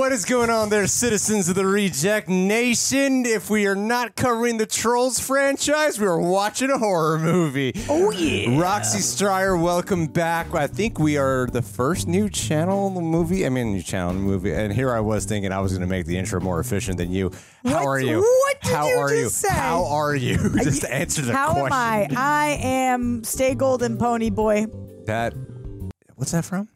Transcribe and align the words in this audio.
What 0.00 0.12
is 0.12 0.24
going 0.24 0.48
on 0.48 0.70
there, 0.70 0.86
citizens 0.86 1.50
of 1.50 1.56
the 1.56 1.66
Reject 1.66 2.26
Nation? 2.26 3.26
If 3.26 3.50
we 3.50 3.66
are 3.66 3.74
not 3.74 4.16
covering 4.16 4.56
the 4.56 4.64
Trolls 4.64 5.20
franchise, 5.20 6.00
we 6.00 6.06
are 6.06 6.18
watching 6.18 6.70
a 6.70 6.78
horror 6.78 7.18
movie. 7.18 7.74
Oh, 7.86 8.10
yeah. 8.10 8.58
Roxy 8.58 9.00
Striar, 9.00 9.58
welcome 9.58 10.06
back. 10.06 10.54
I 10.54 10.68
think 10.68 10.98
we 10.98 11.18
are 11.18 11.48
the 11.52 11.60
first 11.60 12.08
new 12.08 12.30
channel 12.30 12.88
movie. 13.02 13.44
I 13.44 13.50
mean, 13.50 13.72
new 13.74 13.82
channel 13.82 14.14
movie. 14.14 14.54
And 14.54 14.72
here 14.72 14.90
I 14.90 15.00
was 15.00 15.26
thinking 15.26 15.52
I 15.52 15.60
was 15.60 15.72
going 15.72 15.82
to 15.82 15.86
make 15.86 16.06
the 16.06 16.16
intro 16.16 16.40
more 16.40 16.60
efficient 16.60 16.96
than 16.96 17.12
you. 17.12 17.30
How 17.66 17.74
What- 17.74 17.86
are 17.86 18.00
you? 18.00 18.20
what 18.22 18.60
did 18.62 18.72
How 18.72 18.88
you 18.88 18.96
are 18.96 19.08
just 19.10 19.20
you? 19.20 19.28
say? 19.50 19.54
How 19.54 19.84
are 19.84 20.16
you? 20.16 20.38
Uh, 20.60 20.64
just 20.64 20.80
to 20.80 20.92
answer 20.92 21.20
the 21.20 21.34
How 21.34 21.52
question. 21.52 21.66
am 21.72 21.72
I? 21.72 22.08
I 22.16 22.46
am 22.62 23.22
Stay 23.22 23.54
Golden 23.54 23.98
Pony 23.98 24.30
Boy. 24.30 24.64
That. 25.04 25.34
What's 26.14 26.32
that 26.32 26.46
from? 26.46 26.70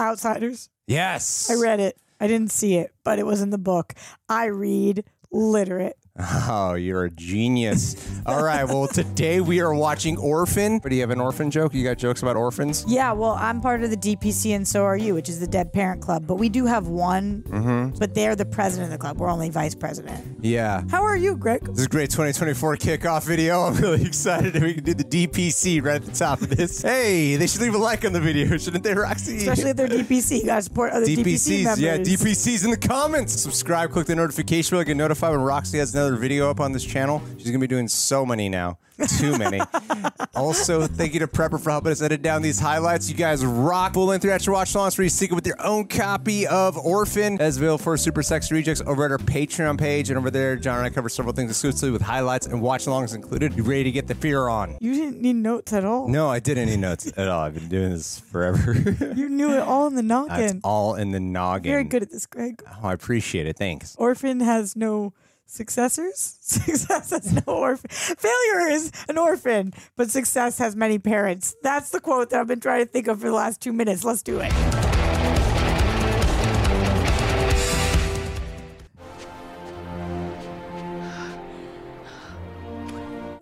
Outsiders. 0.00 0.70
Yes. 0.86 1.50
I 1.50 1.60
read 1.60 1.78
it. 1.78 1.98
I 2.22 2.28
didn't 2.28 2.52
see 2.52 2.76
it, 2.76 2.92
but 3.04 3.18
it 3.18 3.26
was 3.26 3.42
in 3.42 3.50
the 3.50 3.58
book. 3.58 3.94
I 4.30 4.46
read 4.46 5.04
literate. 5.32 5.98
Oh, 6.54 6.74
you're 6.74 7.04
a 7.04 7.10
genius. 7.10 7.96
All 8.26 8.42
right. 8.44 8.64
Well, 8.64 8.86
today 8.86 9.40
we 9.40 9.60
are 9.60 9.72
watching 9.74 10.18
Orphan. 10.18 10.78
But 10.80 10.90
do 10.90 10.94
you 10.96 11.00
have 11.00 11.10
an 11.10 11.20
orphan 11.20 11.50
joke? 11.50 11.72
You 11.72 11.82
got 11.82 11.96
jokes 11.98 12.20
about 12.22 12.36
orphans? 12.36 12.84
Yeah, 12.86 13.12
well, 13.12 13.32
I'm 13.32 13.60
part 13.60 13.82
of 13.82 13.90
the 13.90 13.96
DPC 13.96 14.54
and 14.54 14.68
so 14.68 14.84
are 14.84 14.96
you, 14.96 15.14
which 15.14 15.28
is 15.30 15.40
the 15.40 15.46
Dead 15.46 15.72
Parent 15.72 16.02
Club. 16.02 16.26
But 16.26 16.34
we 16.36 16.48
do 16.50 16.66
have 16.66 16.88
one, 16.88 17.42
Mm-hmm. 17.48 17.98
but 17.98 18.14
they're 18.14 18.36
the 18.36 18.44
president 18.44 18.92
of 18.92 18.98
the 18.98 18.98
club. 18.98 19.18
We're 19.18 19.30
only 19.30 19.48
vice 19.50 19.74
president. 19.74 20.38
Yeah. 20.44 20.82
How 20.90 21.02
are 21.02 21.16
you, 21.16 21.34
Greg? 21.36 21.64
This 21.64 21.78
is 21.78 21.86
a 21.86 21.88
great 21.88 22.10
2024 22.10 22.76
kickoff 22.76 23.24
video. 23.24 23.62
I'm 23.62 23.76
really 23.76 24.02
excited 24.06 24.52
that 24.52 24.62
we 24.62 24.74
can 24.74 24.84
do 24.84 24.94
the 24.94 25.04
DPC 25.04 25.82
right 25.82 25.96
at 25.96 26.04
the 26.04 26.12
top 26.12 26.42
of 26.42 26.50
this. 26.50 26.82
Hey, 26.82 27.36
they 27.36 27.46
should 27.46 27.62
leave 27.62 27.74
a 27.74 27.78
like 27.78 28.04
on 28.04 28.12
the 28.12 28.20
video, 28.20 28.56
shouldn't 28.58 28.84
they, 28.84 28.94
Roxy? 28.94 29.38
Especially 29.38 29.70
if 29.70 29.76
they're 29.76 29.88
DPC. 29.88 30.40
You 30.40 30.46
gotta 30.46 30.62
support 30.62 30.92
other 30.92 31.06
DPC 31.06 31.24
DPCs, 31.24 31.64
members. 31.64 31.80
yeah, 31.80 31.96
DPCs 31.98 32.64
in 32.64 32.70
the 32.70 32.76
comments. 32.76 33.40
Subscribe, 33.40 33.90
click 33.90 34.06
the 34.06 34.14
notification 34.16 34.74
bell, 34.76 34.80
to 34.82 34.84
get 34.86 34.96
notified 34.96 35.30
when 35.32 35.40
Roxy 35.40 35.78
has 35.78 35.94
another 35.94 36.01
video 36.10 36.50
up 36.50 36.60
on 36.60 36.72
this 36.72 36.84
channel. 36.84 37.22
She's 37.38 37.46
gonna 37.46 37.58
be 37.58 37.66
doing 37.66 37.88
so 37.88 38.26
many 38.26 38.48
now, 38.48 38.78
too 39.18 39.38
many. 39.38 39.60
also, 40.34 40.86
thank 40.86 41.14
you 41.14 41.20
to 41.20 41.26
Praper 41.26 41.60
for 41.60 41.70
helping 41.70 41.92
us 41.92 42.02
edit 42.02 42.22
down 42.22 42.42
these 42.42 42.58
highlights. 42.58 43.08
You 43.08 43.14
guys 43.16 43.44
rock. 43.44 43.94
Full 43.94 44.06
length 44.06 44.24
reaction 44.24 44.52
watch 44.52 44.72
alongs 44.72 44.94
for 44.96 45.02
you 45.02 45.08
seek 45.08 45.30
it 45.30 45.34
with 45.34 45.46
your 45.46 45.60
own 45.64 45.86
copy 45.86 46.46
of 46.46 46.76
Orphan 46.76 47.40
as 47.40 47.56
available 47.56 47.78
for 47.78 47.96
Super 47.96 48.22
Sex 48.22 48.50
Rejects 48.50 48.82
over 48.86 49.04
at 49.04 49.10
our 49.10 49.18
Patreon 49.18 49.78
page. 49.78 50.08
And 50.10 50.18
over 50.18 50.30
there, 50.30 50.56
John 50.56 50.78
and 50.78 50.86
I 50.86 50.90
cover 50.90 51.08
several 51.08 51.34
things 51.34 51.50
exclusively 51.50 51.90
with 51.90 52.02
highlights 52.02 52.46
and 52.46 52.60
watch 52.60 52.86
alongs 52.86 53.14
included. 53.14 53.56
You 53.56 53.62
ready 53.62 53.84
to 53.84 53.92
get 53.92 54.06
the 54.08 54.14
fear 54.14 54.48
on? 54.48 54.76
You 54.80 54.94
didn't 54.94 55.20
need 55.20 55.36
notes 55.36 55.72
at 55.72 55.84
all. 55.84 56.08
No, 56.08 56.28
I 56.28 56.38
didn't 56.40 56.68
need 56.68 56.80
notes 56.80 57.12
at 57.16 57.28
all. 57.28 57.42
I've 57.42 57.54
been 57.54 57.68
doing 57.68 57.90
this 57.90 58.18
forever. 58.18 58.74
You 59.12 59.28
knew 59.28 59.52
it 59.52 59.60
all 59.60 59.86
in 59.88 59.94
the 59.94 60.02
That's 60.02 60.28
noggin. 60.28 60.60
all 60.64 60.94
in 60.94 61.10
the 61.10 61.20
noggin. 61.20 61.70
Very 61.70 61.84
good 61.84 62.02
at 62.02 62.10
this, 62.10 62.26
Greg. 62.26 62.62
Oh, 62.66 62.88
I 62.88 62.92
appreciate 62.94 63.46
it. 63.46 63.56
Thanks. 63.56 63.94
Orphan 63.98 64.40
has 64.40 64.74
no 64.74 65.12
successors. 65.52 66.38
Success 66.40 67.10
has 67.10 67.32
no 67.32 67.42
orphan. 67.46 67.90
Failure 67.90 68.68
is 68.70 68.90
an 69.08 69.18
orphan, 69.18 69.72
but 69.96 70.10
success 70.10 70.58
has 70.58 70.74
many 70.74 70.98
parents. 70.98 71.54
That's 71.62 71.90
the 71.90 72.00
quote 72.00 72.30
that 72.30 72.40
I've 72.40 72.46
been 72.46 72.60
trying 72.60 72.84
to 72.84 72.90
think 72.90 73.06
of 73.06 73.20
for 73.20 73.28
the 73.28 73.34
last 73.34 73.60
two 73.60 73.72
minutes. 73.72 74.04
Let's 74.04 74.22
do 74.22 74.40
it. 74.40 74.52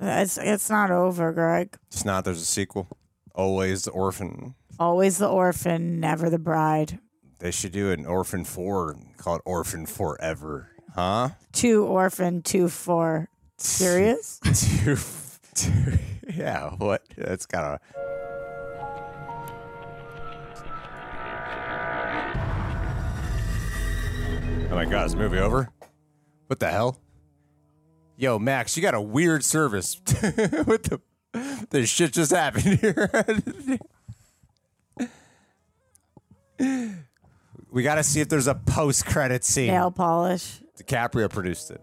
It's, 0.03 0.39
it's 0.39 0.71
not 0.71 0.91
over, 0.91 1.33
Greg. 1.33 1.77
It's 1.89 2.05
not. 2.05 2.25
There's 2.25 2.41
a 2.41 2.45
sequel. 2.45 2.89
Always 3.35 3.85
the 3.85 3.91
orphan. 3.93 4.55
Always 4.79 5.19
the 5.19 5.29
orphan, 5.29 6.01
never 6.01 6.29
the 6.31 6.39
bride. 6.39 6.99
They 7.39 7.51
should 7.51 7.73
do 7.73 7.91
an 7.91 8.05
Orphan 8.05 8.45
4 8.45 8.97
Call 9.17 9.37
it 9.37 9.43
Orphan 9.45 9.87
Forever. 9.87 10.71
Huh? 10.95 11.31
Two 11.53 11.85
orphan, 11.85 12.43
two 12.43 12.69
for. 12.69 13.29
Serious? 13.59 14.41
Two, 14.83 14.97
two, 15.55 15.99
yeah, 16.35 16.71
what? 16.71 17.05
That's 17.15 17.45
kind 17.45 17.75
of. 17.75 17.81
Oh 24.71 24.75
my 24.75 24.85
god, 24.87 25.07
is 25.07 25.13
the 25.13 25.19
movie 25.19 25.39
over? 25.39 25.69
What 26.47 26.59
the 26.59 26.71
hell? 26.71 27.01
Yo, 28.17 28.39
Max, 28.39 28.77
you 28.77 28.83
got 28.83 28.95
a 28.95 29.01
weird 29.01 29.45
service. 29.45 30.01
what 30.65 30.85
the. 30.85 31.01
This 31.71 31.89
shit 31.89 32.13
just 32.13 32.33
happened 32.33 32.81
here. 32.81 33.11
we 37.71 37.83
got 37.83 37.97
to 37.97 38.03
see 38.03 38.21
if 38.21 38.29
there's 38.29 38.47
a 38.47 38.55
post 38.55 39.07
credit 39.07 39.45
scene. 39.45 39.69
Nail 39.69 39.91
polish. 39.91 40.61
DiCaprio 40.85 41.29
produced 41.31 41.71
it. 41.71 41.81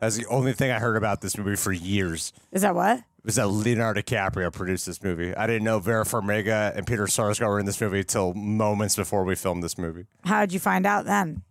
That's 0.00 0.16
the 0.16 0.26
only 0.26 0.52
thing 0.54 0.70
I 0.70 0.78
heard 0.78 0.96
about 0.96 1.20
this 1.20 1.36
movie 1.36 1.56
for 1.56 1.72
years. 1.72 2.32
Is 2.52 2.62
that 2.62 2.74
what? 2.74 2.98
It 2.98 3.04
Was 3.24 3.34
that 3.36 3.48
Leonardo 3.48 4.00
DiCaprio 4.00 4.50
produced 4.52 4.86
this 4.86 5.02
movie? 5.02 5.34
I 5.34 5.46
didn't 5.46 5.64
know 5.64 5.78
Vera 5.78 6.04
Farmiga 6.04 6.74
and 6.74 6.86
Peter 6.86 7.04
Sarsgaard 7.04 7.48
were 7.48 7.60
in 7.60 7.66
this 7.66 7.80
movie 7.80 8.02
till 8.02 8.32
moments 8.32 8.96
before 8.96 9.24
we 9.24 9.34
filmed 9.34 9.62
this 9.62 9.76
movie 9.76 10.06
How'd 10.24 10.52
you 10.52 10.58
find 10.60 10.86
out 10.86 11.04
then? 11.04 11.42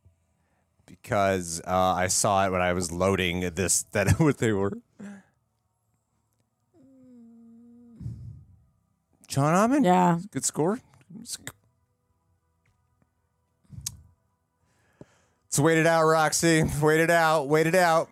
because 0.88 1.62
uh, 1.68 1.72
I 1.96 2.08
saw 2.08 2.48
it 2.48 2.52
when 2.52 2.62
I 2.62 2.74
was 2.74 2.92
loading 2.92 3.42
this. 3.54 3.86
That 3.92 4.20
what 4.20 4.40
they 4.40 4.52
were. 4.52 4.74
John 9.28 9.54
Ottman, 9.54 9.86
Yeah. 9.86 10.18
good 10.32 10.44
score. 10.44 10.80
Let's 15.50 15.60
wait 15.60 15.80
it 15.80 15.88
out, 15.88 16.06
Roxy. 16.06 16.64
Wait 16.80 17.00
it 17.00 17.10
out. 17.10 17.48
Wait 17.48 17.66
it 17.66 17.74
out. 17.74 18.08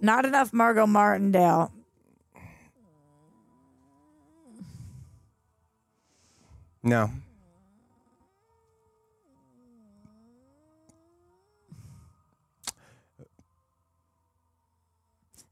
Not 0.00 0.24
enough 0.24 0.52
Margot 0.52 0.86
Martindale. 0.86 1.72
No. 6.84 7.10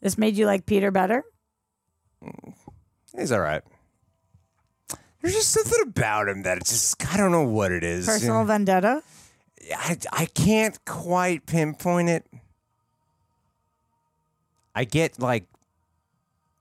This 0.01 0.17
made 0.17 0.37
you 0.37 0.47
like 0.47 0.67
Peter 0.67 0.93
better? 0.93 1.25
He's 3.17 3.33
all 3.33 3.41
right. 3.41 3.63
There's 5.21 5.35
just 5.35 5.51
something 5.51 5.83
about 5.83 6.29
him 6.29 6.43
that 6.43 6.59
it's 6.59 6.71
just 6.71 7.13
I 7.13 7.17
don't 7.17 7.33
know 7.33 7.43
what 7.49 7.73
it 7.73 7.83
is. 7.83 8.07
Personal 8.07 8.45
vendetta? 8.45 9.03
I 9.77 9.97
I 10.13 10.27
can't 10.27 10.83
quite 10.85 11.47
pinpoint 11.47 12.09
it. 12.09 12.27
I 14.75 14.85
get 14.85 15.19
like 15.21 15.47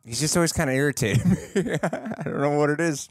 he's 0.05 0.19
just 0.19 0.35
always 0.38 0.53
kind 0.53 0.69
of 0.69 0.75
irritating. 0.75 1.29
me. 1.31 1.38
I 1.83 2.23
don't 2.23 2.41
know 2.41 2.57
what 2.57 2.69
it 2.69 2.79
is. 2.79 3.09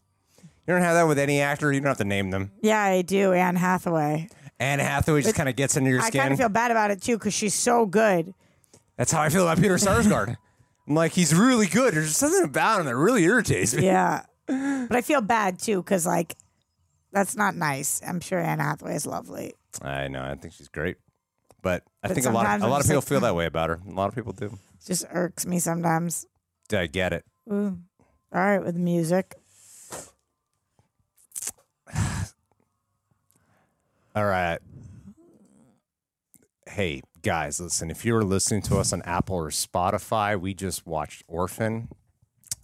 You 0.66 0.74
don't 0.74 0.82
have 0.82 0.94
that 0.94 1.08
with 1.08 1.18
any 1.18 1.40
actor. 1.40 1.72
You 1.72 1.80
don't 1.80 1.88
have 1.88 1.96
to 1.98 2.04
name 2.04 2.30
them. 2.30 2.52
Yeah, 2.62 2.80
I 2.82 3.02
do. 3.02 3.32
Anne 3.32 3.56
Hathaway. 3.56 4.28
Anne 4.60 4.78
Hathaway 4.78 5.22
just 5.22 5.34
kind 5.34 5.48
of 5.48 5.56
gets 5.56 5.76
under 5.76 5.90
your 5.90 6.00
I 6.00 6.06
skin. 6.06 6.20
kind 6.20 6.32
of 6.32 6.38
feel 6.38 6.48
bad 6.48 6.70
about 6.70 6.92
it 6.92 7.02
too 7.02 7.18
because 7.18 7.34
she's 7.34 7.54
so 7.54 7.84
good. 7.84 8.32
That's 8.96 9.10
how 9.10 9.20
I 9.20 9.28
feel 9.28 9.42
about 9.48 9.60
Peter 9.60 9.74
Sarsgaard. 9.74 10.36
I'm 10.88 10.94
like, 10.94 11.12
he's 11.12 11.34
really 11.34 11.66
good. 11.66 11.94
There's 11.94 12.16
something 12.16 12.44
about 12.44 12.80
him 12.80 12.86
that 12.86 12.96
really 12.96 13.24
irritates 13.24 13.74
me. 13.74 13.84
Yeah, 13.86 14.22
but 14.46 14.94
I 14.96 15.00
feel 15.00 15.20
bad 15.20 15.58
too 15.58 15.82
because 15.82 16.06
like 16.06 16.36
that's 17.12 17.34
not 17.36 17.56
nice. 17.56 18.00
I'm 18.06 18.20
sure 18.20 18.38
Anne 18.38 18.60
Hathaway 18.60 18.94
is 18.94 19.06
lovely. 19.06 19.54
I 19.80 20.08
know. 20.08 20.22
I 20.22 20.34
think 20.34 20.52
she's 20.54 20.68
great, 20.68 20.96
but 21.62 21.84
I 22.02 22.08
But 22.08 22.14
think 22.14 22.26
a 22.26 22.30
lot 22.30 22.40
of 22.40 22.46
sometimes 22.46 22.62
a 22.62 22.66
I'm 22.66 22.70
lot 22.70 22.76
of 22.76 22.80
just 22.82 22.90
people 22.90 23.00
like, 23.00 23.08
feel 23.08 23.20
that 23.20 23.34
way 23.34 23.46
about 23.46 23.70
her. 23.70 23.80
A 23.88 23.90
lot 23.90 24.08
of 24.08 24.14
people 24.14 24.32
do. 24.32 24.46
It 24.46 24.86
just 24.86 25.04
irks 25.10 25.46
me 25.46 25.58
sometimes. 25.58 26.26
I 26.72 26.86
get 26.86 27.12
it. 27.12 27.24
Ooh. 27.50 27.78
All 28.34 28.40
right, 28.40 28.58
with 28.64 28.76
music. 28.76 29.34
All 34.14 34.24
right. 34.26 34.58
Hey, 36.68 37.02
guys, 37.22 37.60
listen, 37.60 37.90
if 37.90 38.04
you 38.04 38.14
were 38.14 38.24
listening 38.24 38.62
to 38.62 38.78
us 38.78 38.92
on 38.92 39.02
Apple 39.02 39.36
or 39.36 39.50
Spotify, 39.50 40.38
we 40.40 40.54
just 40.54 40.86
watched 40.86 41.22
Orphan. 41.28 41.88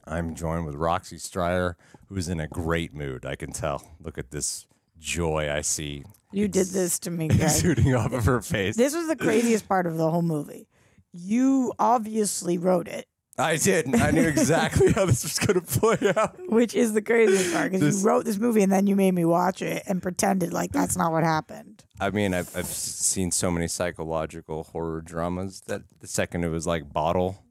I'm 0.07 0.35
joined 0.35 0.65
with 0.65 0.75
Roxy 0.75 1.19
Striar, 1.19 1.77
who's 2.09 2.29
in 2.29 2.41
a 2.41 2.47
great 2.49 2.95
mood. 2.95 3.27
I 3.27 3.37
can 3.37 3.53
tell. 3.53 3.83
Look 4.01 4.17
at 4.17 4.31
this 4.31 4.67
joy 4.99 5.51
I 5.53 5.61
see 5.61 6.05
You 6.33 6.49
did 6.49 6.67
this 6.69 6.99
to 7.01 7.11
me, 7.11 7.29
Greg. 7.29 7.41
exuding 7.43 7.95
off 7.95 8.13
of 8.13 8.25
her 8.27 8.41
face. 8.43 8.77
This 8.77 8.95
was 8.95 9.07
the 9.09 9.17
craziest 9.17 9.67
part 9.69 9.87
of 9.87 9.97
the 9.97 10.11
whole 10.11 10.23
movie. 10.23 10.69
You 11.13 11.73
obviously 11.79 12.59
wrote 12.59 12.87
it, 12.89 13.07
I 13.39 13.57
did. 13.57 13.95
I 13.95 14.11
knew 14.11 14.27
exactly 14.27 14.93
how 14.93 15.07
this 15.07 15.23
was 15.23 15.39
going 15.39 15.61
to 15.61 15.67
play 15.81 16.13
out. 16.17 16.37
which 16.51 16.75
is 16.75 16.93
the 16.93 17.01
craziest 17.01 17.53
part 17.55 17.71
because 17.71 17.81
This- 17.81 18.03
you 18.03 18.09
wrote 18.09 18.25
this 18.25 18.37
movie 18.39 18.63
and 18.63 18.71
then 18.73 18.87
you 18.87 18.97
made 18.97 19.15
me 19.15 19.25
watch 19.25 19.63
it 19.63 19.85
and 19.87 20.03
pretended 20.03 20.53
like 20.53 20.73
that's 20.73 20.97
not 20.97 21.13
what 21.13 21.23
happened. 21.25 21.85
I 22.01 22.11
mean, 22.11 22.35
I've, 22.35 22.55
I've 22.57 22.67
seen 22.67 23.31
so 23.31 23.51
many 23.51 23.67
psychological 23.69 24.65
horror 24.65 25.01
dramas 25.01 25.63
that 25.67 25.83
the 26.01 26.07
second 26.09 26.45
it 26.45 26.49
was 26.49 26.67
like 26.67 26.93
bottle, 26.93 27.43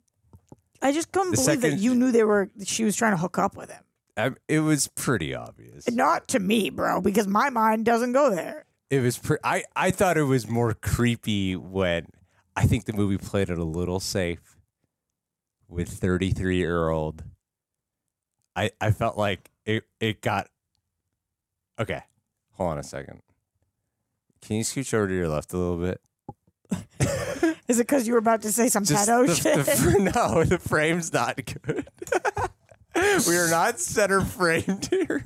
I 0.81 0.91
just 0.91 1.11
couldn't 1.11 1.31
The 1.31 1.37
believe 1.37 1.61
that 1.61 1.67
second- 1.69 1.81
you 1.81 1.95
knew 1.95 2.11
they 2.11 2.23
were. 2.23 2.49
She 2.63 2.83
was 2.83 2.95
trying 2.95 3.13
to 3.13 3.17
hook 3.17 3.37
up 3.39 3.57
with 3.57 3.71
him. 3.71 3.83
I, 4.15 4.31
it 4.47 4.59
was 4.59 4.87
pretty 4.89 5.33
obvious. 5.35 5.89
Not 5.89 6.27
to 6.29 6.39
me, 6.39 6.69
bro, 6.69 7.01
because 7.01 7.27
my 7.27 7.49
mind 7.49 7.85
doesn't 7.85 8.11
go 8.13 8.29
there. 8.33 8.65
It 8.89 9.01
was. 9.01 9.17
Pre- 9.17 9.37
I 9.43 9.63
I 9.75 9.91
thought 9.91 10.17
it 10.17 10.23
was 10.23 10.47
more 10.47 10.73
creepy 10.73 11.55
when 11.55 12.07
I 12.55 12.65
think 12.65 12.85
the 12.85 12.93
movie 12.93 13.17
played 13.17 13.49
it 13.49 13.57
a 13.57 13.63
little 13.63 13.99
safe 13.99 14.55
with 15.67 15.89
thirty 15.89 16.31
three 16.31 16.57
year 16.57 16.89
old. 16.89 17.23
I 18.55 18.71
I 18.79 18.91
felt 18.91 19.17
like 19.17 19.49
it 19.65 19.83
it 19.99 20.21
got 20.21 20.47
okay. 21.79 22.01
Hold 22.53 22.71
on 22.71 22.77
a 22.77 22.83
second. 22.83 23.21
Can 24.41 24.57
you 24.57 24.63
scooch 24.63 24.93
over 24.93 25.07
to 25.07 25.13
your 25.13 25.27
left 25.27 25.53
a 25.53 25.57
little 25.57 25.77
bit? 25.77 26.01
Is 27.67 27.79
it 27.79 27.83
because 27.83 28.07
you 28.07 28.13
were 28.13 28.19
about 28.19 28.41
to 28.43 28.51
say 28.51 28.69
some 28.69 28.85
Just 28.85 29.09
pedo 29.09 29.27
the, 29.27 29.35
shit? 29.35 29.65
the 29.65 30.11
no, 30.15 30.43
the 30.45 30.57
frame's 30.57 31.11
not 31.11 31.35
good. 31.35 31.87
we 33.27 33.35
are 33.37 33.49
not 33.49 33.79
center 33.79 34.21
framed 34.21 34.87
here. 34.89 35.21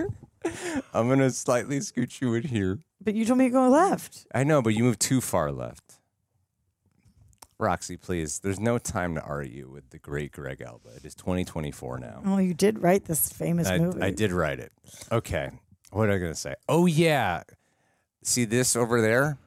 I'm 0.93 1.07
gonna 1.07 1.29
slightly 1.29 1.79
scoot 1.81 2.19
you 2.19 2.33
in 2.33 2.43
here. 2.43 2.79
But 3.03 3.15
you 3.15 3.25
told 3.25 3.39
me 3.39 3.45
to 3.45 3.51
go 3.51 3.69
left. 3.69 4.27
I 4.33 4.43
know, 4.43 4.61
but 4.61 4.73
you 4.73 4.83
moved 4.83 4.99
too 4.99 5.21
far 5.21 5.51
left. 5.51 5.95
Roxy, 7.57 7.95
please. 7.95 8.39
There's 8.39 8.59
no 8.59 8.77
time 8.79 9.15
to 9.15 9.21
argue 9.21 9.69
with 9.69 9.89
the 9.91 9.99
great 9.99 10.31
Greg 10.31 10.61
Alba. 10.61 10.89
It 10.95 11.05
is 11.05 11.13
2024 11.15 11.99
now. 11.99 12.21
Oh, 12.25 12.37
you 12.39 12.53
did 12.55 12.81
write 12.81 13.05
this 13.05 13.31
famous 13.31 13.67
I, 13.67 13.77
movie. 13.77 14.01
I 14.01 14.09
did 14.09 14.31
write 14.31 14.59
it. 14.59 14.71
Okay. 15.11 15.51
What 15.91 16.09
am 16.09 16.15
I 16.15 16.17
going 16.17 16.31
to 16.31 16.39
say? 16.39 16.55
Oh, 16.67 16.87
yeah. 16.87 17.43
See 18.23 18.45
this 18.45 18.75
over 18.75 18.99
there? 19.01 19.37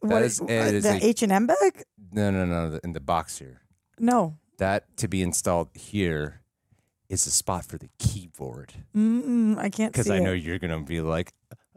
What, 0.00 0.10
that 0.10 0.22
is- 0.22 0.40
uh, 0.40 0.44
is 0.46 0.84
the 0.84 1.04
H 1.04 1.22
and 1.22 1.32
M 1.32 1.46
bag? 1.46 1.84
No, 2.12 2.30
no, 2.30 2.46
no. 2.46 2.78
In 2.82 2.92
the 2.92 3.00
box 3.00 3.38
here. 3.38 3.60
No. 3.98 4.38
That 4.58 4.96
to 4.98 5.08
be 5.08 5.20
installed 5.20 5.68
here 5.74 6.40
is 7.08 7.26
a 7.26 7.30
spot 7.30 7.64
for 7.66 7.76
the 7.76 7.88
keyboard. 7.98 8.72
Mm-mm, 8.96 9.58
I 9.58 9.68
can't 9.68 9.94
see. 9.94 10.00
Because 10.02 10.10
I 10.10 10.18
know 10.20 10.32
it. 10.32 10.42
you're 10.42 10.58
going 10.58 10.70
to 10.70 10.84
be 10.86 11.00
like, 11.00 11.32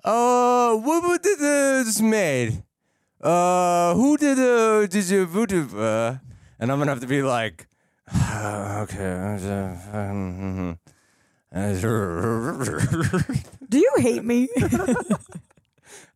oh, 0.07 0.77
what, 0.83 1.03
what 1.03 1.21
did 1.23 1.39
this 1.39 2.01
made? 2.01 2.63
Uh, 3.21 3.93
who 3.95 4.15
did 4.17 4.39
uh, 4.39 4.85
did 4.87 5.09
you 5.09 5.25
voodoo? 5.25 5.67
Uh, 5.77 6.17
and 6.59 6.71
I'm 6.71 6.77
gonna 6.79 6.91
have 6.91 7.01
to 7.01 7.07
be 7.07 7.21
like, 7.23 7.67
okay. 8.13 9.37
uh, 9.43 10.73
Do 13.69 13.77
you 13.79 13.91
hate 13.97 14.23
me? 14.23 14.47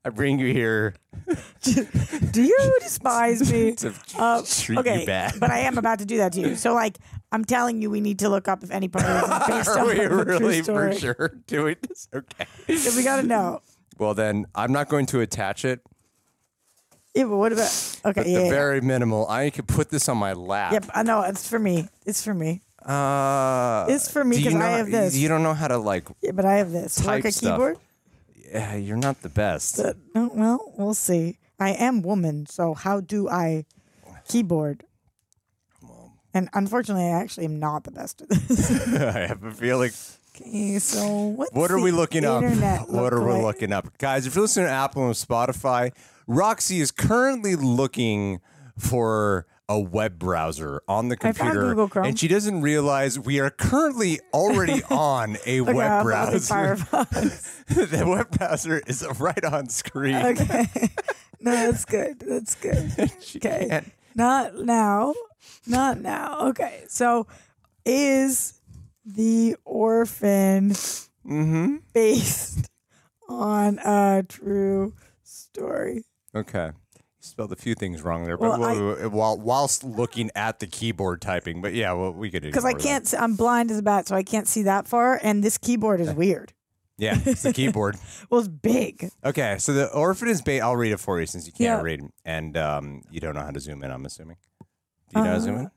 I 0.04 0.10
bring 0.10 0.40
you 0.40 0.52
here 0.52 0.96
Do 1.62 2.42
you 2.44 2.78
despise 2.82 3.52
me? 3.52 3.74
to 3.78 3.94
Uh, 4.18 4.42
treat 4.48 4.80
okay, 4.80 5.02
you 5.02 5.06
bad. 5.06 5.40
but 5.40 5.52
I 5.52 5.60
am 5.60 5.78
about 5.78 6.00
to 6.00 6.06
do 6.06 6.18
that 6.18 6.34
to 6.34 6.42
you. 6.42 6.56
So, 6.56 6.74
like, 6.74 6.98
I'm 7.32 7.46
telling 7.46 7.82
you, 7.84 7.90
we 7.92 8.02
need 8.02 8.18
to 8.20 8.30
look 8.30 8.48
up 8.48 8.64
if 8.64 8.72
any 8.72 8.88
part 8.88 9.06
of 9.06 9.30
this 9.30 9.42
is 9.42 9.48
based 9.48 9.70
Are 9.70 9.80
on 9.80 9.86
we 9.88 10.00
a 10.00 10.08
true 10.10 10.24
really 10.24 10.64
story. 10.64 10.94
for 10.94 11.00
sure 11.00 11.32
doing 11.46 11.76
this? 11.88 12.08
Okay. 12.14 12.46
If 12.68 12.96
we 12.98 13.04
gotta 13.04 13.24
know. 13.24 13.62
Well, 14.02 14.16
then 14.16 14.48
I'm 14.56 14.74
not 14.74 14.90
going 14.90 15.06
to 15.08 15.20
attach 15.22 15.64
it. 15.64 15.80
Yeah, 17.14 17.26
but 17.26 17.38
what 17.38 17.54
about? 17.54 17.70
Okay, 18.04 18.22
At 18.22 18.28
yeah, 18.28 18.38
the 18.40 18.44
yeah. 18.46 18.50
very 18.50 18.82
minimal, 18.82 19.28
I 19.30 19.52
could 19.52 19.68
put 19.68 19.90
this 19.92 20.10
on 20.10 20.18
my 20.18 20.34
lap. 20.34 20.72
Yep, 20.74 20.86
I 20.96 21.04
know. 21.04 21.22
It's 21.22 21.48
for 21.48 21.60
me. 21.60 21.88
It's 22.04 22.24
for 22.24 22.34
me. 22.34 22.64
Uh, 22.84 23.86
It's 23.90 24.10
for 24.10 24.24
me 24.24 24.38
do 24.38 24.42
you 24.42 24.52
'cause 24.52 24.60
I 24.60 24.70
have 24.70 24.90
this. 24.90 25.16
You 25.16 25.28
don't 25.28 25.44
know 25.44 25.54
how 25.54 25.68
to 25.68 25.78
like. 25.78 26.08
Yeah, 26.24 26.32
but 26.32 26.46
I 26.46 26.56
have 26.56 26.72
this. 26.72 26.96
Type 26.96 27.06
Like 27.06 27.26
a 27.26 27.32
stuff. 27.32 27.58
keyboard. 27.58 27.78
Yeah, 28.52 28.74
you're 28.76 28.98
not 28.98 29.22
the 29.22 29.30
best. 29.30 29.80
Uh, 29.80 29.94
no, 30.16 30.32
well, 30.34 30.74
we'll 30.78 30.96
see. 30.96 31.38
I 31.60 31.70
am 31.74 32.02
woman, 32.02 32.48
so 32.48 32.74
how 32.74 33.02
do 33.02 33.30
I 33.30 33.66
keyboard? 34.28 34.84
And 36.34 36.50
unfortunately, 36.54 37.04
I 37.04 37.10
actually 37.22 37.46
am 37.46 37.60
not 37.60 37.84
the 37.84 37.92
best 37.92 38.22
at 38.24 38.30
this. 38.30 38.72
I 39.16 39.28
have 39.28 39.44
a 39.44 39.52
feeling. 39.52 39.92
So 40.80 41.08
what's 41.36 41.54
What 41.54 41.72
are 41.72 41.80
we 41.80 41.92
looking 41.92 42.26
up? 42.26 42.44
internet 42.44 42.82
What 42.90 43.04
look 43.04 43.14
are 43.14 43.24
we 43.26 43.34
like? 43.34 43.44
looking 43.44 43.72
up, 43.74 43.98
guys? 43.98 44.26
If 44.28 44.36
you're 44.36 44.44
listening 44.44 44.68
to 44.68 44.72
Apple 44.72 45.06
and 45.06 45.14
Spotify, 45.16 45.92
Roxy 46.28 46.80
is 46.82 46.92
currently 46.92 47.56
looking 47.56 48.42
for 48.78 49.46
a 49.70 49.80
web 49.80 50.20
browser 50.20 50.82
on 50.88 51.08
the 51.08 51.16
computer, 51.16 51.72
and 52.02 52.20
she 52.20 52.28
doesn't 52.28 52.62
realize 52.62 53.18
we 53.18 53.40
are 53.40 53.50
currently 53.50 54.20
already 54.34 54.84
on 54.90 55.38
a 55.46 55.62
Okay, 55.62 55.74
web 55.74 56.04
browser. 56.04 56.76
the 57.70 58.04
web 58.06 58.30
browser 58.32 58.82
is 58.88 59.06
right 59.20 59.44
on 59.46 59.70
screen. 59.70 60.16
okay, 60.16 60.68
no, 61.40 61.52
that's 61.52 61.86
good. 61.86 62.20
That's 62.20 62.56
good. 62.56 62.92
Okay. 63.00 63.68
can't- 63.70 63.92
Not 64.16 64.56
now. 64.58 65.14
Not 65.66 66.02
now. 66.02 66.48
Okay. 66.50 66.84
So 66.90 67.28
is 67.86 68.60
the 69.06 69.56
orphan 69.66 70.72
Mm-hmm. 71.24 71.76
based 71.94 72.68
on 73.30 73.78
a 73.86 74.24
true 74.28 74.94
story? 75.24 76.04
Okay. 76.36 76.72
You 76.96 77.02
spelled 77.20 77.52
a 77.52 77.56
few 77.56 77.76
things 77.76 78.02
wrong 78.02 78.24
there, 78.26 78.38
Well, 78.38 78.58
but 78.58 79.04
I- 79.04 79.06
while, 79.08 79.38
whilst 79.38 79.84
looking 79.84 80.32
at 80.36 80.60
the 80.60 80.66
keyboard 80.68 81.22
typing. 81.22 81.62
But 81.62 81.74
yeah, 81.76 81.92
well, 81.94 82.12
we 82.12 82.32
could 82.32 82.42
do 82.42 82.50
Because 82.50 82.66
I 82.66 82.74
can't, 82.74 83.06
see, 83.08 83.18
I'm 83.18 83.36
blind 83.36 83.70
as 83.70 83.78
a 83.78 83.84
bat, 83.84 84.08
so 84.08 84.16
I 84.16 84.24
can't 84.24 84.48
see 84.48 84.64
that 84.64 84.88
far. 84.88 85.20
And 85.22 85.44
this 85.44 85.58
keyboard 85.60 86.02
is 86.02 86.12
weird. 86.14 86.54
Yeah, 86.98 87.20
it's 87.26 87.44
the 87.44 87.54
keyboard. 87.60 87.98
Well, 88.32 88.40
it's 88.40 88.48
big. 88.50 89.10
Okay, 89.24 89.58
so 89.60 89.74
the 89.74 89.92
orphan 89.94 90.28
is 90.28 90.42
bait. 90.42 90.62
I'll 90.62 90.76
read 90.76 90.92
it 90.92 91.00
for 91.00 91.20
you 91.20 91.26
since 91.28 91.46
you 91.46 91.52
can't 91.54 91.80
Yeah. 91.80 91.82
read, 91.82 92.02
and 92.26 92.58
um, 92.58 93.02
you 93.12 93.20
don't 93.20 93.36
know 93.36 93.42
how 93.42 93.52
to 93.52 93.60
zoom 93.60 93.84
in. 93.84 93.92
I'm 93.92 94.06
assuming. 94.06 94.38
Do 95.14 95.20
you 95.20 95.24
know 95.24 95.30
how 95.30 95.36
to 95.36 95.42
zoom 95.42 95.56
in? 95.58 95.72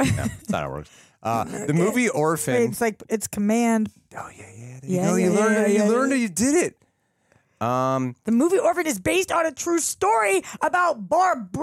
No, 0.00 0.06
that's 0.06 0.50
not 0.50 0.62
how 0.62 0.68
it 0.70 0.72
works. 0.72 0.90
Uh, 1.22 1.42
the 1.66 1.72
movie 1.72 2.08
Orphan. 2.08 2.54
It's 2.54 2.80
like 2.80 3.02
it's 3.08 3.26
command. 3.26 3.90
oh 4.16 4.30
yeah, 4.38 4.44
yeah. 4.56 4.78
There 4.80 4.90
Yeah, 4.90 5.02
you 5.02 5.10
go. 5.10 5.16
You 5.16 5.30
yeah, 5.32 5.40
learned 5.40 5.54
yeah, 5.56 5.62
it. 5.62 5.70
You 5.70 5.76
yeah, 5.78 5.88
learned 5.88 6.12
it. 6.12 6.16
You 6.18 6.28
did 6.28 6.54
it. 6.54 7.66
Um, 7.66 8.14
The 8.24 8.30
movie 8.32 8.58
Orphan 8.58 8.86
is 8.86 9.00
based 9.00 9.32
on 9.32 9.44
a 9.44 9.50
true 9.50 9.80
story 9.80 10.42
about 10.60 11.08
Barb- 11.08 11.56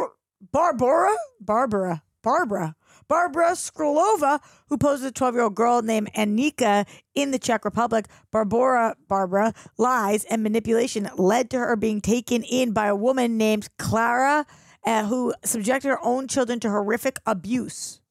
Barbara, 0.52 1.16
Barbara, 1.40 2.04
Barbara, 2.24 2.76
Barbara 3.08 3.52
Skrulova, 3.52 4.42
who 4.68 4.78
posed 4.78 5.06
a 5.06 5.12
12 5.12 5.36
year 5.36 5.44
old 5.44 5.56
girl 5.56 5.82
named 5.82 6.12
Annika 6.14 6.86
in 7.16 7.32
the 7.32 7.40
Czech 7.40 7.64
Republic. 7.64 8.08
Barbara, 8.32 8.98
Barbara, 9.08 9.54
lies 9.78 10.26
and 10.26 10.44
manipulation 10.44 11.10
led 11.16 11.50
to 11.52 11.60
her 11.60 11.78
being 11.78 12.02
taken 12.02 12.44
in 12.44 12.74
by 12.74 12.88
a 12.88 12.96
woman 12.96 13.38
named 13.38 13.70
Clara, 13.78 14.46
uh, 14.86 15.06
who 15.06 15.34
subjected 15.46 15.88
her 15.88 16.04
own 16.04 16.28
children 16.28 16.60
to 16.62 16.70
horrific 16.70 17.20
abuse. 17.26 18.02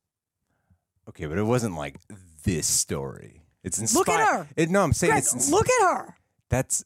Okay, 1.09 1.26
but 1.26 1.38
it 1.38 1.42
wasn't 1.44 1.75
like 1.76 1.97
this 2.44 2.66
story. 2.66 3.42
It's 3.62 3.78
inspired. 3.78 4.06
Look 4.06 4.09
at 4.09 4.28
her. 4.28 4.49
It, 4.56 4.71
no, 4.71 4.82
I'm 4.82 4.92
saying 4.92 5.12
Greg, 5.12 5.23
it's 5.23 5.32
ins- 5.35 5.50
look 5.52 5.68
at 5.68 5.87
her. 5.97 6.16
that's 6.50 6.85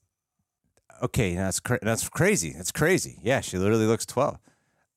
okay. 1.02 1.34
That's 1.34 1.60
cra- 1.60 1.78
that's 1.82 2.08
crazy. 2.08 2.52
That's 2.52 2.72
crazy. 2.72 3.18
Yeah, 3.22 3.40
she 3.40 3.56
literally 3.58 3.86
looks 3.86 4.04
12. 4.06 4.38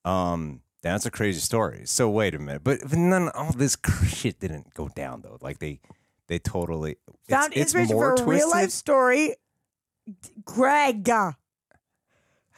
Um, 0.04 0.60
That's 0.82 1.04
a 1.06 1.10
crazy 1.10 1.40
story. 1.40 1.82
So 1.84 2.08
wait 2.08 2.34
a 2.34 2.38
minute, 2.38 2.64
but 2.64 2.80
but 2.82 2.98
none 2.98 3.28
all 3.30 3.52
this 3.52 3.76
cr- 3.76 4.06
shit 4.06 4.40
didn't 4.40 4.72
go 4.74 4.88
down 4.88 5.20
though. 5.22 5.36
Like 5.42 5.58
they 5.58 5.80
they 6.26 6.38
totally 6.38 6.92
it's, 7.06 7.28
Found 7.28 7.52
it's 7.52 7.60
inspiration 7.74 7.96
more 7.96 8.16
for 8.16 8.22
a 8.22 8.24
twisted. 8.24 8.46
real 8.46 8.50
life 8.50 8.70
story. 8.70 9.36
Greg, 10.44 11.08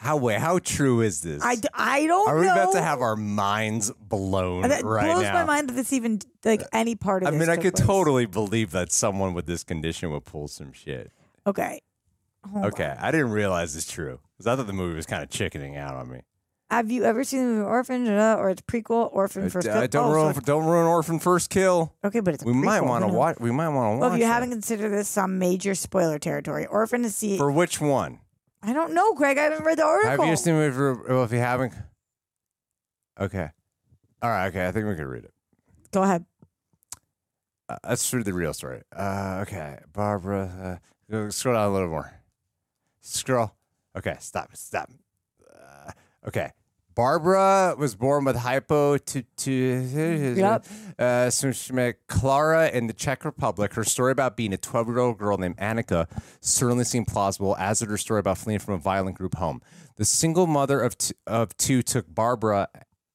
How 0.02 0.16
wait, 0.16 0.40
how 0.40 0.58
true 0.58 1.00
is 1.00 1.20
this? 1.20 1.40
I, 1.44 1.54
d- 1.54 1.68
I 1.72 2.06
don't 2.08 2.28
Are 2.28 2.36
we 2.40 2.46
know. 2.46 2.52
about 2.52 2.72
to 2.72 2.82
have 2.82 3.00
our 3.00 3.14
minds 3.14 3.92
blown 4.00 4.62
that 4.68 4.82
right 4.82 5.06
blows 5.12 5.22
now? 5.22 5.32
my 5.32 5.44
mind 5.44 5.68
that 5.68 5.74
this 5.74 5.92
even 5.92 6.18
like 6.44 6.62
any 6.72 6.96
part 6.96 7.22
of 7.22 7.26
this. 7.28 7.36
I 7.36 7.38
this 7.38 7.40
mean, 7.48 7.52
I 7.52 7.54
took 7.54 7.62
could 7.62 7.74
place. 7.74 7.86
totally 7.86 8.26
believe 8.26 8.72
that 8.72 8.90
someone 8.90 9.32
with 9.32 9.46
this 9.46 9.62
condition 9.62 10.10
would 10.10 10.24
pull 10.24 10.48
some 10.48 10.72
shit. 10.72 11.12
Okay. 11.46 11.80
Hold 12.52 12.64
okay, 12.66 12.90
on. 12.90 12.96
I 12.98 13.12
didn't 13.12 13.30
realize 13.30 13.76
it's 13.76 13.90
true 13.90 14.18
because 14.36 14.48
I 14.48 14.56
thought 14.56 14.66
the 14.66 14.72
movie 14.72 14.96
was 14.96 15.06
kind 15.06 15.22
of 15.22 15.30
chickening 15.30 15.76
out 15.76 15.94
on 15.94 16.10
me. 16.10 16.22
Have 16.68 16.90
you 16.90 17.04
ever 17.04 17.22
seen 17.22 17.38
the 17.40 17.46
movie 17.52 17.66
Orphan 17.66 18.08
uh, 18.08 18.34
or 18.40 18.50
its 18.50 18.62
prequel 18.62 19.08
Orphan 19.12 19.50
First 19.50 19.68
Uh, 19.68 19.74
Kill? 19.80 19.88
don't 19.88 20.10
Oh, 20.10 20.14
ruin, 20.14 20.34
sorry. 20.34 20.44
don't 20.46 20.64
ruin 20.64 20.86
Orphan 20.86 21.20
First 21.20 21.48
Kill. 21.50 21.92
Okay, 22.04 22.18
but 22.18 22.34
it's 22.34 22.42
a 22.42 22.46
We 22.46 22.54
might 22.54 22.80
prequel, 22.82 22.88
want 22.88 23.04
to 23.04 23.08
watch. 23.12 23.36
We 23.38 23.52
might 23.52 23.68
want 23.68 23.86
to 23.86 23.90
watch. 23.98 24.00
Well, 24.00 24.12
if 24.14 24.18
you 24.18 24.24
it. 24.24 24.28
haven't 24.28 24.50
considered 24.50 24.88
this 24.88 25.06
some 25.08 25.38
major 25.38 25.76
spoiler 25.76 26.18
territory, 26.18 26.66
Orphan 26.66 27.04
is 27.04 27.16
the. 27.20 27.36
for 27.38 27.52
which 27.52 27.80
one? 27.80 28.18
I 28.62 28.72
don't 28.72 28.94
know, 28.94 29.12
Greg. 29.14 29.38
I 29.38 29.42
haven't 29.44 29.64
read 29.64 29.78
the 29.78 29.84
article. 29.84 30.24
Have 30.24 30.30
you 30.30 30.36
seen 30.36 30.54
it? 30.54 30.72
For, 30.72 30.94
well, 31.08 31.24
if 31.24 31.32
you 31.32 31.38
haven't, 31.38 31.72
okay, 33.20 33.50
all 34.22 34.30
right, 34.30 34.46
okay. 34.48 34.66
I 34.66 34.72
think 34.72 34.86
we 34.86 34.94
can 34.94 35.06
read 35.06 35.24
it. 35.24 35.32
Go 35.90 36.02
ahead. 36.02 36.24
Uh, 37.68 37.76
let's 37.88 38.12
read 38.12 38.24
the 38.24 38.32
real 38.32 38.52
story. 38.52 38.82
Uh, 38.94 39.40
okay, 39.42 39.78
Barbara. 39.92 40.78
Uh, 40.80 41.10
go- 41.10 41.30
scroll 41.30 41.54
down 41.54 41.68
a 41.68 41.72
little 41.72 41.88
more. 41.88 42.12
Scroll. 43.00 43.52
Okay, 43.96 44.16
stop. 44.20 44.50
Stop. 44.56 44.90
Uh, 45.52 45.90
okay. 46.28 46.52
Barbara 46.94 47.74
was 47.78 47.94
born 47.94 48.24
with 48.24 48.36
hypo 48.36 48.98
to 48.98 49.22
to 49.22 50.34
Yep. 50.36 50.66
uh, 50.98 51.30
so 51.30 51.52
she 51.52 51.72
met 51.72 52.06
Clara 52.06 52.68
in 52.68 52.86
the 52.86 52.92
Czech 52.92 53.24
Republic. 53.24 53.74
Her 53.74 53.84
story 53.84 54.12
about 54.12 54.36
being 54.36 54.52
a 54.52 54.56
12 54.58 54.88
year 54.88 54.98
old 54.98 55.18
girl 55.18 55.38
named 55.38 55.56
Annika 55.56 56.06
certainly 56.40 56.84
seemed 56.84 57.06
plausible, 57.06 57.56
as 57.58 57.78
did 57.80 57.88
her 57.88 57.96
story 57.96 58.20
about 58.20 58.38
fleeing 58.38 58.58
from 58.60 58.74
a 58.74 58.78
violent 58.78 59.16
group 59.16 59.36
home. 59.36 59.60
The 59.96 60.04
single 60.04 60.46
mother 60.46 60.80
of 60.80 60.98
t- 60.98 61.14
of 61.26 61.56
two 61.56 61.82
took 61.82 62.12
Barbara 62.12 62.68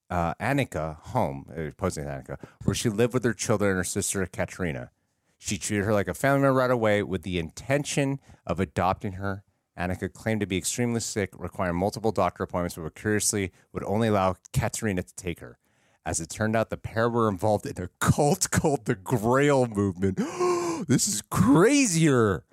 uh, 0.10 0.34
Annika 0.36 0.98
home, 1.02 1.46
uh, 1.56 1.72
posing 1.78 2.06
as 2.06 2.24
Annika, 2.24 2.38
where 2.64 2.74
she 2.76 2.90
lived 2.90 3.14
with 3.14 3.24
her 3.24 3.34
children 3.34 3.72
and 3.72 3.78
her 3.78 3.84
sister 3.84 4.26
Katerina. 4.26 4.92
She 5.38 5.58
treated 5.58 5.86
her 5.86 5.94
like 5.94 6.08
a 6.08 6.14
family 6.16 6.42
member 6.42 6.58
right 6.58 6.72
away 6.72 7.04
with 7.04 7.22
the 7.24 7.38
intention 7.38 8.20
of 8.46 8.60
adopting 8.60 9.14
her. 9.14 9.44
Annika 9.78 10.12
claimed 10.12 10.42
to 10.42 10.48
be 10.48 10.58
extremely 10.58 11.00
sick, 11.00 11.30
requiring 11.38 11.76
multiple 11.76 12.12
doctor 12.12 12.44
appointments, 12.44 12.76
but 12.76 12.96
curiously 12.96 13.52
would 13.74 13.84
only 13.84 14.08
allow 14.08 14.36
Katerina 14.54 15.04
to 15.04 15.16
take 15.16 15.40
her. 15.40 15.58
As 16.06 16.20
it 16.20 16.30
turned 16.30 16.56
out, 16.56 16.70
the 16.70 16.78
pair 16.78 17.10
were 17.10 17.28
involved 17.28 17.66
in 17.66 17.84
a 17.84 17.90
cult 18.00 18.50
called 18.52 18.86
the 18.86 18.96
Grail 18.96 19.68
Movement. 19.68 20.18
this 20.88 21.08
is 21.08 21.22
crazier. 21.22 22.44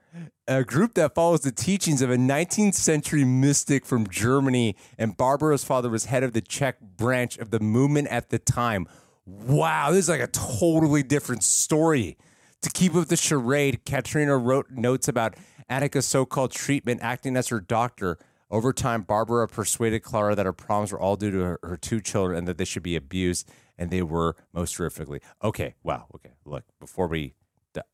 A 0.47 0.63
group 0.63 0.95
that 0.95 1.15
follows 1.15 1.41
the 1.41 1.51
teachings 1.53 2.03
of 2.03 2.11
a 2.11 2.17
19th 2.17 2.75
century 2.75 3.25
mystic 3.25 3.87
from 3.87 4.07
Germany, 4.09 4.77
and 4.99 5.17
Barbara's 5.17 5.65
father 5.65 5.89
was 5.89 6.05
head 6.05 6.23
of 6.23 6.33
the 6.33 6.41
Czech 6.41 6.81
branch 6.81 7.39
of 7.39 7.51
the 7.51 7.61
movement 7.61 8.09
at 8.09 8.29
the 8.29 8.39
time. 8.39 8.87
Wow, 9.27 9.91
this 9.91 10.01
is 10.01 10.09
like 10.09 10.21
a 10.21 10.27
totally 10.27 11.03
different 11.03 11.43
story. 11.43 12.19
To 12.63 12.71
keep 12.71 12.95
up 12.95 13.09
the 13.09 13.17
charade, 13.17 13.85
Katrina 13.85 14.37
wrote 14.37 14.71
notes 14.71 15.09
about 15.09 15.35
Annika's 15.71 16.07
so 16.07 16.25
called 16.25 16.53
treatment, 16.53 17.01
acting 17.03 17.37
as 17.37 17.49
her 17.49 17.61
doctor. 17.61 18.19
Over 18.51 18.73
time, 18.73 19.03
Barbara 19.03 19.49
persuaded 19.49 20.01
Clara 20.03 20.35
that 20.35 20.47
her 20.47 20.53
problems 20.53 20.93
were 20.93 21.01
all 21.01 21.17
due 21.17 21.31
to 21.31 21.39
her, 21.39 21.59
her 21.63 21.77
two 21.77 22.01
children 22.01 22.39
and 22.39 22.49
that 22.49 22.59
they 22.59 22.65
should 22.65 22.83
be 22.83 22.95
abused, 22.95 23.51
and 23.79 23.91
they 23.91 24.03
were 24.03 24.37
most 24.53 24.77
horrifically. 24.77 25.21
Okay, 25.43 25.75
wow, 25.83 26.07
okay. 26.15 26.35
Look, 26.45 26.65
before 26.79 27.09
we, 27.09 27.35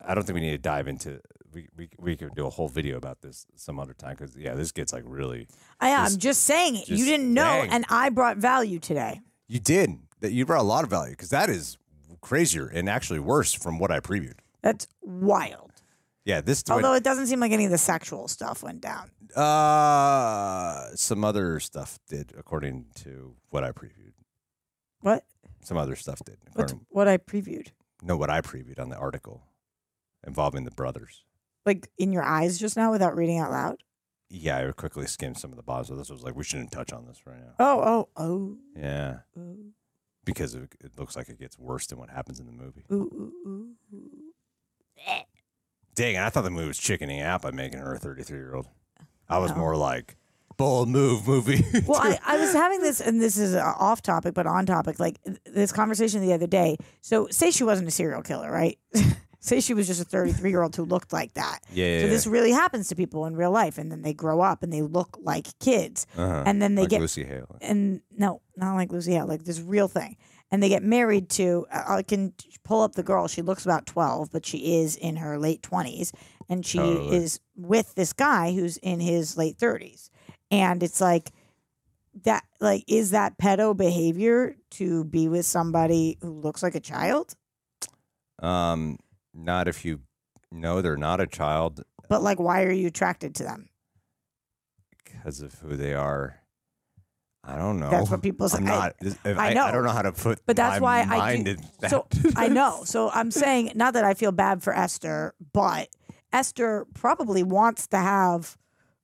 I 0.05 0.13
don't 0.13 0.23
think 0.23 0.35
we 0.35 0.41
need 0.41 0.51
to 0.51 0.57
dive 0.57 0.87
into. 0.87 1.19
We, 1.53 1.67
we, 1.75 1.89
we 1.97 2.15
could 2.15 2.33
do 2.35 2.45
a 2.45 2.49
whole 2.49 2.69
video 2.69 2.95
about 2.95 3.21
this 3.21 3.45
some 3.55 3.77
other 3.79 3.93
time 3.93 4.15
because 4.17 4.37
yeah, 4.37 4.53
this 4.53 4.71
gets 4.71 4.93
like 4.93 5.03
really. 5.05 5.47
I 5.79 5.89
am 5.89 6.05
Just- 6.05 6.19
just 6.19 6.43
saying 6.43 6.75
it. 6.75 6.89
You 6.89 7.03
didn't 7.05 7.33
know, 7.33 7.43
dang. 7.63 7.69
and 7.71 7.85
I 7.89 8.09
brought 8.09 8.37
value 8.37 8.79
today. 8.79 9.21
You 9.47 9.59
did 9.59 9.97
that. 10.19 10.31
You 10.31 10.45
brought 10.45 10.61
a 10.61 10.63
lot 10.63 10.83
of 10.83 10.89
value 10.89 11.11
because 11.11 11.29
that 11.29 11.49
is 11.49 11.77
crazier 12.21 12.67
and 12.67 12.87
actually 12.87 13.19
worse 13.19 13.51
from 13.53 13.79
what 13.79 13.91
I 13.91 13.99
previewed. 13.99 14.35
That's 14.61 14.87
wild. 15.01 15.70
Yeah, 16.25 16.41
this 16.41 16.63
Although 16.69 16.93
it 16.93 17.03
doesn't 17.03 17.27
seem 17.27 17.39
like 17.39 17.51
any 17.51 17.65
of 17.65 17.71
the 17.71 17.77
sexual 17.77 18.27
stuff 18.27 18.61
went 18.61 18.81
down. 18.81 19.09
Uh, 19.35 20.87
some 20.95 21.23
other 21.23 21.59
stuff 21.59 21.97
did, 22.07 22.33
according 22.37 22.85
to 22.95 23.35
what 23.49 23.63
I 23.63 23.71
previewed. 23.71 24.13
What? 25.01 25.23
Some 25.63 25.77
other 25.77 25.95
stuff 25.95 26.19
did. 26.25 26.37
What's 26.53 26.73
what 26.89 27.07
I 27.07 27.17
previewed? 27.17 27.69
no, 28.03 28.17
what 28.17 28.29
I 28.29 28.41
previewed 28.41 28.79
on 28.79 28.89
the 28.89 28.97
article 28.97 29.43
involving 30.25 30.63
the 30.63 30.71
brothers. 30.71 31.23
Like 31.65 31.87
in 31.97 32.11
your 32.11 32.23
eyes 32.23 32.57
just 32.57 32.75
now 32.77 32.91
without 32.91 33.15
reading 33.15 33.37
out 33.39 33.51
loud? 33.51 33.77
Yeah, 34.29 34.67
I 34.67 34.71
quickly 34.71 35.05
skimmed 35.07 35.37
some 35.37 35.51
of 35.51 35.57
the 35.57 35.63
bottom. 35.63 35.85
So 35.85 35.95
this 35.95 36.09
was 36.09 36.23
like, 36.23 36.35
we 36.35 36.43
shouldn't 36.43 36.71
touch 36.71 36.93
on 36.93 37.05
this 37.05 37.19
right 37.25 37.39
now. 37.39 37.53
Oh, 37.59 37.81
oh, 37.81 38.09
oh. 38.15 38.57
Yeah, 38.75 39.19
Ooh, 39.37 39.71
because 40.23 40.55
it, 40.55 40.73
it 40.79 40.97
looks 40.97 41.15
like 41.15 41.29
it 41.29 41.39
gets 41.39 41.59
worse 41.59 41.87
than 41.87 41.99
what 41.99 42.09
happens 42.09 42.39
in 42.39 42.45
the 42.45 42.51
movie. 42.51 42.85
ooh, 42.91 42.95
ooh, 42.95 43.33
ooh. 43.47 43.67
Dang, 46.01 46.15
and 46.15 46.25
I 46.25 46.29
thought 46.29 46.43
the 46.43 46.49
movie 46.49 46.67
was 46.67 46.77
chickening 46.79 47.21
out 47.21 47.41
by 47.43 47.51
making 47.51 47.79
her 47.79 47.93
a 47.93 47.99
33 47.99 48.37
year 48.37 48.55
old. 48.55 48.65
I 49.29 49.37
was 49.37 49.51
No. 49.51 49.57
more 49.57 49.75
like, 49.75 50.17
bold 50.57 50.89
move 50.89 51.27
movie. 51.27 51.63
Well, 51.87 51.99
I, 52.01 52.17
I 52.25 52.37
was 52.37 52.53
having 52.53 52.81
this, 52.81 52.99
and 53.01 53.21
this 53.21 53.37
is 53.37 53.53
uh, 53.55 53.73
off 53.77 54.01
topic, 54.01 54.33
but 54.33 54.47
on 54.47 54.65
topic, 54.65 54.99
like 54.99 55.21
th- 55.23 55.37
this 55.45 55.71
conversation 55.71 56.21
the 56.21 56.33
other 56.33 56.47
day. 56.47 56.77
So, 57.01 57.27
say 57.29 57.51
she 57.51 57.63
wasn't 57.63 57.87
a 57.87 57.91
serial 57.91 58.21
killer, 58.23 58.51
right? 58.51 58.77
say 59.39 59.59
she 59.59 59.73
was 59.73 59.87
just 59.87 60.01
a 60.01 60.05
33 60.05 60.49
year 60.49 60.61
old 60.63 60.75
who 60.75 60.83
looked 60.83 61.13
like 61.13 61.33
that. 61.35 61.59
yeah, 61.71 61.85
yeah, 61.85 62.01
So, 62.01 62.07
this 62.07 62.25
really 62.27 62.51
happens 62.51 62.87
to 62.89 62.95
people 62.95 63.25
in 63.27 63.35
real 63.35 63.51
life, 63.51 63.77
and 63.77 63.91
then 63.91 64.01
they 64.01 64.13
grow 64.13 64.41
up 64.41 64.63
and 64.63 64.71
they 64.73 64.81
look 64.81 65.17
like 65.21 65.47
kids. 65.59 66.05
Uh-huh. 66.17 66.43
And 66.45 66.61
then 66.61 66.75
they 66.75 66.81
like 66.83 66.89
get 66.91 67.01
Lucy 67.01 67.23
Hale. 67.25 67.55
and 67.61 68.01
no, 68.17 68.41
not 68.55 68.73
like 68.75 68.91
Lucy 68.91 69.13
Hale, 69.13 69.27
like 69.27 69.43
this 69.45 69.59
real 69.61 69.87
thing. 69.87 70.17
And 70.51 70.61
they 70.61 70.67
get 70.69 70.83
married 70.83 71.29
to. 71.31 71.65
I 71.71 72.03
can 72.03 72.33
pull 72.63 72.81
up 72.81 72.95
the 72.95 73.03
girl. 73.03 73.27
She 73.29 73.41
looks 73.41 73.63
about 73.63 73.85
twelve, 73.85 74.31
but 74.31 74.45
she 74.45 74.81
is 74.81 74.97
in 74.97 75.15
her 75.15 75.39
late 75.39 75.63
twenties, 75.63 76.11
and 76.49 76.65
she 76.65 76.77
Totally. 76.77 77.15
is 77.15 77.39
with 77.55 77.95
this 77.95 78.11
guy 78.11 78.51
who's 78.53 78.75
in 78.77 78.99
his 78.99 79.37
late 79.37 79.57
thirties. 79.57 80.09
And 80.51 80.83
it's 80.83 80.99
like 80.99 81.31
that. 82.25 82.43
Like, 82.59 82.83
is 82.87 83.11
that 83.11 83.37
pedo 83.37 83.75
behavior 83.77 84.57
to 84.71 85.05
be 85.05 85.29
with 85.29 85.45
somebody 85.45 86.17
who 86.21 86.31
looks 86.41 86.61
like 86.61 86.75
a 86.75 86.81
child? 86.81 87.33
Um, 88.39 88.97
not 89.33 89.69
if 89.69 89.85
you 89.85 90.01
know 90.51 90.81
they're 90.81 90.97
not 90.97 91.21
a 91.21 91.27
child 91.27 91.83
But 92.09 92.23
like, 92.23 92.39
why 92.41 92.63
are 92.63 92.71
you 92.71 92.87
attracted 92.87 93.35
to 93.35 93.43
them? 93.43 93.69
because 95.05 95.41
of 95.41 95.53
who 95.59 95.75
they 95.77 95.93
are. 95.93 96.40
I 97.43 97.55
don't 97.57 97.79
know. 97.79 97.89
That's 97.89 98.09
what 98.09 98.21
people 98.21 98.47
say. 98.49 98.59
I'm 98.59 98.65
not. 98.65 98.95
I 99.25 99.31
I, 99.31 99.53
know. 99.53 99.65
I 99.65 99.71
don't 99.71 99.83
know 99.83 99.89
how 99.91 100.03
to 100.03 100.11
put. 100.11 100.39
But 100.45 100.55
that's 100.55 100.79
why 100.79 101.01
I 101.01 101.41
do- 101.41 101.57
So 101.89 102.05
I 102.35 102.47
know. 102.49 102.83
So 102.85 103.09
I'm 103.09 103.31
saying 103.43 103.71
not 103.75 103.95
that 103.95 104.03
I 104.03 104.13
feel 104.13 104.31
bad 104.31 104.61
for 104.61 104.73
Esther, 104.73 105.33
but 105.51 105.89
Esther 106.31 106.85
probably 106.93 107.41
wants 107.43 107.87
to 107.87 107.97
have 107.97 108.57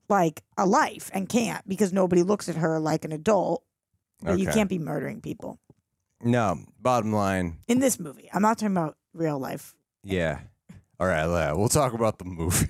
like 0.08 0.44
a 0.58 0.66
life 0.66 1.10
and 1.14 1.28
can't 1.28 1.68
because 1.68 1.92
nobody 1.92 2.22
looks 2.24 2.48
at 2.48 2.56
her 2.58 2.80
like 2.80 3.06
an 3.06 3.12
adult. 3.12 3.64
But 4.22 4.40
You 4.40 4.48
can't 4.48 4.70
be 4.70 4.80
murdering 4.80 5.22
people 5.22 5.60
no. 6.24 6.60
Bottom 6.80 7.14
line, 7.14 7.58
in 7.68 7.80
this 7.80 8.00
movie. 8.00 8.30
I'm 8.34 8.42
not 8.42 8.58
talking 8.58 8.76
about 8.76 8.98
real 9.14 9.40
life. 9.40 9.76
yeah. 10.04 10.40
All 11.00 11.06
right, 11.06 11.54
we'll 11.54 11.70
talk 11.70 11.94
about 11.94 12.18
the 12.18 12.26
movie. 12.26 12.66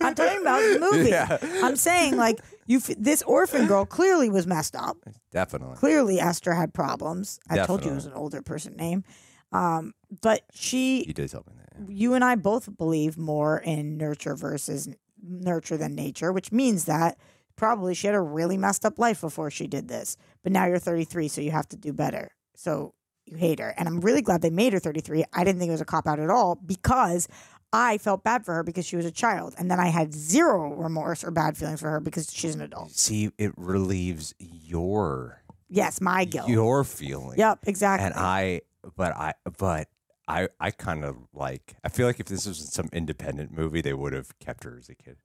I'm 0.00 0.14
talking 0.14 0.40
about 0.40 0.60
the 0.60 0.78
movie. 0.92 1.10
Yeah. 1.10 1.36
I'm 1.62 1.76
saying 1.76 2.16
like 2.16 2.38
you. 2.68 2.78
f- 2.78 2.94
This 2.98 3.22
orphan 3.22 3.66
girl 3.66 3.84
clearly 3.84 4.30
was 4.30 4.46
messed 4.46 4.76
up. 4.76 4.96
Definitely. 5.32 5.76
Clearly, 5.76 6.20
Esther 6.20 6.54
had 6.54 6.72
problems. 6.72 7.40
I 7.50 7.64
told 7.66 7.84
you 7.84 7.90
it 7.90 7.94
was 7.94 8.06
an 8.06 8.12
older 8.12 8.42
person 8.42 8.76
name. 8.76 9.02
Um, 9.50 9.94
but 10.22 10.42
she 10.52 11.04
You 11.06 11.14
did 11.14 11.30
tell 11.30 11.44
me 11.46 11.54
that. 11.56 11.90
you 11.92 12.14
and 12.14 12.22
I 12.22 12.36
both 12.36 12.76
believe 12.76 13.16
more 13.16 13.58
in 13.58 13.96
nurture 13.96 14.36
versus 14.36 14.88
nurture 15.22 15.76
than 15.78 15.94
nature, 15.94 16.32
which 16.32 16.52
means 16.52 16.84
that 16.84 17.16
probably 17.56 17.94
she 17.94 18.06
had 18.06 18.14
a 18.14 18.20
really 18.20 18.56
messed 18.56 18.84
up 18.84 18.98
life 18.98 19.20
before 19.22 19.50
she 19.50 19.66
did 19.66 19.88
this. 19.88 20.16
But 20.42 20.52
now 20.52 20.66
you're 20.66 20.78
33, 20.78 21.28
so 21.28 21.40
you 21.40 21.50
have 21.50 21.68
to 21.70 21.76
do 21.76 21.92
better. 21.92 22.30
So 22.56 22.92
you 23.24 23.36
hate 23.36 23.58
her. 23.58 23.74
And 23.78 23.88
I'm 23.88 24.00
really 24.00 24.22
glad 24.22 24.42
they 24.42 24.50
made 24.50 24.72
her 24.74 24.78
33. 24.78 25.24
I 25.32 25.44
didn't 25.44 25.58
think 25.58 25.70
it 25.70 25.72
was 25.72 25.80
a 25.80 25.84
cop 25.86 26.06
out 26.06 26.20
at 26.20 26.30
all 26.30 26.54
because 26.54 27.26
I 27.72 27.98
felt 27.98 28.24
bad 28.24 28.44
for 28.44 28.54
her 28.54 28.62
because 28.62 28.86
she 28.86 28.96
was 28.96 29.04
a 29.04 29.10
child. 29.10 29.54
And 29.58 29.70
then 29.70 29.78
I 29.78 29.88
had 29.88 30.14
zero 30.14 30.74
remorse 30.74 31.22
or 31.24 31.30
bad 31.30 31.56
feelings 31.56 31.80
for 31.80 31.90
her 31.90 32.00
because 32.00 32.32
she's 32.32 32.54
an 32.54 32.62
adult. 32.62 32.92
See, 32.92 33.30
it 33.38 33.52
relieves 33.56 34.34
your 34.38 35.42
Yes, 35.68 36.00
my 36.00 36.24
guilt. 36.24 36.48
your 36.48 36.82
feeling. 36.84 37.38
Yep, 37.38 37.60
exactly. 37.66 38.06
And 38.06 38.14
I, 38.14 38.62
but 38.96 39.14
I, 39.14 39.34
but 39.58 39.88
I, 40.26 40.48
I 40.58 40.70
kind 40.70 41.04
of 41.04 41.16
like. 41.34 41.76
I 41.84 41.90
feel 41.90 42.06
like 42.06 42.20
if 42.20 42.26
this 42.26 42.46
was 42.46 42.72
some 42.72 42.88
independent 42.92 43.52
movie, 43.52 43.82
they 43.82 43.92
would 43.92 44.14
have 44.14 44.38
kept 44.38 44.64
her 44.64 44.76
as 44.78 44.88
a 44.88 44.94
kid. 44.94 45.16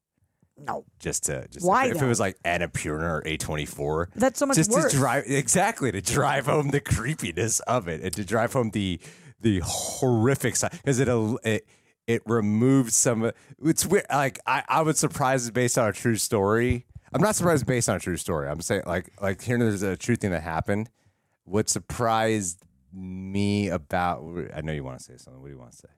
No, 0.56 0.86
just 1.00 1.24
to 1.26 1.48
just 1.48 1.66
Why, 1.66 1.88
if 1.88 2.00
it 2.00 2.06
was 2.06 2.20
like 2.20 2.38
Annapurna 2.44 3.02
or 3.02 3.24
A24. 3.24 4.10
That's 4.16 4.38
so 4.38 4.46
much 4.46 4.58
just 4.58 4.70
worse. 4.70 4.92
to 4.92 4.98
drive 4.98 5.24
exactly 5.26 5.92
to 5.92 6.00
drive 6.00 6.46
home 6.46 6.70
the 6.70 6.80
creepiness 6.80 7.60
of 7.62 7.88
it 7.88 8.02
and 8.02 8.14
to 8.14 8.24
drive 8.24 8.54
home 8.54 8.70
the 8.70 9.00
the 9.42 9.62
horrific 9.66 10.56
side 10.56 10.72
because 10.72 11.00
it 11.00 11.08
it 11.44 11.66
it 12.08 12.22
removed 12.26 12.94
some. 12.94 13.24
of- 13.24 13.34
It's 13.64 13.86
weird. 13.86 14.06
Like 14.10 14.40
I 14.46 14.64
I 14.68 14.82
was 14.82 15.00
surprised 15.00 15.54
based 15.54 15.78
on 15.78 15.88
a 15.90 15.94
true 15.94 16.16
story. 16.18 16.86
I'm 17.14 17.22
not 17.22 17.36
surprised 17.36 17.66
based 17.68 17.90
on 17.90 17.98
a 17.98 18.00
true 18.00 18.18
story. 18.18 18.48
I'm 18.50 18.62
saying 18.62 18.84
like 18.86 19.12
like 19.22 19.42
hearing 19.42 19.62
there's 19.62 19.84
a 19.84 19.96
true 19.96 20.16
thing 20.16 20.32
that 20.32 20.42
happened. 20.44 20.90
What 21.46 21.70
surprised 21.70 22.64
me 22.92 23.70
about 23.70 24.24
I 24.56 24.62
know 24.62 24.74
you 24.74 24.84
want 24.84 24.98
to 25.00 25.04
say 25.04 25.18
something. 25.18 25.42
What 25.42 25.48
do 25.50 25.54
you 25.54 25.60
want 25.60 25.72
to 25.72 25.78
say? 25.78 25.90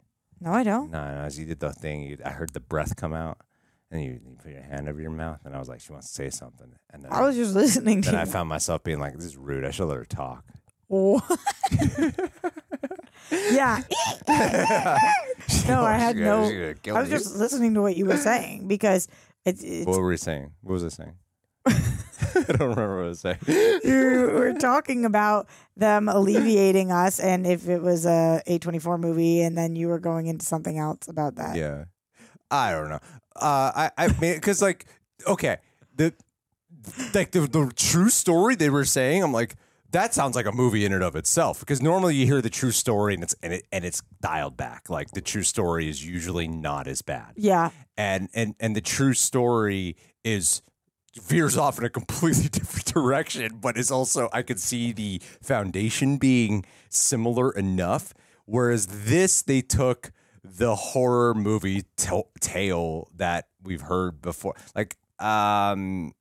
no, 0.42 0.52
I 0.52 0.64
don't. 0.64 0.92
No, 0.92 1.02
no, 1.04 1.22
as 1.22 1.40
you 1.40 1.46
did 1.46 1.60
the 1.62 1.72
thing, 1.72 2.04
you, 2.04 2.18
I 2.26 2.30
heard 2.32 2.52
the 2.54 2.60
breath 2.60 2.96
come 2.98 3.14
out, 3.14 3.38
and 3.90 4.04
you, 4.04 4.20
you 4.26 4.36
put 4.42 4.52
your 4.52 4.62
hand 4.62 4.90
over 4.90 5.00
your 5.00 5.10
mouth, 5.12 5.40
and 5.46 5.56
I 5.56 5.60
was 5.60 5.70
like, 5.70 5.80
she 5.80 5.94
wants 5.94 6.08
to 6.10 6.14
say 6.14 6.30
something, 6.30 6.74
and 6.92 7.04
then 7.04 7.12
I 7.14 7.22
was 7.22 7.38
just 7.38 7.54
listening 7.56 8.02
to 8.02 8.12
then 8.12 8.20
I 8.20 8.26
you. 8.26 8.32
found 8.32 8.50
myself 8.50 8.84
being 8.84 9.00
like, 9.00 9.16
this 9.16 9.24
is 9.24 9.38
rude. 9.38 9.64
I 9.64 9.72
should 9.72 9.86
let 9.86 9.96
her 9.98 10.04
talk. 10.06 10.44
What? 10.88 11.24
yeah. 13.32 13.82
no, 15.68 15.84
I 15.84 15.98
had 15.98 16.16
no. 16.16 16.48
she's 16.50 16.54
gonna 16.54 16.74
kill 16.76 16.98
I 16.98 17.02
was 17.02 17.10
just 17.10 17.36
listening 17.36 17.74
to 17.76 17.82
what 17.82 17.96
you 17.96 18.06
were 18.06 18.18
saying 18.18 18.68
because 18.68 19.08
it's, 19.46 19.64
it's 19.64 19.86
What 19.86 20.00
were 20.00 20.08
we 20.08 20.18
saying? 20.18 20.52
What 20.62 20.74
was 20.74 20.84
I 20.84 20.90
saying? 20.90 21.16
I 22.36 22.44
don't 22.54 22.70
remember 22.70 22.98
what 22.98 23.06
I 23.06 23.10
was 23.10 23.20
saying. 23.20 23.38
you 23.48 24.30
were 24.34 24.54
talking 24.54 25.06
about 25.06 25.48
them 25.78 26.10
alleviating 26.10 26.92
us, 26.92 27.20
and 27.20 27.46
if 27.46 27.68
it 27.68 27.82
was 27.82 28.06
a 28.06 28.42
A 28.46 28.58
twenty 28.60 28.80
four 28.80 28.98
movie, 28.98 29.42
and 29.42 29.58
then 29.58 29.76
you 29.76 29.88
were 29.88 30.00
going 30.00 30.28
into 30.28 30.46
something 30.46 30.78
else 30.78 31.08
about 31.08 31.36
that. 31.36 31.56
Yeah, 31.56 31.86
I 32.52 32.72
don't 32.72 32.90
know. 32.90 33.00
Uh, 33.36 33.72
I 33.76 33.92
I 33.98 34.08
mean, 34.20 34.36
because 34.36 34.62
like, 34.62 34.86
okay, 35.28 35.58
the 35.96 36.14
like 37.14 37.32
the 37.32 37.42
the 37.42 37.72
true 37.76 38.10
story 38.10 38.56
they 38.56 38.70
were 38.70 38.86
saying, 38.86 39.24
I'm 39.24 39.34
like. 39.34 39.56
That 39.96 40.14
sounds 40.14 40.36
like 40.36 40.46
a 40.46 40.52
movie 40.52 40.84
in 40.84 40.92
and 40.92 41.02
of 41.02 41.16
itself 41.16 41.62
because 41.62 41.82
normally 41.82 42.16
you 42.16 42.26
hear 42.26 42.42
the 42.42 42.50
true 42.50 42.72
story 42.72 43.14
and 43.14 43.24
it's 43.24 43.34
and 43.42 43.54
it 43.54 43.66
and 43.72 43.86
it's 43.86 44.02
dialed 44.22 44.58
back. 44.58 44.90
Like 44.90 45.12
the 45.12 45.22
true 45.22 45.42
story 45.44 45.88
is 45.90 46.06
usually 46.06 46.50
not 46.50 46.86
as 46.86 47.02
bad. 47.02 47.32
Yeah. 47.38 47.70
and 47.96 48.28
and 48.34 48.56
and 48.60 48.76
the 48.76 48.82
true 48.82 49.14
story 49.14 49.96
is 50.26 50.62
veers 51.22 51.56
off 51.56 51.78
in 51.80 51.86
a 51.86 51.90
completely 51.90 52.50
different 52.52 52.86
direction 52.88 53.58
but 53.62 53.78
is 53.78 53.90
also 53.90 54.28
i 54.34 54.42
could 54.42 54.60
see 54.60 54.92
the 54.92 55.22
foundation 55.42 56.18
being 56.18 56.66
similar 56.90 57.52
enough 57.54 58.14
whereas 58.44 58.86
this 58.88 59.42
they 59.42 59.62
took 59.62 60.12
the 60.44 60.76
horror 60.76 61.34
movie 61.34 61.84
t- 61.96 62.22
tale 62.42 63.08
that 63.16 63.48
we've 63.64 63.84
heard 63.84 64.22
before 64.22 64.56
like 64.76 64.98
um 65.20 66.12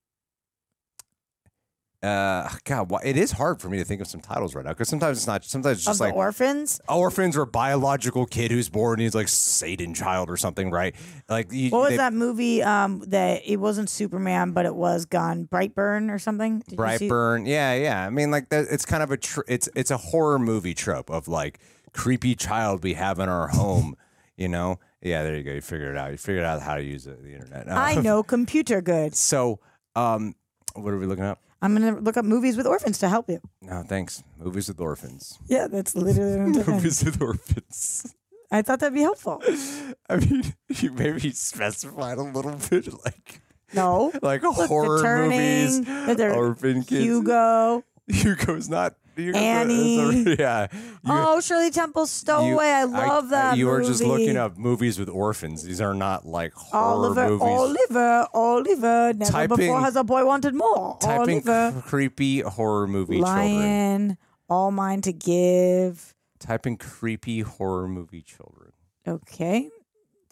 uh 2.05 2.49
god 2.65 2.91
why, 2.91 3.01
it 3.05 3.17
is 3.17 3.33
hard 3.33 3.61
for 3.61 3.69
me 3.69 3.79
to 3.79 3.85
think 3.85 4.01
of 4.01 4.07
some 4.07 4.21
titles 4.21 4.55
right 4.55 4.65
now 4.65 4.71
because 4.73 4.89
sometimes 4.89 5.17
it's 5.19 5.27
not 5.27 5.45
sometimes 5.45 5.79
it's 5.79 5.87
just 5.87 5.99
the 5.99 6.05
like 6.05 6.15
orphans. 6.15 6.81
orphans 6.89 7.37
or 7.37 7.47
biological 7.47 8.27
kid 8.27 8.51
who's 8.51 8.69
born 8.69 9.01
he's 9.01 9.15
like 9.15 9.29
satan 9.29 9.95
child 9.95 10.29
or 10.29 10.37
something 10.37 10.71
right 10.71 10.95
like 11.29 11.51
you, 11.51 11.71
What 11.71 11.81
was 11.81 11.91
they- 11.91 11.97
that 11.97 12.13
movie? 12.13 12.63
Um, 12.63 13.03
that 13.09 13.41
it 13.47 13.57
wasn't 13.57 13.89
Superman, 13.89 14.53
but 14.53 14.67
it 14.67 14.75
was 14.75 15.07
gone 15.07 15.47
Brightburn 15.51 16.11
or 16.13 16.19
something. 16.19 16.59
Did 16.69 16.79
you 16.79 16.99
see- 16.99 17.09
Brightburn. 17.09 17.47
Yeah, 17.47 17.73
yeah. 17.75 18.05
I 18.07 18.11
mean, 18.11 18.31
like 18.31 18.51
that. 18.51 18.67
It's 18.71 18.85
kind 18.85 19.03
of 19.03 19.11
a 19.11 19.17
tr- 19.17 19.41
it's 19.49 19.69
it's 19.75 19.91
a 19.91 19.97
horror 19.97 20.39
movie 20.39 20.75
trope 20.75 21.09
of 21.11 21.27
like 21.27 21.61
creepy 21.95 22.35
child 22.35 22.83
we 22.83 22.93
have 22.95 23.19
in 23.19 23.29
our 23.31 23.49
home. 23.49 23.97
You 24.37 24.49
know? 24.49 24.81
Yeah. 25.01 25.23
There 25.23 25.35
you 25.37 25.43
go. 25.45 25.53
You 25.53 25.61
figured 25.63 25.95
it 25.95 25.99
out. 25.99 26.11
You 26.11 26.19
figured 26.19 26.45
out 26.45 26.61
how 26.61 26.75
to 26.75 26.83
use 26.83 27.05
the, 27.05 27.13
the 27.15 27.33
internet. 27.33 27.71
I 27.73 27.95
know 28.03 28.23
computer 28.23 28.83
good. 28.83 29.15
So, 29.15 29.61
um, 29.97 30.35
what 30.75 30.93
are 30.93 30.99
we 30.99 31.07
looking 31.07 31.25
up? 31.25 31.39
I'm 31.65 31.73
gonna 31.73 31.99
look 31.99 32.19
up 32.19 32.27
movies 32.27 32.59
with 32.59 32.67
orphans 32.67 32.99
to 32.99 33.09
help 33.09 33.31
you. 33.31 33.41
No, 33.63 33.83
thanks. 33.83 34.23
Movies 34.39 34.69
with 34.69 34.81
orphans. 34.81 35.39
Yeah, 35.47 35.67
that's 35.67 35.97
literally. 35.97 36.53
what 36.53 36.69
I'm. 36.69 36.75
Movies 36.75 37.03
with 37.03 37.23
orphans. 37.23 38.15
I 38.51 38.61
thought 38.61 38.81
that'd 38.81 38.93
be 38.93 39.01
helpful. 39.01 39.43
I 40.11 40.17
mean, 40.17 40.55
you 40.69 40.93
maybe 40.93 41.31
specified 41.31 42.19
a 42.19 42.23
little 42.23 42.59
bit, 42.69 42.93
like 43.07 43.41
No, 43.73 44.13
like 44.21 44.43
Look, 44.43 44.69
horror 44.69 45.01
Turning, 45.01 45.87
movies, 45.87 46.21
orphan 46.21 46.83
kids. 46.83 47.03
Hugo. 47.03 47.83
Hugo's 48.09 48.69
not. 48.69 48.97
Hugo's 49.17 49.41
Annie. 49.41 50.37
yeah. 50.39 50.67
You- 50.73 50.79
oh, 51.07 51.41
Shirley 51.41 51.71
Temple 51.71 52.07
Stowaway. 52.07 52.67
I 52.67 52.85
love 52.85 53.29
that. 53.31 53.57
You 53.57 53.67
were 53.67 53.83
just 53.83 54.03
looking 54.03 54.37
up 54.37 54.57
movies 54.59 54.99
with 54.99 55.09
orphans. 55.09 55.63
These 55.63 55.81
are 55.81 55.95
not 55.95 56.27
like 56.27 56.53
horror 56.55 56.85
Oliver, 56.85 57.29
movies. 57.29 57.49
Oliver, 57.49 58.27
Oliver. 58.35 59.13
Never 59.15 59.31
Typing- 59.31 59.57
before 59.57 59.81
has 59.81 59.97
a 59.97 60.05
boy 60.05 60.25
wanted 60.25 60.55
more. 60.55 60.99
Typing 61.01 61.47
Oliver, 61.49 61.83
creepy 61.87 62.41
horror 62.41 62.87
movie 62.87 63.21
children. 63.21 64.19
All 64.49 64.71
Mine 64.71 65.01
to 65.03 65.13
Give. 65.13 66.15
Typing 66.39 66.77
creepy 66.77 67.41
horror 67.41 67.89
movie 67.89 68.23
children. 68.23 68.73
Okay, 69.07 69.71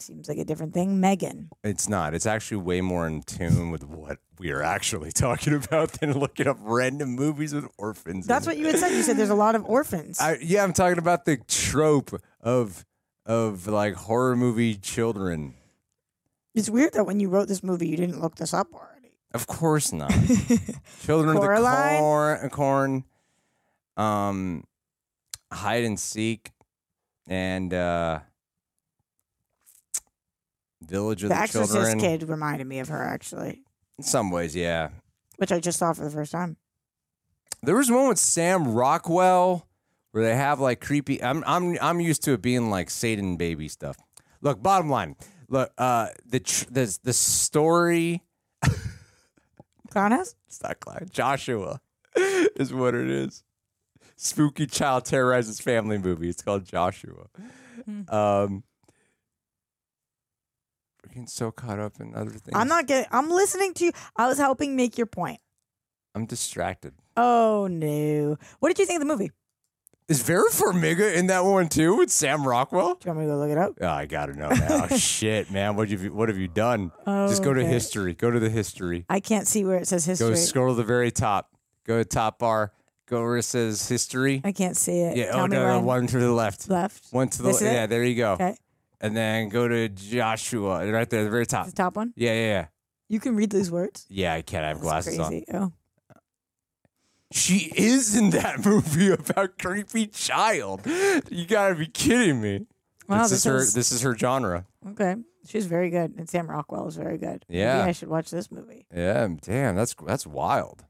seems 0.03 0.29
like 0.29 0.39
a 0.39 0.45
different 0.45 0.75
thing. 0.75 1.01
Megan. 1.01 1.51
It's 1.65 1.89
not. 1.89 2.15
It's 2.15 2.27
actually 2.27 2.59
way 2.59 2.81
more 2.81 3.07
in 3.07 3.23
tune 3.23 3.71
with 3.71 3.85
what 3.85 4.19
we 4.39 4.51
are 4.51 4.63
actually 4.63 5.13
talking 5.15 5.55
about 5.55 5.93
than 5.93 6.13
looking 6.19 6.47
up 6.47 6.59
random 6.61 7.11
movies 7.11 7.55
with 7.55 7.67
orphans. 7.79 8.27
That's 8.27 8.47
what 8.47 8.59
you 8.59 8.67
had 8.67 8.79
said. 8.79 8.93
You 8.93 9.03
said 9.03 9.17
there's 9.17 9.31
a 9.31 9.35
lot 9.35 9.55
of 9.55 9.65
orphans. 9.65 10.21
I, 10.21 10.39
yeah, 10.43 10.63
I'm 10.65 10.73
talking 10.73 10.99
about 10.99 11.25
the 11.25 11.37
trope 11.49 12.11
of 12.41 12.85
of 13.25 13.67
like 13.69 13.95
horror 13.95 14.35
movie 14.37 14.75
children. 14.75 15.55
it's 16.55 16.69
weird 16.69 16.93
that 16.95 17.05
when 17.05 17.21
you 17.21 17.29
wrote 17.29 17.47
this 17.49 17.63
movie, 17.63 17.89
you 17.89 17.97
didn't 17.97 18.21
look 18.21 18.35
this 18.35 18.53
up 18.53 18.69
already. 18.75 19.13
Of 19.33 19.47
course 19.47 19.93
not. 19.93 20.11
Children 21.05 21.37
of 21.37 21.43
the 21.43 21.47
Coraline? 21.49 21.99
corn, 22.01 22.51
corn, 22.51 23.05
um, 23.97 24.65
hide 25.53 25.85
and 25.85 25.99
seek, 25.99 26.51
and 27.29 27.73
uh, 27.73 28.21
village 30.87 31.23
of 31.23 31.29
The 31.31 31.35
the, 31.35 31.41
Exorcist 31.41 31.73
children. 31.75 31.99
kid 32.01 32.29
reminded 32.29 32.67
me 32.67 32.79
of 32.81 32.89
her 32.89 33.03
actually, 33.03 33.63
In 33.99 34.05
some 34.05 34.31
ways, 34.31 34.55
yeah. 34.57 34.91
which 35.37 35.53
I 35.53 35.61
just 35.61 35.79
saw 35.79 35.93
for 35.93 36.05
the 36.05 36.11
first 36.11 36.33
time. 36.33 36.57
There 37.63 37.77
was 37.77 37.91
one 37.91 38.09
with 38.09 38.19
Sam 38.19 38.73
Rockwell 38.75 39.67
where 40.11 40.25
they 40.25 40.35
have 40.35 40.59
like 40.61 40.81
creepy. 40.81 41.23
I'm 41.23 41.45
I'm 41.47 41.79
I'm 41.81 42.01
used 42.01 42.23
to 42.25 42.33
it 42.33 42.43
being 42.43 42.71
like 42.71 42.91
Satan 42.91 43.37
baby 43.37 43.69
stuff. 43.69 43.97
Look, 44.41 44.63
bottom 44.63 44.91
line. 44.91 45.17
Look, 45.49 45.71
uh, 45.79 46.09
the 46.27 46.41
tr- 46.41 46.65
the 46.71 46.99
the 47.05 47.13
story. 47.13 48.23
Clownos? 49.91 50.35
It's 50.49 50.63
not 50.63 50.81
Clyde. 50.81 51.09
Joshua 51.13 51.81
is 52.17 52.73
what 52.73 52.95
it 52.95 53.09
is. 53.11 53.45
Spooky 54.17 54.67
child 54.67 55.05
terrorizes 55.05 55.61
family 55.61 55.99
movie. 55.99 56.29
It's 56.29 56.43
called 56.43 56.65
Joshua. 56.65 57.27
Um, 58.09 58.09
we're 58.09 58.63
getting 61.13 61.27
so 61.27 61.51
caught 61.51 61.79
up 61.79 62.01
in 62.01 62.15
other 62.15 62.31
things. 62.31 62.53
I'm 62.55 62.69
not 62.69 62.87
getting. 62.87 63.09
I'm 63.13 63.31
listening 63.31 63.75
to 63.75 63.85
you. 63.87 63.93
I 64.17 64.27
was 64.29 64.39
helping 64.39 64.75
make 64.77 64.97
your 64.99 65.07
point. 65.07 65.41
I'm 66.15 66.27
distracted. 66.27 66.95
Oh 67.17 67.69
no! 67.71 68.37
What 68.61 68.69
did 68.69 68.79
you 68.79 68.87
think 68.87 69.01
of 69.03 69.07
the 69.09 69.13
movie? 69.13 69.31
Is 70.09 70.21
Vera 70.23 70.51
Farmiga 70.51 71.15
in 71.15 71.29
that 71.29 71.45
one 71.45 71.69
too 71.69 71.97
with 71.97 72.11
Sam 72.11 72.47
Rockwell? 72.47 72.95
Do 72.97 73.09
you 73.09 73.15
want 73.15 73.21
me 73.21 73.25
to 73.27 73.33
go 73.33 73.39
look 73.39 73.51
it 73.51 73.57
up? 73.59 73.75
Oh, 73.81 73.87
I 73.87 74.05
gotta 74.07 74.35
know 74.35 74.49
now. 74.49 74.87
Oh, 74.91 74.97
shit, 74.97 75.51
man, 75.51 75.77
what 75.77 75.89
have 75.91 76.03
you 76.03 76.13
what 76.13 76.29
have 76.29 76.37
you 76.39 76.49
done? 76.49 76.91
Oh, 77.07 77.29
Just 77.29 77.43
go 77.45 77.55
to 77.55 77.61
Okay. 77.61 77.69
history. 77.71 78.13
Go 78.15 78.31
to 78.31 78.41
the 78.41 78.51
history. 78.51 79.07
I 79.09 79.21
can't 79.21 79.47
see 79.47 79.65
where 79.65 79.79
it 79.79 79.89
says 79.89 80.05
history. 80.05 80.31
Go 80.31 80.35
scroll 80.35 80.69
to 80.71 80.75
the 80.75 80.85
very 80.85 81.11
top. 81.11 81.51
Go 81.87 81.99
to 81.99 82.05
top 82.05 82.39
bar. 82.39 82.73
Go 83.07 83.23
where 83.23 83.37
it 83.39 83.45
says 83.45 83.89
history. 83.89 84.41
I 84.45 84.53
can't 84.53 84.77
see 84.77 85.01
it. 85.01 85.17
Yeah. 85.17 85.33
Tell 85.33 85.41
oh 85.41 85.47
me 85.47 85.57
no, 85.57 85.67
no, 85.81 85.81
one 85.81 86.07
to 86.09 86.19
the 86.19 86.33
left. 86.33 86.69
left. 86.69 87.07
One 87.13 87.29
to 87.29 87.39
the 87.43 87.49
This 87.49 87.57
is 87.57 87.63
it? 87.63 87.73
yeah. 87.73 87.87
There 87.87 88.05
you 88.05 88.17
go. 88.17 88.33
Okay, 88.33 88.57
And 89.03 89.17
then 89.17 89.49
go 89.49 89.67
to 89.69 89.89
Joshua 89.89 90.91
right 90.91 91.11
there, 91.11 91.25
the 91.25 91.31
very 91.31 91.45
top. 91.47 91.67
the 91.67 91.73
top 91.73 91.97
one. 91.97 92.13
Yeah, 92.17 92.33
yeah, 92.33 92.47
yeah. 92.47 92.67
You 93.09 93.21
can 93.21 93.35
read 93.37 93.51
these 93.51 93.71
words. 93.71 94.07
Yeah, 94.09 94.33
I 94.33 94.43
can't. 94.43 94.65
I 94.65 94.69
have 94.69 94.79
That's 94.79 94.85
glasses 94.89 95.19
on. 95.19 95.43
Oh, 95.53 95.73
She 97.33 97.73
is 97.77 98.17
in 98.17 98.31
that 98.31 98.65
movie 98.65 99.11
about 99.11 99.59
creepy 99.59 100.07
child. 100.07 100.83
You 101.31 101.47
gotta 101.47 101.75
be 101.75 101.87
kidding 101.87 102.41
me. 102.41 102.67
Wow, 103.09 103.23
this, 103.23 103.31
this 103.31 103.39
is 103.41 103.45
her. 103.45 103.57
is- 103.59 103.75
This 103.75 103.93
is 103.93 104.03
her 104.03 104.17
genre. 104.17 104.67
okay. 104.91 105.17
She's 105.49 105.67
very 105.67 105.91
good, 105.91 106.15
and 106.17 106.31
Sam 106.31 106.49
Rockwell 106.49 106.87
is 106.87 106.95
very 106.95 107.19
good. 107.19 107.45
Yeah. 107.49 107.79
Maybe 107.79 107.89
I 107.89 107.93
should 107.93 108.09
watch 108.09 108.31
this 108.31 108.53
movie. 108.53 108.87
Yeah. 108.95 109.27
Damn. 109.41 109.75
That's 109.75 109.97
that's 110.07 110.25
wild. 110.25 110.85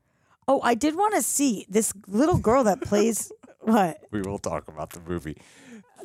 Oh, 0.46 0.60
I 0.62 0.74
did 0.74 0.94
want 0.94 1.14
to 1.14 1.22
see 1.22 1.64
this 1.70 1.94
little 2.06 2.36
girl 2.36 2.62
that 2.64 2.82
plays. 2.82 3.32
what? 3.60 4.00
We 4.10 4.20
will 4.20 4.38
talk 4.38 4.68
about 4.68 4.90
the 4.90 5.00
movie. 5.00 5.38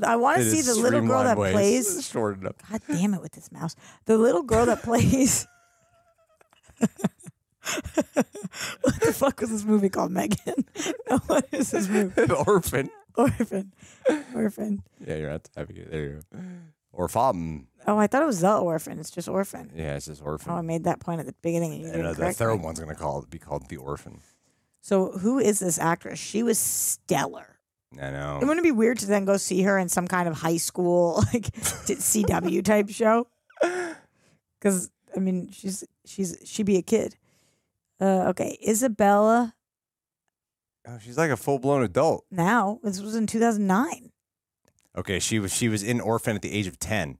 I 0.04 0.16
want 0.16 0.38
to 0.38 0.50
see 0.50 0.62
the 0.62 0.76
little 0.76 1.02
girl 1.02 1.24
that 1.24 1.38
ways. 1.38 1.54
plays. 1.54 2.08
Shortened 2.08 2.48
up. 2.48 2.56
God 2.70 2.82
damn 2.88 3.14
it 3.14 3.22
with 3.22 3.34
this 3.34 3.52
mouse. 3.52 3.76
The 4.06 4.18
little 4.18 4.44
girl 4.44 4.66
that 4.66 4.84
plays. 4.84 5.48
what 8.82 9.00
the 9.02 9.14
fuck 9.14 9.42
was 9.42 9.50
this 9.50 9.64
movie 9.64 9.90
called, 9.90 10.12
Megan? 10.12 10.66
no, 11.10 11.18
what 11.28 11.48
is 11.52 11.72
this 11.72 11.88
movie? 11.88 12.22
An 12.22 12.32
orphan. 12.48 12.90
Orphan. 13.16 13.74
Orphan. 14.36 14.84
Yeah, 15.06 15.16
you're 15.16 15.30
at 15.30 15.44
the 15.46 15.66
There 15.90 16.04
you 16.04 16.22
go. 16.32 16.40
Or 16.94 17.08
Fom. 17.08 17.66
Oh, 17.86 17.98
I 17.98 18.08
thought 18.08 18.24
it 18.24 18.28
was 18.28 18.42
the 18.42 18.58
orphan. 18.58 19.00
It's 19.00 19.12
just 19.12 19.28
orphan. 19.30 19.72
Yeah, 19.76 19.96
it's 19.96 20.08
just 20.08 20.22
orphan. 20.22 20.52
Oh, 20.52 20.56
I 20.56 20.62
made 20.62 20.84
that 20.86 21.00
point 21.00 21.20
at 21.20 21.26
the 21.26 21.36
beginning. 21.42 21.74
And 21.74 21.82
you 21.82 21.88
didn't 21.92 22.06
uh, 22.06 22.14
the 22.14 22.34
third 22.34 22.58
me. 22.58 22.64
one's 22.66 22.80
gonna 22.80 22.96
call 22.96 23.26
be 23.30 23.40
called 23.40 23.70
the 23.70 23.78
orphan. 23.78 24.22
So 24.82 25.12
who 25.12 25.38
is 25.40 25.60
this 25.60 25.78
actress? 25.80 26.20
She 26.20 26.44
was 26.44 26.58
stellar. 26.58 27.57
I 27.94 28.12
know. 28.12 28.40
It 28.42 28.46
wouldn't 28.46 28.64
be 28.64 28.72
weird 28.72 29.00
to 29.00 29.06
then 29.06 29.26
go 29.26 29.38
see 29.38 29.62
her 29.64 29.78
in 29.78 29.90
some 29.90 30.08
kind 30.08 30.28
of 30.28 30.36
high 30.36 30.58
school 30.58 31.16
like 31.34 31.44
CW 31.54 32.64
type 32.64 32.90
show. 32.90 33.28
Because 34.60 34.90
I 35.16 35.20
mean, 35.20 35.52
she's 35.52 35.84
she's 36.04 36.36
she'd 36.44 36.66
be 36.66 36.78
a 36.78 36.82
kid. 36.82 37.16
Uh, 38.02 38.30
okay, 38.30 38.58
Isabella. 38.68 39.54
Oh, 40.88 40.98
she's 41.00 41.16
like 41.16 41.30
a 41.30 41.38
full 41.38 41.60
blown 41.60 41.84
adult. 41.84 42.26
Now 42.32 42.80
this 42.82 43.00
was 43.00 43.16
in 43.16 43.28
2009. 43.28 44.12
Okay, 44.98 45.20
she 45.20 45.38
was 45.38 45.54
she 45.54 45.70
was 45.70 45.84
in 45.84 46.02
orphan 46.02 46.36
at 46.36 46.42
the 46.42 46.52
age 46.52 46.66
of 46.66 46.80
ten. 46.80 47.20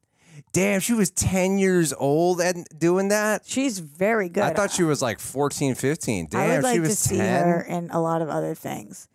Damn, 0.52 0.80
she 0.80 0.94
was 0.94 1.12
ten 1.12 1.60
years 1.60 1.94
old 1.94 2.42
and 2.42 2.66
doing 2.76 3.10
that. 3.10 3.44
She's 3.46 3.78
very 3.80 4.30
good. 4.30 4.44
I 4.44 4.54
thought 4.54 4.72
she 4.72 4.84
was 4.84 5.02
like 5.02 5.20
14, 5.20 5.76
15. 5.76 6.28
Damn, 6.32 6.40
I 6.40 6.56
would 6.56 6.64
like 6.64 6.74
she 6.74 6.80
was 6.80 6.90
to 6.90 6.96
see 6.96 7.18
10. 7.18 7.48
her 7.48 7.62
in 7.62 7.90
a 7.92 8.02
lot 8.02 8.24
of 8.24 8.30
other 8.30 8.56
things. 8.56 9.08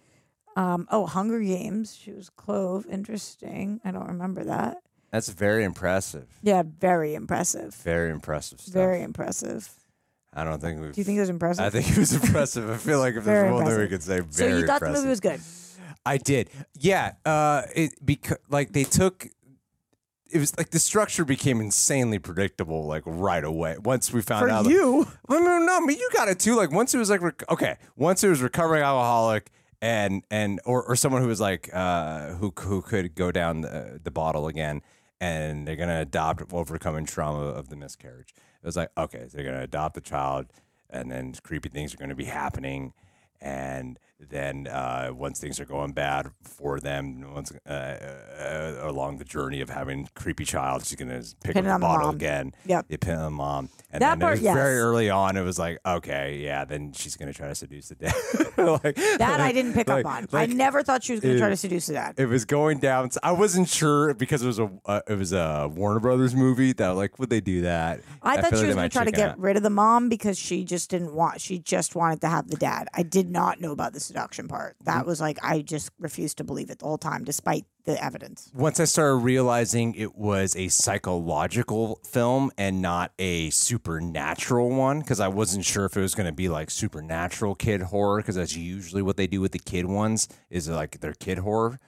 Um, 0.57 0.87
oh, 0.91 1.07
Hunger 1.07 1.41
Games. 1.41 1.97
She 1.97 2.13
was 2.13 2.29
Clove. 2.31 2.87
Interesting. 2.91 3.81
I 3.85 3.91
don't 3.91 4.09
remember 4.09 4.45
that. 4.45 4.79
That's 5.11 5.29
very 5.29 5.65
impressive. 5.65 6.27
Yeah, 6.43 6.63
very 6.67 7.15
impressive. 7.15 7.75
Very 7.75 8.11
impressive 8.11 8.61
stuff. 8.61 8.73
Very 8.73 9.03
impressive. 9.03 9.71
I 10.35 10.45
don't 10.45 10.61
think 10.61 10.81
we've. 10.81 10.93
Do 10.93 11.01
you 11.01 11.05
think 11.05 11.19
it 11.19 11.21
was 11.21 11.29
impressive? 11.29 11.65
I 11.65 11.71
think 11.71 11.91
it 11.91 11.99
was 11.99 12.13
impressive. 12.25 12.71
I 12.71 12.77
feel 12.79 12.99
like 12.99 13.15
if 13.17 13.25
there's 13.25 13.53
one 13.53 13.67
thing 13.67 13.79
we 13.79 13.89
could 13.89 14.03
say, 14.03 14.21
so 14.31 14.47
you 14.47 14.67
thought 14.67 14.81
impressive. 14.81 14.81
the 14.81 14.93
movie 14.95 15.09
was 15.09 15.21
good. 15.21 15.41
I 16.05 16.17
did. 16.17 16.49
Yeah. 16.79 17.13
Uh, 17.25 17.63
it 17.75 17.93
because 18.05 18.39
like 18.49 18.73
they 18.73 18.85
took. 18.85 19.27
It 20.31 20.39
was 20.39 20.57
like 20.57 20.71
the 20.71 20.79
structure 20.79 21.27
became 21.27 21.61
insanely 21.61 22.19
predictable, 22.19 22.87
like 22.87 23.03
right 23.05 23.45
away. 23.45 23.77
Once 23.77 24.15
we 24.15 24.23
found 24.23 24.47
For 24.47 24.49
out, 24.49 24.65
you, 24.65 25.07
Well, 25.29 25.45
no, 25.45 25.59
no, 25.59 25.77
I 25.77 25.81
mean 25.81 25.99
you 25.99 26.09
got 26.15 26.29
it 26.29 26.39
too. 26.39 26.57
Like 26.57 26.73
once 26.73 26.95
it 26.95 26.99
was 26.99 27.11
like 27.11 27.21
okay, 27.51 27.77
once 27.97 28.25
it 28.25 28.31
was 28.31 28.41
recovering 28.41 28.83
alcoholic 28.83 29.51
and 29.83 30.23
and 30.31 30.61
or, 30.65 30.83
or 30.85 30.97
someone 30.97 31.21
who 31.21 31.29
was 31.29 31.41
like 31.41 31.69
uh 31.75 32.29
who 32.35 32.55
who 32.61 32.81
could 32.81 33.15
go 33.15 33.31
down 33.31 33.61
the, 33.63 34.01
the 34.03 34.11
bottle 34.11 34.47
again 34.47 34.81
and 35.21 35.67
they're 35.67 35.77
gonna 35.77 36.01
adopt 36.01 36.43
overcoming 36.53 37.05
trauma 37.05 37.41
of 37.41 37.69
the 37.69 37.77
miscarriage. 37.77 38.33
It 38.63 38.67
was 38.67 38.77
like 38.77 38.91
okay, 38.97 39.27
so 39.29 39.37
they're 39.37 39.45
gonna 39.45 39.65
adopt 39.65 39.97
the 39.97 40.01
child 40.01 40.47
and 40.89 41.11
then 41.11 41.35
creepy 41.43 41.69
things 41.69 41.93
are 41.93 41.99
gonna 41.99 42.15
be 42.15 42.25
happening. 42.25 42.95
And 43.41 43.99
then 44.29 44.67
uh, 44.67 45.11
once 45.13 45.39
things 45.41 45.59
are 45.61 45.65
going 45.65 45.93
bad 45.93 46.31
for 46.43 46.81
them, 46.81 47.33
once 47.35 47.53
uh, 47.69 47.71
uh, 47.73 48.79
along 48.83 49.19
the 49.19 49.25
journey 49.25 49.61
of 49.61 49.71
having 49.71 50.09
creepy 50.15 50.45
child, 50.45 50.85
she's 50.85 50.97
gonna 50.97 51.23
pick 51.43 51.55
Pin 51.55 51.67
up 51.67 51.81
the 51.81 51.85
bottle 51.85 52.07
mom. 52.09 52.15
again. 52.17 52.53
Yep. 52.67 52.87
You 52.89 52.99
pin 52.99 53.17
on 53.17 53.25
the 53.25 53.31
mom, 53.31 53.69
and 53.93 54.01
That 54.03 54.19
then 54.19 54.21
part, 54.21 54.39
it 54.39 54.43
was 54.45 54.55
very 54.55 54.79
early 54.79 55.11
on. 55.11 55.37
It 55.37 55.43
was 55.43 55.59
like, 55.59 55.79
okay, 55.85 56.39
yeah, 56.39 56.65
then 56.65 56.93
she's 56.93 57.17
gonna 57.17 57.33
try 57.33 57.49
to 57.49 57.55
seduce 57.55 57.89
the 57.89 57.95
dad. 57.97 58.15
like, 58.85 58.97
that 59.19 59.41
I 59.41 59.53
didn't 59.53 59.75
pick 59.75 59.89
like- 59.89 60.05
up 60.05 60.13
on. 60.13 60.29
like, 60.33 60.51
I 60.51 60.53
never 60.53 60.83
thought 60.83 61.03
she 61.05 61.13
was 61.13 61.21
going 61.21 61.35
to 61.35 61.41
try 61.41 61.49
to 61.49 61.57
seduce 61.57 61.87
the 61.87 61.95
dad. 61.95 62.15
It 62.19 62.27
was 62.27 62.45
going 62.45 62.79
down. 62.79 63.11
I 63.23 63.33
wasn't 63.33 63.69
sure 63.69 64.15
because 64.15 64.43
it 64.43 64.47
was 64.47 64.59
a 64.59 64.71
uh, 64.87 65.01
it 65.09 65.19
was 65.19 65.33
a 65.33 65.71
Warner 65.73 66.01
Brothers 66.01 66.35
movie 66.35 66.73
that 66.75 66.91
like 66.91 67.19
would 67.19 67.31
they 67.31 67.41
do 67.41 67.63
that? 67.63 68.01
I, 68.23 68.41
thought 68.41 68.51
she 68.51 68.57
like 68.59 68.67
was 68.67 68.75
gonna 68.77 68.89
try 68.89 69.05
to 69.05 69.11
get 69.11 69.31
out. 69.31 69.39
rid 69.41 69.57
of 69.57 69.63
the 69.63 69.71
mom 69.71 70.09
because 70.09 70.39
she 70.39 70.65
just 70.65 70.91
didn't 70.91 71.15
want. 71.15 71.41
She 71.41 71.59
just 71.59 71.95
wanted 71.95 72.21
to 72.23 72.29
have 72.29 72.49
the 72.49 72.57
dad. 72.57 72.89
I 72.95 73.03
did 73.03 73.31
not 73.31 73.61
know 73.61 73.73
about 73.73 73.93
the 73.93 74.01
seduction 74.13 74.47
part. 74.47 74.77
That 74.85 75.07
was 75.07 75.23
like 75.23 75.39
I 75.43 75.63
just 75.63 75.91
refused 75.99 76.37
to 76.37 76.45
believe 76.45 76.69
it 76.69 76.81
the 76.81 76.85
whole 76.85 76.99
time, 76.99 77.25
despite 77.25 77.65
the 77.85 78.03
evidence. 78.03 78.51
Once 78.55 78.79
I 78.79 78.85
started 78.85 79.17
realizing 79.17 79.95
it 79.95 80.15
was 80.15 80.55
a 80.55 80.69
psychological 80.69 81.99
film 82.05 82.53
and 82.59 82.83
not 82.83 83.13
a 83.19 83.49
supernatural 83.51 84.69
one, 84.69 85.01
because 85.01 85.19
I 85.19 85.29
wasn't 85.29 85.65
sure 85.65 85.87
if 85.87 85.97
it 85.97 86.01
was 86.01 86.15
going 86.15 86.27
to 86.27 86.33
be 86.33 86.51
like 86.51 86.71
supernatural 86.71 87.55
kid 87.55 87.81
horror, 87.83 88.19
because 88.19 88.37
that's 88.37 88.55
usually 88.55 89.01
what 89.01 89.17
they 89.17 89.27
do 89.27 89.41
with 89.41 89.53
the 89.53 89.59
kid 89.59 89.87
ones 89.87 90.29
is 90.51 90.69
like 90.69 91.01
their 91.01 91.15
kid 91.15 91.39
horror. 91.39 91.79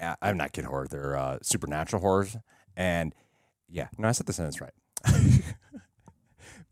Uh, 0.00 0.14
I'm 0.22 0.38
not 0.38 0.52
kid 0.52 0.64
horror; 0.64 0.86
they're 0.88 1.16
uh, 1.16 1.38
supernatural 1.42 2.00
horrors. 2.00 2.38
And 2.74 3.14
yeah, 3.68 3.88
no, 3.98 4.08
I 4.08 4.12
said 4.12 4.26
the 4.26 4.32
sentence 4.32 4.62
right. 4.62 4.72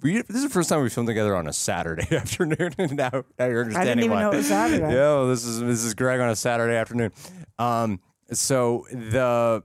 We, 0.05 0.21
this 0.21 0.37
is 0.37 0.43
the 0.43 0.51
first 0.51 0.69
time 0.69 0.83
we 0.83 0.91
filmed 0.91 1.07
together 1.07 1.35
on 1.35 1.49
a 1.49 1.53
Saturday 1.55 2.07
afternoon, 2.17 2.75
and 2.77 2.95
now, 2.95 3.25
now 3.39 3.47
you're 3.47 3.63
understanding 3.63 3.75
I 3.77 3.85
didn't 3.85 3.99
even 4.01 4.11
why. 4.11 4.21
know 4.23 4.33
it 4.33 4.37
was 4.37 4.49
Saturday. 4.49 4.85
Yeah, 4.95 5.25
this 5.27 5.45
is 5.47 5.61
this 5.61 5.83
is 5.83 5.95
Greg 5.95 6.21
on 6.21 6.29
a 6.29 6.37
Saturday 6.37 6.77
afternoon. 6.77 7.11
Um, 7.59 8.01
so 8.31 8.85
the 8.93 9.65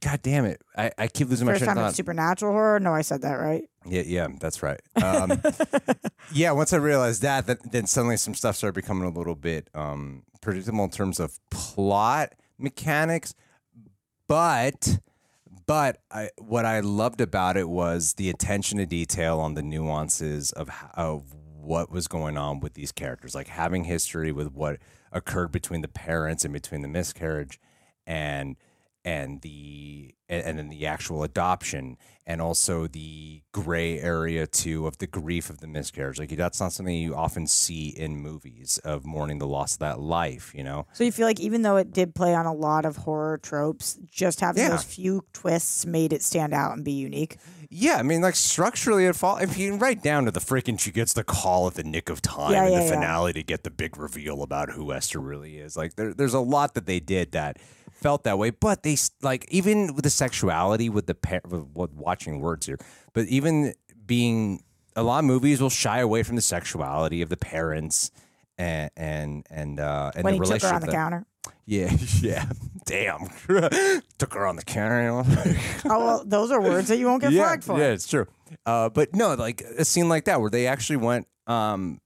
God 0.00 0.22
damn 0.22 0.44
it, 0.44 0.62
I, 0.76 0.92
I 0.96 1.08
keep 1.08 1.28
losing 1.28 1.44
my 1.46 1.54
First 1.54 1.64
train 1.64 1.70
of 1.70 1.74
time 1.74 1.82
thought. 1.82 1.88
it's 1.88 1.96
supernatural 1.96 2.52
horror. 2.52 2.78
No, 2.78 2.94
I 2.94 3.02
said 3.02 3.22
that 3.22 3.34
right. 3.34 3.64
Yeah, 3.84 4.02
yeah, 4.06 4.28
that's 4.40 4.62
right. 4.62 4.80
Um, 5.02 5.42
yeah, 6.32 6.52
once 6.52 6.72
I 6.72 6.76
realized 6.76 7.22
that, 7.22 7.46
then, 7.46 7.58
then 7.70 7.86
suddenly 7.86 8.16
some 8.16 8.34
stuff 8.34 8.54
started 8.54 8.74
becoming 8.74 9.08
a 9.08 9.16
little 9.16 9.34
bit 9.34 9.70
um, 9.74 10.22
predictable 10.40 10.84
in 10.84 10.90
terms 10.90 11.18
of 11.18 11.38
plot 11.50 12.34
mechanics. 12.58 13.34
But, 14.28 14.98
but 15.68 15.98
I, 16.10 16.30
what 16.38 16.64
I 16.64 16.80
loved 16.80 17.20
about 17.20 17.58
it 17.58 17.68
was 17.68 18.14
the 18.14 18.30
attention 18.30 18.78
to 18.78 18.86
detail 18.86 19.38
on 19.38 19.52
the 19.52 19.62
nuances 19.62 20.50
of 20.50 20.70
of 20.94 21.34
what 21.34 21.90
was 21.90 22.08
going 22.08 22.38
on 22.38 22.60
with 22.60 22.72
these 22.72 22.90
characters, 22.90 23.34
like 23.34 23.48
having 23.48 23.84
history 23.84 24.32
with 24.32 24.50
what 24.52 24.78
occurred 25.12 25.52
between 25.52 25.82
the 25.82 25.88
parents 25.88 26.42
and 26.46 26.54
between 26.54 26.80
the 26.80 26.88
miscarriage, 26.88 27.60
and 28.06 28.56
and 29.08 29.40
the 29.42 30.14
and, 30.28 30.42
and 30.46 30.58
then 30.58 30.68
the 30.68 30.86
actual 30.86 31.22
adoption 31.22 31.96
and 32.26 32.42
also 32.42 32.86
the 32.86 33.40
gray 33.52 33.98
area 34.00 34.46
too 34.46 34.86
of 34.86 34.98
the 34.98 35.06
grief 35.06 35.48
of 35.48 35.58
the 35.62 35.66
miscarriage 35.66 36.18
like 36.18 36.28
that's 36.36 36.60
not 36.60 36.72
something 36.72 36.94
you 36.94 37.14
often 37.14 37.46
see 37.46 37.88
in 37.88 38.16
movies 38.30 38.78
of 38.84 39.06
mourning 39.06 39.38
the 39.38 39.46
loss 39.46 39.72
of 39.74 39.78
that 39.78 39.98
life 39.98 40.52
you 40.54 40.62
know 40.62 40.86
So 40.92 41.04
you 41.04 41.12
feel 41.12 41.26
like 41.26 41.40
even 41.40 41.62
though 41.62 41.76
it 41.76 41.90
did 41.92 42.14
play 42.14 42.34
on 42.34 42.44
a 42.44 42.52
lot 42.52 42.84
of 42.84 42.96
horror 42.98 43.38
tropes, 43.38 43.98
just 44.10 44.40
having 44.40 44.62
Yeah. 44.62 44.70
those 44.70 44.84
few 44.84 45.24
twists 45.32 45.86
made 45.86 46.12
it 46.12 46.22
stand 46.22 46.52
out 46.52 46.72
and 46.76 46.84
be 46.84 46.92
unique. 46.92 47.36
yeah 47.70 47.96
i 47.96 48.02
mean 48.02 48.20
like 48.20 48.36
structurally 48.36 49.06
it 49.06 49.16
fall 49.16 49.38
if 49.38 49.56
you 49.56 49.76
right 49.76 50.02
down 50.02 50.26
to 50.26 50.30
the 50.30 50.40
freaking 50.50 50.78
she 50.78 50.90
gets 50.90 51.12
the 51.14 51.24
call 51.24 51.66
at 51.68 51.74
the 51.74 51.84
nick 51.84 52.10
of 52.10 52.20
time 52.20 52.52
Yeah, 52.52 52.66
in 52.66 52.72
yeah, 52.72 52.80
the 52.80 52.88
finale 52.94 53.32
to 53.32 53.42
get 53.42 53.60
the 53.64 53.70
big 53.70 53.96
reveal 53.96 54.42
about 54.42 54.66
who 54.76 54.92
esther 54.92 55.20
really 55.20 55.56
is 55.66 55.76
like 55.76 55.96
there, 55.96 56.12
there's 56.12 56.34
a 56.34 56.40
lot 56.56 56.74
that 56.74 56.84
they 56.86 57.00
did 57.00 57.32
that 57.32 57.56
felt 58.00 58.24
that 58.24 58.38
way 58.38 58.50
but 58.50 58.82
they 58.82 58.96
like 59.22 59.44
even 59.50 59.94
with 59.94 60.04
the 60.04 60.10
sexuality 60.10 60.88
with 60.88 61.06
the 61.06 61.14
par- 61.14 61.42
with 61.44 61.92
watching 61.92 62.40
words 62.40 62.66
here 62.66 62.78
but 63.12 63.26
even 63.26 63.74
being 64.06 64.62
a 64.96 65.02
lot 65.02 65.18
of 65.18 65.24
movies 65.24 65.60
will 65.60 65.70
shy 65.70 65.98
away 65.98 66.22
from 66.22 66.36
the 66.36 66.42
sexuality 66.42 67.22
of 67.22 67.28
the 67.28 67.36
parents 67.36 68.10
and 68.56 68.90
and 68.96 69.46
and 69.50 69.80
uh 69.80 70.10
and 70.14 70.24
when 70.24 70.38
the 70.38 70.44
he 70.44 70.52
took 70.52 70.62
her 70.62 70.74
on 70.74 70.80
the 70.80 70.86
that- 70.86 70.92
counter. 70.92 71.26
yeah 71.66 71.92
yeah 72.20 72.46
damn 72.84 73.28
took 74.18 74.34
her 74.34 74.46
on 74.46 74.56
the 74.56 74.64
counter? 74.64 75.22
Oh 75.84 75.98
well, 75.98 76.24
those 76.24 76.50
are 76.50 76.60
words 76.60 76.88
that 76.88 76.96
you 76.96 77.06
won't 77.06 77.20
get 77.20 77.32
yeah, 77.32 77.44
flagged 77.44 77.64
for. 77.64 77.78
Yeah, 77.78 77.88
it's 77.90 78.08
true. 78.08 78.26
Uh, 78.64 78.88
but 78.88 79.14
no, 79.14 79.34
like 79.34 79.60
a 79.60 79.84
scene 79.84 80.08
like 80.08 80.24
that 80.24 80.40
where 80.40 80.50
they 80.50 80.66
actually 80.66 80.96
went 80.96 81.26
um, 81.46 82.00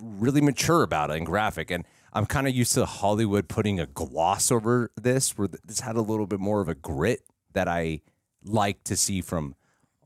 really 0.00 0.40
mature 0.40 0.82
about 0.82 1.10
it 1.10 1.18
and 1.18 1.26
graphic. 1.26 1.70
And 1.70 1.84
I'm 2.14 2.26
kind 2.26 2.46
of 2.46 2.54
used 2.54 2.74
to 2.74 2.86
Hollywood 2.86 3.48
putting 3.48 3.80
a 3.80 3.86
gloss 3.86 4.50
over 4.52 4.90
this, 5.00 5.36
where 5.36 5.48
this 5.64 5.80
had 5.80 5.96
a 5.96 6.00
little 6.02 6.26
bit 6.26 6.40
more 6.40 6.60
of 6.60 6.68
a 6.68 6.74
grit 6.74 7.20
that 7.54 7.66
I 7.68 8.00
like 8.44 8.84
to 8.84 8.96
see 8.96 9.20
from 9.20 9.54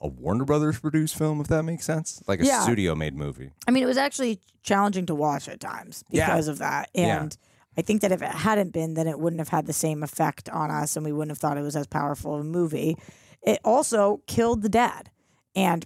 a 0.00 0.08
Warner 0.08 0.44
Brothers 0.44 0.78
produced 0.78 1.16
film, 1.16 1.40
if 1.40 1.48
that 1.48 1.64
makes 1.64 1.84
sense, 1.84 2.22
like 2.28 2.40
a 2.40 2.44
Yeah. 2.46 2.60
studio 2.62 2.94
made 2.94 3.14
movie. 3.16 3.50
I 3.66 3.72
mean, 3.72 3.82
it 3.82 3.86
was 3.86 3.96
actually 3.98 4.40
challenging 4.62 5.06
to 5.06 5.14
watch 5.14 5.48
at 5.48 5.60
times 5.60 6.04
Yeah. 6.08 6.26
because 6.26 6.46
of 6.48 6.58
that. 6.58 6.88
Yeah. 6.94 7.20
And 7.20 7.36
I 7.76 7.82
think 7.82 8.00
that 8.02 8.12
if 8.12 8.22
it 8.22 8.30
hadn't 8.30 8.72
been, 8.72 8.94
then 8.94 9.06
it 9.08 9.18
wouldn't 9.18 9.40
have 9.40 9.48
had 9.48 9.66
the 9.66 9.72
same 9.72 10.02
effect 10.02 10.48
on 10.50 10.70
us 10.70 10.96
and 10.96 11.04
we 11.04 11.12
wouldn't 11.12 11.30
have 11.32 11.38
thought 11.38 11.58
it 11.58 11.62
was 11.62 11.74
as 11.76 11.86
powerful 11.88 12.34
of 12.34 12.40
a 12.40 12.44
movie. 12.44 12.96
It 13.42 13.58
also 13.64 14.22
killed 14.26 14.62
the 14.62 14.68
dad 14.68 15.10
and 15.56 15.84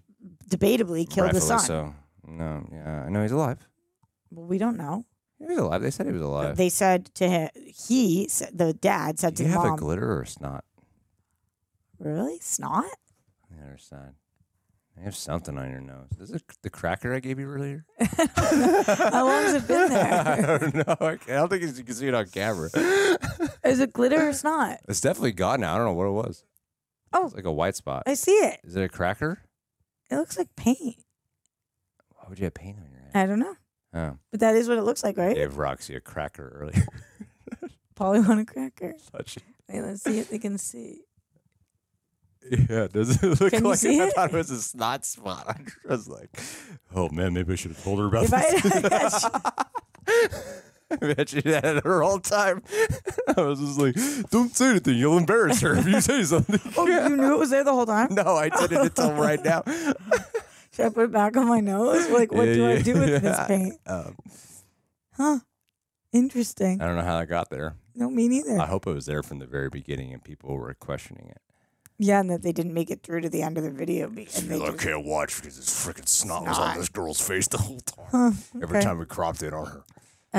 debatably 0.49 1.09
killed 1.09 1.33
the 1.33 1.41
son. 1.41 1.61
So 1.61 1.95
no, 2.27 2.67
yeah, 2.71 3.05
I 3.07 3.09
know 3.09 3.23
he's 3.23 3.33
alive. 3.33 3.67
Well, 4.31 4.47
we 4.47 4.59
don't 4.59 4.77
know. 4.77 5.05
He 5.43 5.49
was 5.49 5.59
alive. 5.59 5.83
They 5.83 5.91
said 5.91 6.07
he 6.07 6.13
was 6.13 6.23
alive. 6.23 6.57
They 6.57 6.69
said 6.69 7.13
to 7.17 7.29
him, 7.29 7.51
he, 7.55 8.29
the 8.53 8.73
dad 8.73 9.19
said 9.19 9.35
Do 9.35 9.43
to 9.43 9.49
you 9.49 9.49
the 9.55 9.59
have 9.61 9.65
mom, 9.71 9.75
a 9.75 9.77
glitter 9.81 10.19
or 10.21 10.25
snot? 10.25 10.65
really? 11.99 12.39
Snot? 12.41 12.85
The 13.51 13.65
other 13.65 13.77
side. 13.79 14.13
You 14.97 15.05
have 15.05 15.17
something 15.17 15.57
on 15.59 15.71
your 15.71 15.81
nose. 15.81 16.11
Is 16.21 16.31
it 16.33 16.43
the 16.63 16.69
cracker 16.71 17.15
I 17.15 17.21
gave 17.21 17.39
you 17.41 17.49
earlier? 17.49 17.87
How 18.37 19.25
long 19.27 19.43
has 19.43 19.55
it 19.55 19.67
been 19.67 19.89
there? 19.89 20.13
I 20.27 20.59
don't 20.59 20.75
know. 20.75 20.97
I 21.01 21.17
don't 21.27 21.49
think 21.49 21.63
you 21.63 21.83
can 21.85 21.95
see 21.95 22.09
it 22.09 22.15
on 22.15 22.27
camera. 22.27 22.69
Is 23.65 23.81
it 23.81 23.93
glitter 23.95 24.29
or 24.29 24.33
snot? 24.35 24.81
It's 24.89 25.01
definitely 25.01 25.33
gone 25.33 25.61
now. 25.61 25.75
I 25.75 25.79
don't 25.79 25.87
know 25.87 25.93
what 25.95 26.07
it 26.07 26.11
was. 26.29 26.45
Oh. 27.13 27.25
It's 27.27 27.35
like 27.35 27.47
a 27.47 27.53
white 27.53 27.75
spot. 27.75 28.03
I 28.07 28.15
see 28.15 28.33
it. 28.33 28.61
Is 28.65 28.77
it 28.77 28.83
a 28.85 28.89
cracker? 28.89 29.43
It 30.11 30.17
looks 30.17 30.37
like 30.37 30.55
paint. 30.57 30.97
Why 32.11 32.25
would 32.29 32.39
you 32.39 32.45
have 32.45 32.55
paint 32.55 32.77
on 32.79 32.91
your 32.91 33.01
hand? 33.01 33.11
I 33.15 33.27
don't 33.27 33.39
know. 33.39 33.57
Oh, 33.95 34.17
But 34.31 34.41
that 34.41 34.57
is 34.57 34.69
what 34.69 34.79
it 34.79 34.83
looks 34.83 35.05
like, 35.05 35.19
I 35.19 35.27
right? 35.27 35.35
gave 35.37 35.57
Roxy 35.59 35.95
a 35.95 36.01
cracker 36.01 36.49
earlier. 36.61 36.87
Polly 37.95 38.21
want 38.21 38.41
a 38.41 38.45
cracker. 38.45 38.95
It. 39.13 39.37
Wait, 39.69 39.81
let's 39.83 40.03
see 40.03 40.19
if 40.19 40.31
they 40.31 40.39
can 40.39 40.57
see. 40.59 41.01
Yeah, 42.51 42.89
does 42.89 43.23
it 43.23 43.41
look 43.41 43.53
Can 43.53 43.63
you 43.65 43.71
like 43.71 43.79
see 43.79 44.01
I 44.01 44.07
it? 44.07 44.15
thought 44.15 44.33
it 44.33 44.37
was 44.37 44.51
a 44.51 44.61
snot 44.61 45.05
spot? 45.05 45.47
I 45.89 45.93
was 45.93 46.09
like, 46.09 46.31
oh 46.95 47.09
man, 47.11 47.35
maybe 47.35 47.53
I 47.53 47.57
should 47.57 47.71
have 47.73 47.85
told 47.85 48.01
her 48.01 48.07
about 48.07 48.25
If 48.25 48.31
this. 48.63 49.25
I, 49.25 49.65
I 50.91 50.97
bet 50.97 51.29
she 51.29 51.41
had 51.45 51.65
it 51.65 51.85
her 51.85 52.03
whole 52.03 52.19
time. 52.19 52.63
I 53.37 53.43
was 53.43 53.61
just 53.61 53.79
like, 53.79 53.95
don't 54.31 54.55
say 54.55 54.71
anything. 54.71 54.97
You'll 54.97 55.19
embarrass 55.19 55.61
her 55.61 55.75
if 55.77 55.87
you 55.87 56.01
say 56.01 56.19
oh, 56.21 56.25
something. 56.25 56.61
oh, 56.77 56.87
you 56.87 57.17
knew 57.17 57.35
it 57.35 57.39
was 57.39 57.51
there 57.51 57.63
the 57.65 57.73
whole 57.73 57.87
time. 57.87 58.09
No, 58.15 58.37
I 58.37 58.49
did 58.49 58.73
it 58.73 58.81
until 58.81 59.13
right 59.13 59.43
now. 59.45 59.63
Should 60.75 60.87
I 60.87 60.89
put 60.89 61.05
it 61.05 61.13
back 61.13 61.37
on 61.37 61.47
my 61.49 61.61
nose? 61.61 62.09
Like, 62.11 62.33
what 62.33 62.49
Yeah, 62.49 62.55
do 62.55 62.67
I 62.71 62.83
do 62.83 62.93
with 62.95 63.23
this 63.23 63.37
yeah. 63.37 63.47
paint? 63.49 63.75
Um, 63.87 64.17
Huh? 65.15 65.39
Interesting. 66.13 66.81
I 66.81 66.87
don't 66.87 66.97
know 66.97 67.03
how 67.03 67.17
I 67.19 67.25
got 67.27 67.51
there. 67.51 67.77
No, 67.95 68.11
me 68.11 68.29
neither. 68.29 68.59
I 68.59 68.67
hope 68.67 68.87
it 68.87 68.93
was 68.95 69.07
there 69.07 69.23
from 69.23 69.39
the 69.39 69.47
very 69.47 69.69
beginning 69.69 70.13
and 70.13 70.23
people 70.25 70.57
were 70.57 70.73
questioning 70.75 71.29
it. 71.29 71.41
yeah, 71.99 72.21
and 72.21 72.31
that 72.31 72.43
they 72.43 72.53
didn't 72.53 72.73
make 72.75 72.91
it 72.91 73.03
through 73.03 73.21
to 73.21 73.29
the 73.29 73.43
end 73.43 73.59
of 73.59 73.65
the 73.65 73.71
video. 73.71 74.09
be- 74.09 74.27
And 74.37 74.49
they 74.49 74.57
I 74.61 74.67
just, 74.71 74.79
can't 74.79 75.05
watch 75.05 75.37
because 75.37 75.57
this 75.57 75.69
freaking 75.87 76.09
snot 76.09 76.45
was 76.47 76.59
on 76.59 76.79
this 76.79 76.89
girl's 76.89 77.21
face 77.21 77.49
the 77.49 77.59
whole 77.59 77.81
time. 77.81 78.07
Huh, 78.11 78.31
Every 78.63 78.81
time 78.83 78.99
we 78.99 79.05
cropped 79.05 79.43
it 79.43 79.53
on 79.53 79.67
her. 79.67 79.85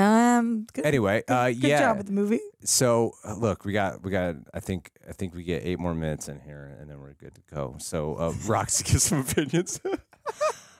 um, 0.00 0.66
good, 0.72 0.84
Anyway, 0.84 1.22
uh, 1.28 1.46
good 1.50 1.56
yeah. 1.62 1.78
job 1.80 1.98
with 1.98 2.06
the 2.06 2.12
movie. 2.12 2.40
so 2.64 3.12
uh, 3.24 3.34
look, 3.34 3.64
we 3.64 3.72
got 3.72 4.02
we 4.02 4.10
got. 4.10 4.34
I 4.52 4.58
think 4.60 4.90
I 5.08 5.12
think 5.12 5.34
we 5.34 5.44
get 5.44 5.62
eight 5.64 5.78
more 5.78 5.94
minutes 5.94 6.28
in 6.28 6.40
here, 6.40 6.76
and 6.80 6.90
then 6.90 7.00
we're 7.00 7.14
good 7.14 7.34
to 7.36 7.40
go. 7.54 7.76
So 7.78 8.16
uh, 8.16 8.32
Roxy, 8.46 8.82
give 8.92 9.00
some 9.00 9.20
opinions. 9.20 9.80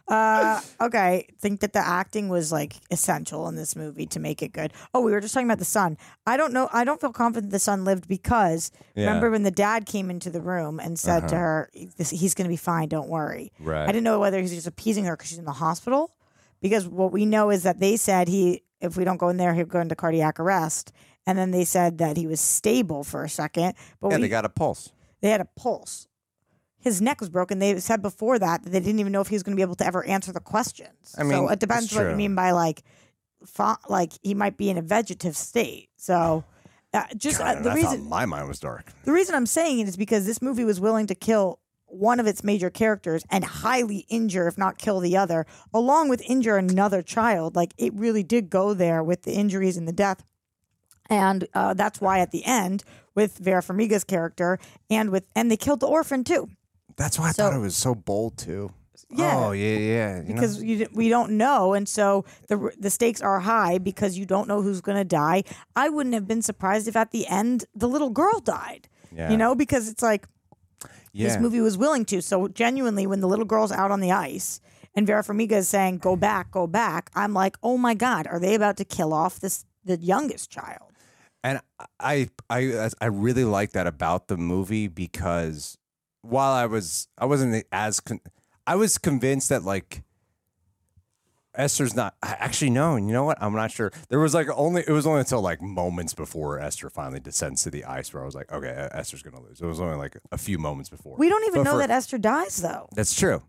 Uh, 0.07 0.61
okay. 0.83 1.27
Think 1.41 1.61
that 1.61 1.73
the 1.73 1.79
acting 1.79 2.29
was 2.29 2.53
like 2.53 2.75
essential 2.91 3.49
in 3.49 3.57
this 3.57 3.75
movie 3.75 4.05
to 4.09 4.21
make 4.21 4.43
it 4.43 4.53
good. 4.53 4.71
Oh, 4.93 5.01
we 5.01 5.13
were 5.13 5.21
just 5.21 5.33
talking 5.33 5.47
about 5.47 5.59
the 5.59 5.65
son. 5.65 5.97
I 6.27 6.37
don't 6.37 6.53
know. 6.53 6.69
I 6.75 6.85
don't 6.85 7.01
feel 7.01 7.11
confident 7.13 7.51
the 7.53 7.59
son 7.59 7.87
lived 7.87 8.07
because 8.07 8.71
Yeah. 8.95 9.05
Uh-huh. 9.05 9.09
remember 9.15 9.31
when 9.31 9.45
the 9.45 9.51
dad 9.51 9.87
came 9.87 10.11
into 10.11 10.29
the 10.29 10.43
room 10.43 10.79
and 10.79 10.99
said 10.99 11.29
to 11.31 11.37
her, 11.37 11.71
this, 11.97 12.11
"He's 12.11 12.35
going 12.35 12.45
to 12.45 12.51
be 12.51 12.57
fine. 12.59 12.89
Don't 12.91 13.09
worry." 13.09 13.51
Right. 13.59 13.85
I 13.85 13.87
didn't 13.87 14.05
know 14.05 14.19
whether 14.21 14.37
he 14.37 14.43
was 14.43 14.51
just 14.53 14.67
appeasing 14.67 15.05
her 15.07 15.17
because 15.17 15.31
she's 15.31 15.39
in 15.39 15.47
the 15.47 15.53
hospital. 15.53 16.15
Because 16.61 16.87
what 16.87 17.11
we 17.11 17.25
know 17.25 17.49
is 17.49 17.63
that 17.63 17.81
they 17.81 17.97
said 17.97 18.29
he, 18.29 18.63
if 18.83 18.99
we 18.99 19.05
don't 19.05 19.17
go 19.17 19.31
in 19.31 19.39
there, 19.39 19.55
he'll 19.55 19.65
go 19.65 19.81
into 19.81 19.97
cardiac 19.97 20.39
arrest. 20.39 20.93
And 21.27 21.39
then 21.39 21.51
they 21.51 21.65
said 21.65 21.97
that 21.99 22.19
he 22.19 22.27
was 22.27 22.41
stable 22.43 23.05
for 23.05 23.25
a 23.25 23.29
second, 23.31 23.73
but 24.01 24.11
yeah, 24.11 24.17
we, 24.17 24.23
they 24.25 24.29
got 24.29 24.45
a 24.45 24.51
pulse. 24.51 24.93
they 25.23 25.31
had 25.31 25.41
a 25.41 25.49
pulse. 25.57 26.09
His 26.85 27.01
neck 27.01 27.19
was 27.21 27.31
broken. 27.31 27.59
They 27.59 27.81
said 27.81 28.03
before 28.03 28.39
that 28.39 28.63
that 28.63 28.71
they 28.71 28.79
didn't 28.79 29.01
even 29.01 29.11
know 29.11 29.23
if 29.23 29.29
he 29.29 29.35
was 29.35 29.43
going 29.43 29.55
to 29.55 29.57
be 29.57 29.63
able 29.63 29.75
to 29.77 29.87
ever 29.87 30.05
answer 30.05 30.33
the 30.33 30.41
questions. 30.41 31.15
I 31.19 31.23
mean, 31.23 31.33
so 31.33 31.49
it 31.49 31.59
depends 31.59 31.93
what 31.95 32.11
you 32.11 32.15
mean 32.15 32.35
by 32.35 32.51
like, 32.53 32.83
fa- 33.47 33.79
like 33.89 34.13
he 34.23 34.35
might 34.35 34.57
be 34.57 34.69
in 34.71 34.77
a 34.77 34.83
vegetative 34.83 35.37
state. 35.37 35.89
So 35.97 36.45
uh, 36.93 37.05
just 37.17 37.41
uh, 37.41 37.55
the 37.63 37.71
I 37.71 37.75
reason 37.75 38.09
my 38.09 38.27
mind 38.27 38.47
was 38.47 38.61
dark. 38.61 38.93
the 39.05 39.13
reason 39.13 39.35
I'm 39.35 39.47
saying 39.47 39.81
it 39.81 39.89
is 39.89 39.97
because 39.97 40.27
this 40.27 40.41
movie 40.43 40.65
was 40.65 40.79
willing 40.79 41.07
to 41.09 41.15
kill 41.15 41.59
one 41.87 42.21
of 42.21 42.27
its 42.27 42.45
major 42.45 42.71
characters 42.71 43.25
and 43.31 43.45
highly 43.45 44.05
injure, 44.09 44.47
if 44.47 44.59
not 44.59 44.79
kill 44.79 45.01
the 45.01 45.17
other, 45.17 45.47
along 45.73 46.09
with 46.09 46.21
injure 46.29 46.57
another 46.57 47.03
child. 47.03 47.57
Like 47.57 47.73
it 47.79 47.95
really 47.95 48.23
did 48.23 48.51
go 48.51 48.75
there 48.75 49.03
with 49.03 49.23
the 49.23 49.33
injuries 49.33 49.77
and 49.77 49.89
the 49.89 49.93
death. 49.93 50.23
And 51.09 51.47
uh, 51.55 51.75
that's 51.75 52.01
why 52.01 52.21
at 52.21 52.31
the 52.31 52.45
end, 52.45 52.83
with 53.15 53.39
Vera 53.39 53.63
Farmiga's 53.63 54.05
character, 54.05 54.59
and 54.91 55.11
with 55.11 55.27
and 55.37 55.51
they 55.51 55.57
killed 55.57 55.81
the 55.81 55.87
orphan 55.87 56.25
too, 56.25 56.49
That's 56.97 57.19
why 57.19 57.29
I 57.29 57.33
So- 57.33 57.43
thought 57.45 57.55
it 57.55 57.61
was 57.61 57.77
so 57.77 57.95
bold 57.95 58.39
too. 58.39 58.71
Yeah. 59.11 59.37
Oh 59.37 59.53
yeah, 59.53 59.77
yeah. 59.77 60.17
you 60.23 60.35
because 60.35 60.63
you, 60.63 60.89
we 60.93 61.09
don't 61.09 61.33
know, 61.33 61.75
and 61.75 61.89
so 61.89 62.25
the 62.49 62.71
the 62.79 62.91
stakes 62.91 63.21
are 63.21 63.41
high 63.41 63.79
because 63.79 64.19
you 64.19 64.27
don't 64.27 64.49
know 64.49 64.63
who's 64.63 64.81
going 64.81 64.99
to 64.99 65.05
die. 65.05 65.45
I 65.77 65.89
wouldn't 65.89 66.15
have 66.15 66.27
been 66.27 66.43
surprised 66.43 66.89
if 66.89 66.97
at 66.97 67.11
the 67.11 67.27
end 67.27 67.65
the 67.75 67.89
little 67.89 68.11
girl 68.11 68.41
died. 68.41 68.89
Yeah. 69.15 69.31
You 69.31 69.37
know, 69.37 69.55
because 69.55 69.89
it's 69.89 70.03
like 70.03 70.27
yeah. 71.13 71.29
this 71.29 71.39
movie 71.39 71.61
was 71.61 71.77
willing 71.79 72.05
to. 72.07 72.23
So 72.23 72.49
genuinely, 72.49 73.07
when 73.07 73.21
the 73.21 73.29
little 73.29 73.45
girl's 73.45 73.71
out 73.71 73.91
on 73.91 74.01
the 74.01 74.11
ice 74.11 74.61
and 74.95 75.07
Vera 75.07 75.23
Farmiga 75.23 75.53
is 75.53 75.69
saying 75.69 75.99
"Go 75.99 76.17
back, 76.17 76.51
go 76.51 76.67
back," 76.67 77.11
I'm 77.15 77.35
like, 77.35 77.57
"Oh 77.63 77.77
my 77.77 77.95
God, 77.95 78.27
are 78.27 78.41
they 78.41 78.55
about 78.55 78.77
to 78.79 78.85
kill 78.85 79.13
off 79.13 79.39
this 79.39 79.65
the 79.85 79.97
youngest 79.97 80.51
child?" 80.51 80.93
And 81.45 81.61
I, 82.01 82.31
I, 82.49 82.91
I 83.01 83.07
really 83.07 83.45
like 83.45 83.73
that 83.73 83.87
about 83.87 84.29
the 84.29 84.39
movie 84.39 84.89
because 84.89 85.77
while 86.25 86.53
I 86.53 86.67
was, 86.67 87.09
I 87.19 87.27
wasn't 87.27 87.65
as, 87.73 88.01
con- 88.01 88.21
I 88.67 88.77
was 88.77 88.99
convinced 88.99 89.49
that 89.51 89.63
like 89.63 90.03
Esther's 91.57 91.95
not 91.95 92.15
actually 92.23 92.71
no. 92.71 92.97
You 92.97 93.13
know 93.13 93.23
what? 93.25 93.39
I'm 93.41 93.55
not 93.55 93.71
sure. 93.71 93.93
There 94.09 94.19
was 94.19 94.35
like 94.35 94.49
only 94.57 94.83
it 94.87 94.91
was 94.91 95.07
only 95.07 95.21
until 95.21 95.41
like 95.41 95.63
moments 95.63 96.13
before 96.13 96.59
Esther 96.59 96.91
finally 96.91 97.21
descends 97.21 97.63
to 97.63 97.71
the 97.71 97.85
ice 97.85 98.13
where 98.13 98.23
I 98.23 98.27
was 98.27 98.35
like, 98.35 98.51
okay, 98.51 98.89
Esther's 98.91 99.23
gonna 99.23 99.41
lose. 99.41 99.61
It 99.61 99.67
was 99.67 99.81
only 99.81 99.97
like 99.97 100.17
a 100.33 100.39
few 100.39 100.59
moments 100.59 100.91
before. 100.91 101.17
We 101.17 101.29
don't 101.29 101.45
even 101.45 101.61
But 101.61 101.65
know 101.65 101.73
for- 101.73 101.79
that 101.87 101.91
Esther 101.91 102.19
dies, 102.19 102.57
though. 102.57 102.89
That's 102.97 103.15
true. 103.15 103.43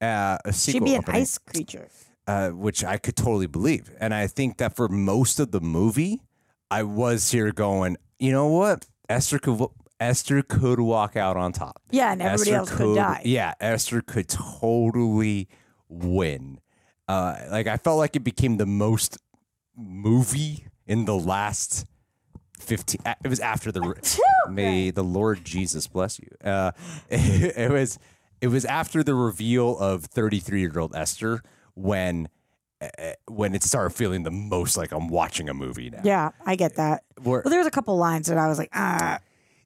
Uh, 0.00 0.38
a 0.46 0.52
She'd 0.54 0.72
sequel 0.72 0.86
be 0.86 0.94
an 0.94 0.98
opening 1.00 1.20
ice 1.20 1.36
creature. 1.36 1.88
uh, 2.26 2.48
which 2.50 2.82
I 2.82 2.96
could 2.96 3.16
totally 3.16 3.46
believe. 3.46 3.90
And 4.00 4.14
I 4.14 4.26
think 4.26 4.56
that 4.56 4.74
for 4.74 4.88
most 4.88 5.38
of 5.38 5.50
the 5.50 5.60
movie, 5.60 6.22
I 6.70 6.82
was 6.84 7.30
here 7.32 7.52
going, 7.52 7.98
you 8.18 8.32
know 8.32 8.46
what? 8.46 8.86
Esther 9.10 9.38
could 9.38 9.60
Esther 10.00 10.42
could 10.42 10.80
walk 10.80 11.14
out 11.16 11.36
on 11.36 11.52
top. 11.52 11.80
Yeah, 11.90 12.10
and 12.12 12.22
everybody 12.22 12.50
Esther 12.52 12.56
else 12.58 12.70
could 12.76 12.94
die. 12.96 13.22
Yeah, 13.24 13.54
Esther 13.60 14.00
could 14.00 14.28
totally 14.28 15.48
win. 15.88 16.58
Uh, 17.06 17.36
like 17.50 17.66
I 17.66 17.76
felt 17.76 17.98
like 17.98 18.16
it 18.16 18.24
became 18.24 18.56
the 18.56 18.66
most 18.66 19.18
movie 19.76 20.66
in 20.86 21.04
the 21.04 21.14
last 21.16 21.86
15 22.58 23.00
it 23.24 23.28
was 23.28 23.40
after 23.40 23.72
the 23.72 23.80
may 24.50 24.90
the 24.90 25.02
lord 25.02 25.42
jesus 25.42 25.86
bless 25.86 26.18
you 26.18 26.28
uh 26.44 26.72
it, 27.08 27.70
was 27.70 27.98
it 28.42 28.48
was 28.48 28.66
after 28.66 29.02
the 29.02 29.14
reveal 29.14 29.78
of 29.78 30.04
33 30.04 30.60
year 30.60 30.78
old 30.78 30.94
esther 30.94 31.40
when 31.74 32.28
uh, 32.82 32.88
when 33.26 33.54
it 33.54 33.62
started 33.62 33.90
feeling 33.96 34.24
the 34.24 34.30
most 34.30 34.76
like 34.76 34.92
i'm 34.92 35.08
watching 35.08 35.48
a 35.48 35.54
movie 35.54 35.88
now 35.88 36.00
Yeah, 36.04 36.30
I 36.44 36.56
get 36.56 36.74
that. 36.76 37.04
Where- 37.22 37.40
Well, 37.42 37.50
there 37.50 37.60
was 37.60 37.66
a 37.66 37.70
couple 37.70 37.96
lines 37.96 38.26
that 38.26 38.36
I 38.36 38.48
was 38.48 38.58
like, 38.58 38.70
ah, 38.74 39.20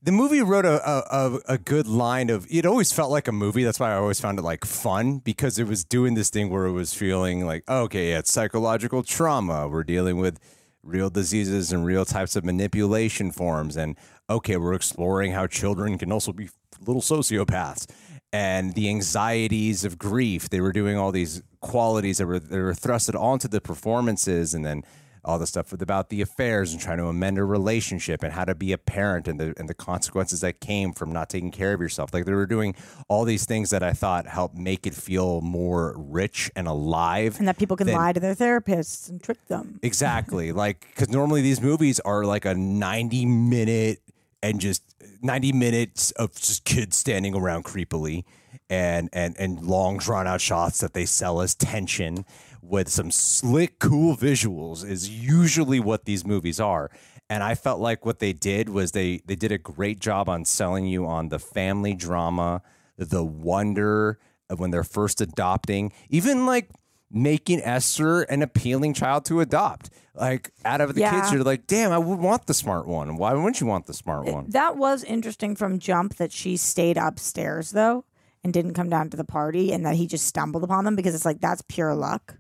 the 0.05 0.13
movie 0.13 0.43
wrote 0.43 0.67
a, 0.67 0.87
a, 0.87 1.41
a, 1.49 1.59
good 1.59 1.89
line 1.89 2.29
of 2.29 2.47
it 2.51 2.67
always 2.67 2.93
felt 2.93 3.11
like 3.11 3.27
a 3.27 3.33
movie. 3.33 3.65
That's 3.65 3.81
why 3.81 3.93
i 3.93 3.97
always 3.97 4.21
found 4.21 4.39
it 4.39 4.43
like 4.43 4.67
fun 4.67 5.19
because 5.19 5.59
it 5.59 5.67
was 5.67 5.83
doing 5.83 6.13
this 6.13 6.29
thing 6.29 6.51
where 6.51 6.67
it 6.67 6.73
was 6.73 6.93
feeling 6.93 7.47
like 7.47 7.65
oh, 7.69 7.85
okay 7.85 8.11
yeah, 8.11 8.19
it's 8.19 8.31
psychological 8.31 9.03
trauma. 9.03 9.67
We're 9.67 9.83
dealing 9.83 10.19
with 10.19 10.39
real 10.83 11.09
diseases 11.09 11.73
and 11.73 11.87
real 11.87 12.05
types 12.05 12.37
of 12.37 12.45
manipulation 12.45 13.31
forms. 13.31 13.79
And 13.79 13.97
okay 14.29 14.59
we're 14.59 14.75
exploring 14.75 15.33
how 15.33 15.47
children 15.47 15.97
can 15.97 16.13
also 16.13 16.33
be 16.33 16.51
little 16.87 17.03
sociopaths. 17.03 17.91
And 18.31 18.75
the 18.75 18.91
anxieties 18.91 19.87
of 19.87 19.97
grief 19.97 20.51
they 20.51 20.61
were 20.61 20.73
doing 20.73 20.99
all 20.99 21.13
these 21.13 21.43
qualities 21.61 22.19
that 22.19 22.27
were, 22.27 22.39
that 22.39 22.59
were 22.59 22.75
thrusted 22.75 23.19
onto 23.19 23.49
the 23.49 23.63
performances. 23.63 24.53
And 24.53 24.67
then 24.67 24.83
all 25.25 25.39
the 25.39 25.47
stuff 25.47 25.71
with 25.73 25.81
about 25.83 26.09
the 26.09 26.21
affairs 26.21 26.73
and 26.73 26.81
trying 26.81 26.99
to 26.99 27.07
amend 27.07 27.39
a 27.39 27.45
relationship 27.45 28.23
and 28.23 28.33
how 28.33 28.45
to 28.45 28.55
be 28.55 28.73
a 28.73 28.79
parent 28.79 29.27
and 29.29 29.41
the 29.41 29.55
and 29.59 29.69
the 29.69 29.75
consequences 29.75 30.41
that 30.41 30.61
came 30.61 30.93
from 30.93 31.13
not 31.13 31.29
taking 31.31 31.51
care 31.51 31.73
of 31.73 31.81
yourself. 31.81 32.13
Like 32.13 32.25
they 32.25 32.33
were 32.33 32.47
doing 32.47 32.75
all 33.09 33.25
these 33.25 33.45
things 33.47 33.71
that 33.71 33.83
I 33.83 33.93
thought 33.93 34.27
helped 34.27 34.57
make 34.57 34.87
it 34.87 34.95
feel 34.95 35.41
more 35.41 35.95
rich 35.97 36.51
and 36.57 36.67
alive. 36.69 37.39
and 37.39 37.49
that 37.49 37.59
people 37.59 37.77
can 37.77 37.87
Then- 37.87 37.97
lie 37.97 38.13
to 38.13 38.21
their 38.21 38.35
therapists 38.35 39.09
and 39.09 39.23
trick 39.23 39.39
them. 39.49 39.79
Exactly. 39.83 40.53
like 40.65 40.87
because 40.95 41.09
normally 41.09 41.43
these 41.43 41.61
movies 41.61 42.01
are 42.01 42.25
like 42.25 42.45
a 42.45 42.55
ninety 42.55 43.25
minute 43.27 44.01
and 44.43 44.61
just 44.61 44.83
ninety 45.23 45.53
minutes 45.53 46.11
of 46.13 46.35
just 46.35 46.65
kids 46.65 46.97
standing 46.97 47.35
around 47.35 47.65
creepily 47.65 48.25
and 48.71 49.09
and 49.13 49.37
and 49.39 49.63
long 49.63 49.99
drawn 49.99 50.27
out 50.27 50.41
shots 50.41 50.79
that 50.81 50.95
they 50.95 51.05
sell 51.05 51.41
as 51.41 51.55
tension 51.55 52.25
with 52.69 52.89
some 52.89 53.11
slick 53.11 53.79
cool 53.79 54.17
visuals 54.17 54.85
is 54.89 55.09
usually 55.09 55.79
what 55.81 56.05
these 56.07 56.25
movies 56.27 56.59
are 56.59 56.91
and 57.29 57.43
i 57.43 57.55
felt 57.55 57.79
like 57.81 58.05
what 58.07 58.19
they 58.21 58.33
did 58.33 58.69
was 58.69 58.93
they 58.93 59.21
they 59.27 59.37
did 59.37 59.53
a 59.53 59.59
great 59.59 59.99
job 60.01 60.29
on 60.29 60.45
selling 60.45 60.87
you 60.87 61.07
on 61.07 61.29
the 61.29 61.39
family 61.39 61.95
drama 61.95 62.63
the 62.97 63.23
wonder 63.25 64.19
of 64.49 64.59
when 64.61 64.71
they're 64.71 64.85
first 64.85 65.21
adopting 65.21 65.93
even 66.09 66.47
like 66.47 66.71
making 67.11 67.61
esther 67.63 68.23
an 68.23 68.43
appealing 68.43 68.95
child 68.95 69.25
to 69.25 69.41
adopt 69.41 69.91
like 70.15 70.51
out 70.65 70.81
of 70.81 70.95
the 70.95 71.01
Yeah. 71.01 71.11
kids 71.21 71.33
you're 71.33 71.45
like 71.45 71.67
damn 71.67 71.93
i 71.93 71.99
would 71.99 72.19
want 72.19 72.47
the 72.47 72.55
smart 72.55 72.87
one 72.87 73.17
why 73.17 73.33
wouldn't 73.35 73.61
you 73.61 73.67
want 73.67 73.87
the 73.87 73.95
smart 73.95 74.25
one 74.27 74.47
That 74.51 74.77
was 74.77 75.05
interesting 75.05 75.55
from 75.55 75.79
Jump 75.79 76.17
that 76.17 76.33
she 76.33 76.57
stayed 76.57 76.97
upstairs 76.97 77.73
though 77.73 78.05
and 78.43 78.53
didn't 78.53 78.75
come 78.75 78.89
down 78.91 79.11
to 79.11 79.17
the 79.17 79.25
party 79.25 79.73
and 79.73 79.85
that 79.87 79.97
he 79.97 80.07
just 80.07 80.27
stumbled 80.27 80.65
upon 80.65 80.85
them 80.85 80.97
because 80.97 81.15
it's 81.15 81.25
like 81.25 81.41
that's 81.41 81.63
pure 81.67 81.95
luck. 81.95 82.37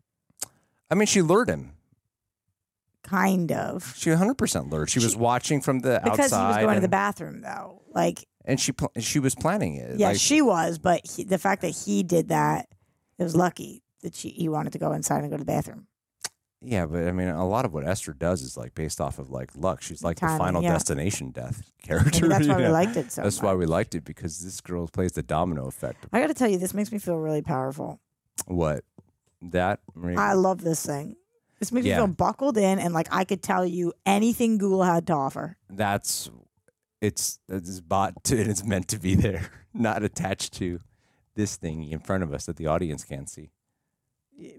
I 0.94 0.96
mean 0.96 1.06
she 1.06 1.20
lured 1.20 1.48
him 1.48 1.72
Kind 3.04 3.52
of. 3.52 3.94
She 3.96 4.08
100% 4.08 4.72
lured. 4.72 4.88
She, 4.88 4.98
was 4.98 5.14
watching 5.14 5.60
from 5.60 5.80
the 5.80 5.96
outside. 5.96 6.10
Because 6.10 6.32
outside. 6.32 6.40
he 6.40 6.48
was 6.48 6.64
going 6.64 6.74
to 6.76 6.80
the 6.80 6.88
bathroom 6.88 7.42
though. 7.42 7.82
Like 7.92 8.26
and 8.46 8.58
she 8.58 8.72
pl- 8.72 8.92
she 8.98 9.18
was 9.18 9.34
planning 9.34 9.76
it. 9.76 9.98
yeah, 9.98 10.08
Like, 10.08 10.18
she 10.18 10.40
was, 10.40 10.78
but 10.78 11.02
he, 11.06 11.22
the 11.22 11.38
fact 11.38 11.62
that 11.62 11.68
he 11.68 12.02
did 12.02 12.28
that, 12.28 12.66
it 13.18 13.22
was 13.22 13.36
lucky 13.36 13.82
that 14.02 14.14
she 14.14 14.30
he 14.30 14.48
wanted 14.48 14.72
to 14.72 14.78
go 14.78 14.92
inside 14.92 15.20
and 15.20 15.30
go 15.30 15.36
to 15.36 15.42
the 15.42 15.46
bathroom. 15.46 15.86
Yeah, 16.62 16.86
but 16.86 17.06
I 17.06 17.12
mean, 17.12 17.28
a 17.28 17.46
lot 17.46 17.66
of 17.66 17.74
what 17.74 17.86
Esther 17.86 18.14
does 18.14 18.40
is 18.40 18.56
like 18.56 18.74
based 18.74 19.00
off 19.00 19.18
of 19.18 19.30
like 19.30 19.50
luck. 19.54 19.82
She's 19.82 20.02
like 20.02 20.16
Timing, 20.16 20.38
the 20.38 20.44
Final 20.44 20.62
yeah. 20.62 20.72
Destination 20.72 21.30
death 21.30 21.70
character. 21.82 22.26
Maybe 22.26 22.46
that's 22.46 22.48
why 22.48 22.56
we 22.62 22.68
liked 22.68 22.96
it 22.96 23.12
so 23.12 23.22
That's 23.22 23.42
why 23.42 23.52
we 23.52 23.66
liked 23.66 23.94
it 23.94 24.04
because 24.04 24.40
this 24.40 24.62
girl 24.62 24.88
plays 24.88 25.12
the 25.12 25.22
domino 25.22 25.66
effect. 25.66 26.06
I 26.10 26.20
got 26.20 26.28
to 26.28 26.34
tell 26.34 26.48
you, 26.48 26.56
this 26.56 26.72
makes 26.72 26.90
me 26.90 26.98
feel 26.98 27.16
really 27.16 27.42
powerful. 27.42 28.00
What 28.46 28.82
that? 29.50 29.80
I 30.16 30.32
love 30.34 30.60
this 30.62 30.84
thing. 30.84 31.16
This 31.60 31.70
makes 31.72 31.86
Yeah. 31.86 31.96
me 32.00 32.06
feel 32.06 32.14
buckled 32.14 32.58
in 32.58 32.78
and 32.78 32.92
like 32.94 33.08
I 33.10 33.24
could 33.24 33.42
tell 33.42 33.64
you 33.64 33.92
anything 34.04 34.58
Google 34.58 34.82
had 34.82 35.06
to 35.08 35.12
offer. 35.14 35.56
that's 35.70 36.30
it's 37.00 37.38
it's 37.48 37.80
bought 37.80 38.22
to 38.24 38.40
and 38.40 38.50
it's 38.50 38.64
meant 38.64 38.88
to 38.88 38.98
be 38.98 39.14
there, 39.14 39.50
not 39.74 40.02
attached 40.02 40.52
to 40.54 40.80
this 41.34 41.56
thing 41.56 41.84
in 41.90 41.98
front 42.00 42.22
of 42.22 42.32
us 42.32 42.46
that 42.46 42.56
the 42.56 42.66
audience 42.66 43.04
can't 43.04 43.28
see. 43.28 43.50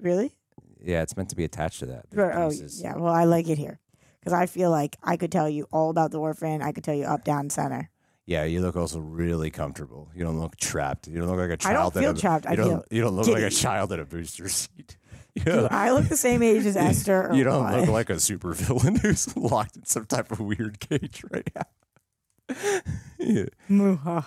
Really? 0.02 0.36
Yeah, 0.84 1.02
it's 1.02 1.15
meant 1.17 1.30
to 1.30 1.36
be 1.36 1.43
attached 1.43 1.80
to 1.80 1.86
that. 1.88 2.06
There's 2.12 2.36
Oh, 2.36 2.50
pieces. 2.50 2.82
yeah. 2.82 2.95
Well, 2.95 3.13
I 3.13 3.24
like 3.26 3.50
it 3.50 3.58
here 3.58 3.80
because 4.19 4.34
I 4.34 4.45
feel 4.45 4.69
like 4.71 4.98
I 5.04 5.17
could 5.17 5.32
tell 5.32 5.50
you 5.50 5.67
all 5.71 5.89
about 5.89 6.12
the 6.12 6.19
orphan. 6.19 6.62
I 6.62 6.71
could 6.71 6.84
tell 6.84 6.95
you 6.95 7.06
up, 7.06 7.24
down, 7.24 7.50
center. 7.50 7.89
Yeah, 8.28 8.44
you 8.46 8.62
look 8.62 8.76
also 8.76 9.00
really 9.00 9.52
comfortable. 9.52 10.10
You 10.16 10.24
don't 10.24 10.40
look 10.40 10.56
trapped. 10.58 11.08
You 11.08 11.20
don't 11.20 11.28
look 11.28 11.38
like 11.38 11.50
a 11.62 11.68
I 11.68 11.74
don't 11.74 11.82
child. 11.82 11.94
feel 11.94 12.10
a- 12.12 12.16
trapped. 12.16 12.48
I 12.48 12.52
You 12.52 12.56
don't. 12.58 12.68
feel 12.70 12.84
you 12.90 13.02
don't 13.04 13.16
look 13.16 13.28
like 13.28 13.44
a 13.44 13.50
child 13.52 13.92
in 13.92 14.00
a 14.00 14.06
booster 14.06 14.50
seat. 14.50 14.98
You, 15.38 15.44
Do 15.44 15.52
don't- 15.52 15.72
I 15.74 15.92
look 15.92 16.06
the 16.08 16.16
same 16.16 16.42
age 16.42 16.66
as 16.66 16.78
Esther? 16.90 17.28
Or 17.30 17.36
you 17.36 17.44
don't 17.44 17.62
what? 17.66 17.78
look 17.82 17.90
like 17.90 18.10
a 18.10 18.14
supervillain 18.14 18.98
who's 19.02 19.36
locked 19.36 19.76
in 19.76 19.84
some 19.86 20.06
type 20.06 20.32
of 20.32 20.40
weird 20.40 20.80
cage 20.80 21.24
right 21.30 21.50
now. 21.54 22.82
yeah. 23.20 24.22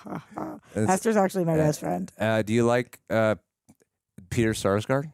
Esther's 0.76 1.16
actually 1.16 1.44
my 1.44 1.54
uh, 1.54 1.56
best 1.56 1.80
friend. 1.80 2.12
Uh, 2.18 2.42
do 2.42 2.52
you 2.52 2.64
like 2.64 2.98
uh, 3.10 3.36
Peter 4.30 4.52
Sarsgaard? 4.52 5.10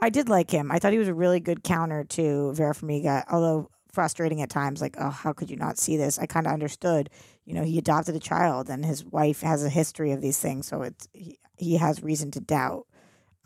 I 0.00 0.10
did 0.10 0.28
like 0.28 0.50
him. 0.50 0.70
I 0.70 0.78
thought 0.78 0.92
he 0.92 0.98
was 0.98 1.08
a 1.08 1.14
really 1.14 1.40
good 1.40 1.62
counter 1.64 2.04
to 2.04 2.52
Vera 2.54 2.72
Farmiga, 2.74 3.24
although 3.30 3.68
frustrating 3.92 4.40
at 4.42 4.48
times. 4.48 4.80
Like, 4.80 4.96
oh, 4.98 5.10
how 5.10 5.32
could 5.32 5.50
you 5.50 5.56
not 5.56 5.76
see 5.76 5.96
this? 5.96 6.18
I 6.18 6.26
kind 6.26 6.46
of 6.46 6.52
understood. 6.52 7.10
You 7.48 7.54
know, 7.54 7.64
he 7.64 7.78
adopted 7.78 8.14
a 8.14 8.20
child, 8.20 8.68
and 8.68 8.84
his 8.84 9.06
wife 9.06 9.40
has 9.40 9.64
a 9.64 9.70
history 9.70 10.12
of 10.12 10.20
these 10.20 10.38
things, 10.38 10.66
so 10.66 10.82
it's 10.82 11.08
he, 11.14 11.38
he 11.56 11.78
has 11.78 12.02
reason 12.02 12.30
to 12.32 12.40
doubt. 12.40 12.86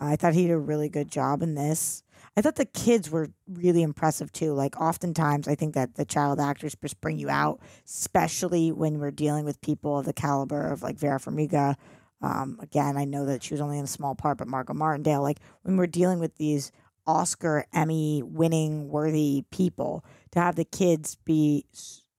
I 0.00 0.16
thought 0.16 0.34
he 0.34 0.48
did 0.48 0.54
a 0.54 0.58
really 0.58 0.88
good 0.88 1.08
job 1.08 1.40
in 1.40 1.54
this. 1.54 2.02
I 2.36 2.40
thought 2.40 2.56
the 2.56 2.64
kids 2.64 3.10
were 3.10 3.30
really 3.46 3.80
impressive 3.80 4.32
too. 4.32 4.54
Like, 4.54 4.80
oftentimes, 4.80 5.46
I 5.46 5.54
think 5.54 5.74
that 5.74 5.94
the 5.94 6.04
child 6.04 6.40
actors 6.40 6.74
just 6.82 7.00
bring 7.00 7.20
you 7.20 7.30
out, 7.30 7.60
especially 7.86 8.72
when 8.72 8.98
we're 8.98 9.12
dealing 9.12 9.44
with 9.44 9.60
people 9.60 10.00
of 10.00 10.04
the 10.04 10.12
caliber 10.12 10.72
of 10.72 10.82
like 10.82 10.98
Vera 10.98 11.20
Farmiga. 11.20 11.76
Um, 12.20 12.58
again, 12.60 12.96
I 12.96 13.04
know 13.04 13.26
that 13.26 13.44
she 13.44 13.54
was 13.54 13.60
only 13.60 13.78
in 13.78 13.84
a 13.84 13.88
small 13.88 14.16
part, 14.16 14.36
but 14.36 14.48
Margot 14.48 14.74
Martindale, 14.74 15.22
like 15.22 15.38
when 15.62 15.76
we're 15.76 15.86
dealing 15.86 16.18
with 16.18 16.36
these 16.38 16.72
Oscar, 17.06 17.66
Emmy 17.72 18.20
winning 18.24 18.88
worthy 18.88 19.44
people, 19.52 20.04
to 20.32 20.40
have 20.40 20.56
the 20.56 20.64
kids 20.64 21.18
be, 21.24 21.66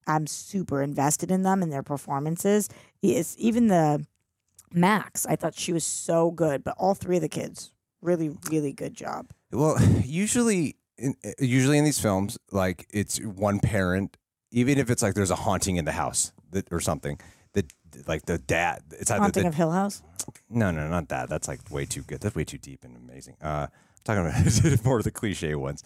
I'm 0.07 0.27
super 0.27 0.81
invested 0.81 1.31
in 1.31 1.43
them 1.43 1.61
and 1.61 1.71
their 1.71 1.83
performances. 1.83 2.69
It's 3.01 3.35
even 3.37 3.67
the 3.67 4.05
Max, 4.73 5.25
I 5.27 5.35
thought 5.35 5.53
she 5.55 5.71
was 5.71 5.85
so 5.85 6.31
good, 6.31 6.63
but 6.63 6.75
all 6.77 6.95
three 6.95 7.17
of 7.17 7.21
the 7.21 7.29
kids, 7.29 7.71
really, 8.01 8.31
really 8.49 8.73
good 8.73 8.93
job. 8.93 9.27
Well, 9.51 9.77
usually, 10.03 10.77
in, 10.97 11.15
uh, 11.23 11.31
usually 11.39 11.77
in 11.77 11.85
these 11.85 11.99
films, 11.99 12.37
like 12.51 12.87
it's 12.91 13.19
one 13.19 13.59
parent, 13.59 14.17
even 14.51 14.79
if 14.79 14.89
it's 14.89 15.03
like 15.03 15.13
there's 15.13 15.31
a 15.31 15.35
haunting 15.35 15.77
in 15.77 15.85
the 15.85 15.91
house 15.91 16.33
that, 16.51 16.67
or 16.71 16.79
something. 16.79 17.19
That 17.53 17.71
like 18.07 18.25
the 18.25 18.39
dad, 18.39 18.81
it's 18.91 19.11
either 19.11 19.21
Haunting 19.21 19.43
the, 19.43 19.49
of 19.49 19.55
Hill 19.55 19.71
House. 19.71 20.01
no, 20.49 20.71
no, 20.71 20.87
not 20.87 21.09
that. 21.09 21.29
That's 21.29 21.47
like 21.47 21.59
way 21.69 21.85
too 21.85 22.01
good. 22.01 22.19
That's 22.21 22.35
way 22.35 22.43
too 22.43 22.57
deep 22.57 22.83
and 22.83 22.97
amazing. 22.97 23.35
Uh, 23.41 23.67
I'm 23.69 24.03
talking 24.03 24.25
about 24.25 24.85
more 24.85 24.97
of 24.97 25.03
the 25.03 25.11
cliche 25.11 25.53
ones. 25.53 25.83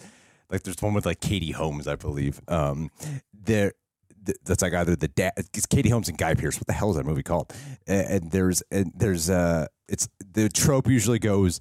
Like 0.50 0.62
there's 0.62 0.80
one 0.80 0.94
with 0.94 1.04
like 1.04 1.20
Katie 1.20 1.52
Holmes, 1.52 1.86
I 1.86 1.96
believe. 1.96 2.40
Um, 2.48 2.90
there. 3.34 3.74
Th- 4.28 4.38
That's 4.44 4.62
like 4.62 4.74
either 4.74 4.94
the 4.94 5.08
dad, 5.08 5.32
it's 5.36 5.66
Katie 5.66 5.90
Holmes 5.90 6.08
and 6.08 6.16
Guy 6.16 6.34
Pearce. 6.34 6.56
What 6.56 6.66
the 6.68 6.72
hell 6.72 6.90
is 6.90 6.96
that 6.96 7.04
movie 7.04 7.24
called? 7.24 7.52
And 7.86 8.30
there's, 8.30 8.62
and 8.70 8.92
there's, 8.94 9.28
uh, 9.28 9.66
it's 9.88 10.08
the 10.32 10.48
trope 10.48 10.86
usually 10.88 11.18
goes, 11.18 11.60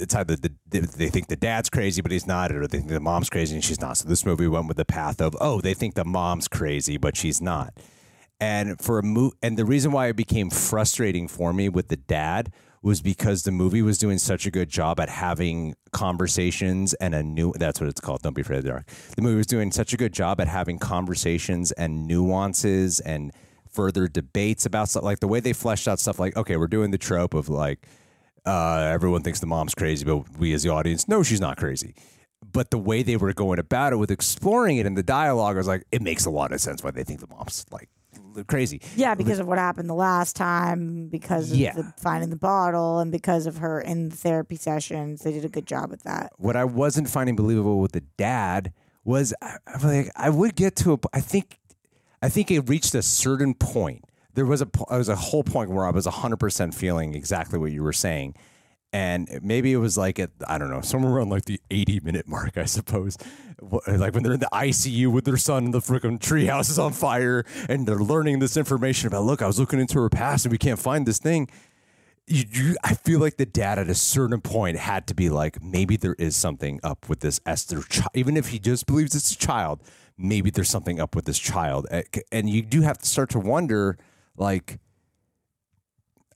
it's 0.00 0.14
either 0.14 0.36
the, 0.36 0.50
they 0.68 0.80
they 0.80 1.08
think 1.08 1.28
the 1.28 1.36
dad's 1.36 1.68
crazy 1.68 2.00
but 2.00 2.10
he's 2.10 2.26
not, 2.26 2.50
or 2.50 2.66
they 2.66 2.78
think 2.78 2.88
the 2.88 2.98
mom's 3.00 3.28
crazy 3.28 3.54
and 3.54 3.62
she's 3.62 3.80
not. 3.80 3.98
So 3.98 4.08
this 4.08 4.24
movie 4.24 4.48
went 4.48 4.66
with 4.66 4.78
the 4.78 4.86
path 4.86 5.20
of 5.20 5.36
oh 5.40 5.60
they 5.60 5.74
think 5.74 5.94
the 5.94 6.04
mom's 6.04 6.48
crazy 6.48 6.96
but 6.96 7.16
she's 7.16 7.42
not. 7.42 7.74
And 8.40 8.80
for 8.80 8.98
a 8.98 9.02
mo- 9.02 9.32
and 9.42 9.56
the 9.58 9.64
reason 9.66 9.92
why 9.92 10.08
it 10.08 10.16
became 10.16 10.50
frustrating 10.50 11.28
for 11.28 11.52
me 11.52 11.68
with 11.68 11.88
the 11.88 11.96
dad 11.96 12.52
was 12.82 13.00
because 13.00 13.44
the 13.44 13.52
movie 13.52 13.82
was 13.82 13.98
doing 13.98 14.18
such 14.18 14.46
a 14.46 14.50
good 14.50 14.68
job 14.68 14.98
at 14.98 15.08
having 15.08 15.74
conversations 15.92 16.94
and 16.94 17.14
a 17.14 17.22
new 17.22 17.52
that's 17.56 17.80
what 17.80 17.88
it's 17.88 18.00
called 18.00 18.22
don't 18.22 18.34
be 18.34 18.42
afraid 18.42 18.58
of 18.58 18.64
the 18.64 18.70
dark 18.70 18.86
the 19.16 19.22
movie 19.22 19.36
was 19.36 19.46
doing 19.46 19.70
such 19.70 19.92
a 19.92 19.96
good 19.96 20.12
job 20.12 20.40
at 20.40 20.48
having 20.48 20.78
conversations 20.78 21.70
and 21.72 22.06
nuances 22.06 23.00
and 23.00 23.32
further 23.70 24.08
debates 24.08 24.66
about 24.66 24.88
stuff 24.88 25.02
like 25.02 25.20
the 25.20 25.28
way 25.28 25.40
they 25.40 25.52
fleshed 25.52 25.86
out 25.86 25.98
stuff 26.00 26.18
like 26.18 26.36
okay 26.36 26.56
we're 26.56 26.66
doing 26.66 26.90
the 26.90 26.98
trope 26.98 27.34
of 27.34 27.48
like 27.48 27.86
uh, 28.44 28.90
everyone 28.92 29.22
thinks 29.22 29.40
the 29.40 29.46
mom's 29.46 29.74
crazy, 29.74 30.04
but 30.04 30.38
we 30.38 30.52
as 30.52 30.62
the 30.62 30.70
audience 30.70 31.08
know 31.08 31.22
she's 31.22 31.40
not 31.40 31.56
crazy. 31.56 31.94
But 32.52 32.70
the 32.70 32.78
way 32.78 33.02
they 33.02 33.16
were 33.16 33.32
going 33.32 33.58
about 33.58 33.92
it 33.92 33.96
with 33.96 34.10
exploring 34.10 34.78
it 34.78 34.86
in 34.86 34.94
the 34.94 35.02
dialogue, 35.02 35.54
I 35.56 35.58
was 35.58 35.68
like, 35.68 35.84
it 35.92 36.02
makes 36.02 36.26
a 36.26 36.30
lot 36.30 36.52
of 36.52 36.60
sense 36.60 36.82
why 36.82 36.90
they 36.90 37.04
think 37.04 37.20
the 37.20 37.28
mom's 37.28 37.64
like 37.70 37.88
crazy. 38.46 38.80
Yeah, 38.96 39.14
because 39.14 39.38
of 39.38 39.46
what 39.46 39.58
happened 39.58 39.88
the 39.88 39.94
last 39.94 40.36
time, 40.36 41.08
because 41.08 41.50
of 41.52 41.58
Yeah. 41.58 41.72
the 41.74 41.92
finding 41.98 42.30
the 42.30 42.36
bottle, 42.36 42.98
and 43.00 43.10
because 43.12 43.46
of 43.46 43.58
her 43.58 43.80
in 43.80 44.08
the 44.10 44.16
therapy 44.16 44.56
sessions. 44.56 45.22
They 45.22 45.32
did 45.32 45.44
a 45.44 45.48
good 45.48 45.66
job 45.66 45.90
with 45.90 46.02
that. 46.04 46.32
What 46.38 46.56
I 46.56 46.64
wasn't 46.64 47.08
finding 47.08 47.36
believable 47.36 47.80
with 47.80 47.92
the 47.92 48.02
dad 48.16 48.72
was, 49.04 49.34
I, 49.42 49.56
I 49.66 49.86
like, 49.86 50.10
I 50.16 50.30
would 50.30 50.54
get 50.54 50.76
to 50.76 50.92
a, 50.94 50.98
I 51.12 51.20
think, 51.20 51.58
I 52.22 52.28
think 52.28 52.50
it 52.50 52.68
reached 52.68 52.94
a 52.94 53.02
certain 53.02 53.54
point. 53.54 54.04
There 54.34 54.46
was 54.46 54.62
a, 54.62 54.68
there 54.88 54.98
was 54.98 55.08
a 55.08 55.16
whole 55.16 55.42
point 55.44 55.70
where 55.70 55.84
I 55.84 55.90
was 55.90 56.06
hundred 56.06 56.38
percent 56.38 56.74
feeling 56.74 57.14
exactly 57.14 57.58
what 57.58 57.72
you 57.72 57.82
were 57.82 57.92
saying. 57.92 58.34
And 58.94 59.40
maybe 59.42 59.72
it 59.72 59.78
was 59.78 59.96
like 59.96 60.18
at 60.18 60.30
I 60.46 60.58
don't 60.58 60.68
know 60.70 60.82
somewhere 60.82 61.12
around 61.12 61.30
like 61.30 61.46
the 61.46 61.60
eighty 61.70 61.98
minute 62.00 62.28
mark, 62.28 62.58
I 62.58 62.64
suppose. 62.66 63.16
Like 63.60 64.12
when 64.14 64.22
they're 64.22 64.34
in 64.34 64.40
the 64.40 64.48
ICU 64.52 65.10
with 65.10 65.24
their 65.24 65.36
son, 65.36 65.70
the 65.70 65.78
freaking 65.78 66.18
treehouse 66.18 66.68
is 66.68 66.78
on 66.78 66.92
fire, 66.92 67.44
and 67.68 67.86
they're 67.86 67.96
learning 67.96 68.40
this 68.40 68.56
information 68.56 69.06
about. 69.06 69.24
Look, 69.24 69.40
I 69.40 69.46
was 69.46 69.58
looking 69.58 69.80
into 69.80 69.98
her 70.00 70.08
past, 70.10 70.44
and 70.44 70.52
we 70.52 70.58
can't 70.58 70.78
find 70.80 71.06
this 71.06 71.18
thing. 71.18 71.48
You, 72.26 72.44
you, 72.50 72.76
I 72.84 72.94
feel 72.94 73.18
like 73.18 73.36
the 73.36 73.46
dad 73.46 73.78
at 73.78 73.88
a 73.88 73.94
certain 73.94 74.40
point 74.40 74.76
had 74.78 75.06
to 75.08 75.14
be 75.14 75.28
like, 75.28 75.62
maybe 75.62 75.96
there 75.96 76.14
is 76.18 76.36
something 76.36 76.78
up 76.82 77.08
with 77.08 77.20
this 77.20 77.40
Esther, 77.46 77.82
chi- 77.82 78.06
even 78.14 78.36
if 78.36 78.48
he 78.48 78.58
just 78.58 78.86
believes 78.86 79.14
it's 79.14 79.32
a 79.32 79.38
child. 79.38 79.80
Maybe 80.18 80.50
there's 80.50 80.70
something 80.70 81.00
up 81.00 81.16
with 81.16 81.24
this 81.24 81.38
child, 81.38 81.86
Eh, 81.90 82.02
and 82.30 82.48
you 82.50 82.62
do 82.62 82.82
have 82.82 82.98
to 82.98 83.06
start 83.06 83.30
to 83.30 83.38
wonder, 83.38 83.96
like. 84.36 84.78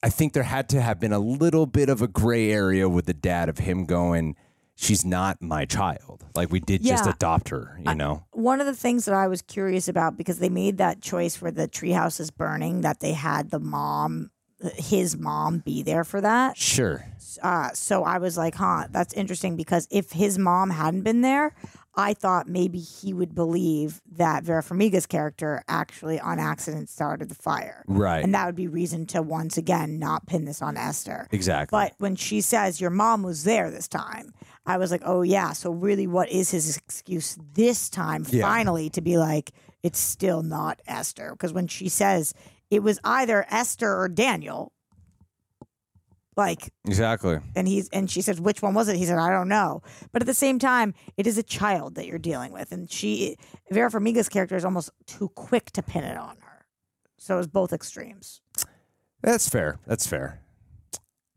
I 0.06 0.08
think 0.08 0.34
there 0.34 0.44
had 0.44 0.68
to 0.68 0.80
have 0.80 1.00
been 1.00 1.12
a 1.12 1.18
little 1.18 1.66
bit 1.66 1.88
of 1.88 2.00
a 2.00 2.06
gray 2.06 2.52
area 2.52 2.88
with 2.88 3.06
the 3.06 3.12
dad 3.12 3.48
of 3.48 3.58
him 3.58 3.86
going, 3.86 4.36
she's 4.76 5.04
not 5.04 5.42
my 5.42 5.64
child. 5.64 6.24
Like 6.36 6.52
we 6.52 6.60
did 6.60 6.84
just 6.84 7.08
adopt 7.08 7.48
her, 7.48 7.76
you 7.84 7.92
know? 7.92 8.24
One 8.30 8.60
of 8.60 8.66
the 8.66 8.76
things 8.76 9.06
that 9.06 9.16
I 9.16 9.26
was 9.26 9.42
curious 9.42 9.88
about 9.88 10.16
because 10.16 10.38
they 10.38 10.48
made 10.48 10.78
that 10.78 11.02
choice 11.02 11.42
where 11.42 11.50
the 11.50 11.66
treehouse 11.66 12.20
is 12.20 12.30
burning, 12.30 12.82
that 12.82 13.00
they 13.00 13.14
had 13.14 13.50
the 13.50 13.58
mom, 13.58 14.30
his 14.76 15.16
mom, 15.16 15.58
be 15.58 15.82
there 15.82 16.04
for 16.04 16.20
that. 16.20 16.56
Sure. 16.56 17.04
Uh, 17.42 17.70
so 17.74 18.04
I 18.04 18.18
was 18.18 18.38
like, 18.38 18.54
huh, 18.54 18.86
that's 18.92 19.12
interesting 19.12 19.56
because 19.56 19.88
if 19.90 20.12
his 20.12 20.38
mom 20.38 20.70
hadn't 20.70 21.02
been 21.02 21.22
there, 21.22 21.52
I 21.96 22.12
thought 22.12 22.46
maybe 22.46 22.78
he 22.78 23.14
would 23.14 23.34
believe 23.34 24.02
that 24.12 24.44
Vera 24.44 24.62
Farmiga's 24.62 25.06
character 25.06 25.64
actually 25.66 26.20
on 26.20 26.38
accident 26.38 26.90
started 26.90 27.30
the 27.30 27.34
fire. 27.34 27.84
Right. 27.86 28.22
And 28.22 28.34
that 28.34 28.44
would 28.44 28.54
be 28.54 28.68
reason 28.68 29.06
to 29.06 29.22
once 29.22 29.56
again 29.56 29.98
not 29.98 30.26
pin 30.26 30.44
this 30.44 30.60
on 30.60 30.76
Esther. 30.76 31.26
Exactly. 31.32 31.74
But 31.76 31.94
when 31.98 32.14
she 32.14 32.42
says 32.42 32.80
your 32.80 32.90
mom 32.90 33.22
was 33.22 33.44
there 33.44 33.70
this 33.70 33.88
time, 33.88 34.34
I 34.66 34.76
was 34.76 34.90
like, 34.90 35.02
oh 35.06 35.22
yeah. 35.22 35.52
So 35.52 35.70
really, 35.70 36.06
what 36.06 36.28
is 36.28 36.50
his 36.50 36.76
excuse 36.76 37.38
this 37.54 37.88
time? 37.88 38.26
Yeah. 38.28 38.42
Finally, 38.42 38.90
to 38.90 39.00
be 39.00 39.16
like, 39.16 39.52
it's 39.82 39.98
still 39.98 40.42
not 40.42 40.82
Esther 40.86 41.30
because 41.30 41.52
when 41.52 41.66
she 41.66 41.88
says 41.88 42.34
it 42.70 42.82
was 42.82 42.98
either 43.04 43.46
Esther 43.48 43.96
or 43.96 44.08
Daniel, 44.08 44.72
like, 46.36 46.70
exactly. 46.86 47.38
and 47.54 47.66
he's 47.66 47.88
and 47.90 48.10
she 48.10 48.20
says 48.20 48.40
which 48.40 48.62
one 48.62 48.74
was 48.74 48.88
it? 48.88 48.96
He 48.96 49.06
said 49.06 49.18
I 49.18 49.30
don't 49.30 49.48
know. 49.48 49.82
But 50.12 50.22
at 50.22 50.26
the 50.26 50.34
same 50.34 50.58
time, 50.58 50.94
it 51.16 51.26
is 51.26 51.38
a 51.38 51.42
child 51.42 51.94
that 51.94 52.06
you're 52.06 52.18
dealing 52.18 52.52
with, 52.52 52.72
and 52.72 52.90
she 52.90 53.36
Vera 53.70 53.90
Farmiga's 53.90 54.28
character 54.28 54.56
is 54.56 54.64
almost 54.64 54.90
too 55.06 55.28
quick 55.30 55.70
to 55.72 55.82
pin 55.82 56.04
it 56.04 56.16
on 56.16 56.36
her. 56.40 56.66
So 57.18 57.38
it's 57.38 57.46
both 57.48 57.72
extremes. 57.72 58.40
That's 59.22 59.48
fair. 59.48 59.78
That's 59.86 60.06
fair. 60.06 60.40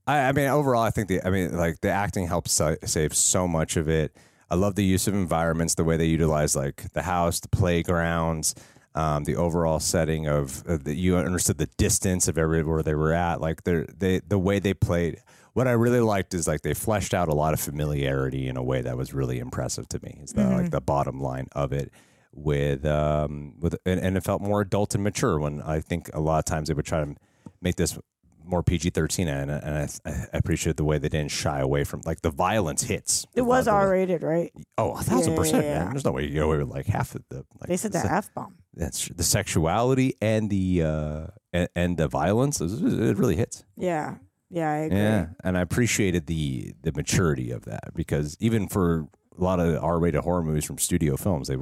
I, 0.05 0.28
I 0.28 0.32
mean, 0.32 0.47
overall, 0.47 0.84
I 0.84 0.89
think 0.89 1.07
the, 1.07 1.26
I 1.26 1.30
mean, 1.30 1.55
like 1.55 1.82
the 1.82 1.89
acting 1.89 2.28
helps 2.28 2.51
sa- 2.51 2.76
save 2.84 3.15
so 3.15 3.47
much 3.47 3.78
of 3.78 3.88
it. 3.88 4.15
I 4.51 4.55
love 4.55 4.76
the 4.76 4.84
use 4.84 5.07
of 5.07 5.13
environments, 5.13 5.76
the 5.76 5.84
way 5.84 5.97
they 5.97 6.05
utilize 6.05 6.55
like 6.55 6.91
the 6.93 7.03
house, 7.03 7.39
the 7.39 7.49
playgrounds. 7.49 8.55
Um, 9.00 9.24
the 9.24 9.36
overall 9.36 9.80
setting 9.80 10.28
of 10.28 10.64
uh, 10.68 10.78
the, 10.84 10.93
you 10.93 11.16
understood 11.16 11.58
the 11.58 11.70
distance 11.78 12.28
of 12.28 12.38
everywhere 12.38 12.84
they 12.84 12.95
were 12.95 13.14
at. 13.14 13.39
Like 13.39 13.64
they 13.64 13.86
they 13.97 14.20
the 14.20 14.38
way 14.39 14.60
they 14.60 14.74
played. 14.74 15.22
What 15.54 15.68
I 15.68 15.72
really 15.72 16.00
liked 16.02 16.34
is 16.34 16.47
like 16.47 16.62
they 16.62 16.74
fleshed 16.74 17.14
out 17.14 17.28
a 17.28 17.34
lot 17.34 17.54
of 17.54 17.60
familiarity 17.60 18.47
in 18.47 18.56
a 18.58 18.64
way 18.64 18.82
that 18.82 18.97
was 18.97 19.14
really 19.14 19.39
impressive 19.39 19.88
to 19.89 20.00
me. 20.04 20.20
Is 20.24 20.34
the 20.34 20.43
like 20.47 20.72
the 20.72 20.82
bottom 20.82 21.22
line 21.22 21.47
of 21.54 21.72
it 21.72 21.91
with 22.34 22.86
um 22.86 23.54
with 23.60 23.76
and, 23.86 24.00
and 24.00 24.18
it 24.18 24.24
felt 24.24 24.41
more 24.41 24.62
adult 24.62 24.95
and 24.95 25.04
mature 25.04 25.39
when 25.39 25.62
I 25.62 25.80
think 25.80 26.10
a 26.14 26.20
lot 26.20 26.39
of 26.39 26.45
times 26.45 26.68
they 26.68 26.74
would 26.74 26.86
try 26.86 27.04
to 27.04 27.16
make 27.62 27.76
this 27.76 27.97
more 28.45 28.64
PG 28.64 28.91
thirteen 28.91 29.28
and, 29.28 29.50
and 29.52 29.76
I, 30.06 30.10
I 30.10 30.38
appreciate 30.38 30.78
the 30.78 30.84
way 30.86 30.97
they 30.97 31.10
didn't 31.10 31.32
shy 31.32 31.60
away 31.60 31.84
from 31.84 32.02
like 32.06 32.22
the 32.22 32.32
violence 32.32 32.84
hits. 32.84 33.26
It 33.36 33.41
was 33.41 33.68
R 33.68 33.89
rated, 33.89 34.24
right? 34.24 34.52
Oh, 34.78 34.91
a 34.93 35.04
thousand 35.04 35.34
Yeah, 35.34 35.38
percent, 35.38 35.64
yeah, 35.66 35.72
yeah. 35.72 35.84
man. 35.86 35.89
There's 35.93 36.06
no 36.06 36.12
way 36.12 36.24
you 36.26 36.34
get 36.34 36.43
away 36.43 36.58
with 36.58 36.70
like 36.70 36.86
half 36.88 37.16
of 37.16 37.24
the. 37.30 37.43
Like, 37.60 37.70
They 37.70 37.78
said 37.78 37.91
the 37.91 38.00
F 38.00 38.34
bomb. 38.34 38.56
That's 38.74 39.07
the 39.09 39.24
sexuality 39.24 40.15
and 40.22 40.49
the 40.49 40.84
uh 40.84 41.28
and, 41.51 41.70
and 41.76 41.97
the 41.97 42.07
violence. 42.07 42.61
It 42.61 43.17
really 43.17 43.36
hits. 43.36 43.63
Yeah. 43.76 44.15
Yeah, 44.51 44.72
I 44.72 44.78
agree. 44.78 44.97
Yeah, 44.97 45.28
and 45.43 45.57
I 45.57 45.61
appreciated 45.61 46.26
the 46.26 46.74
the 46.82 46.91
maturity 46.91 47.51
of 47.51 47.65
that 47.65 47.93
because 47.95 48.36
even 48.39 48.67
for 48.67 49.07
a 49.38 49.43
lot 49.43 49.59
of 49.59 49.84
R-rated 49.84 50.22
horror 50.22 50.43
movies 50.43 50.65
from 50.65 50.78
studio 50.80 51.17
films, 51.17 51.47
they 51.49 51.57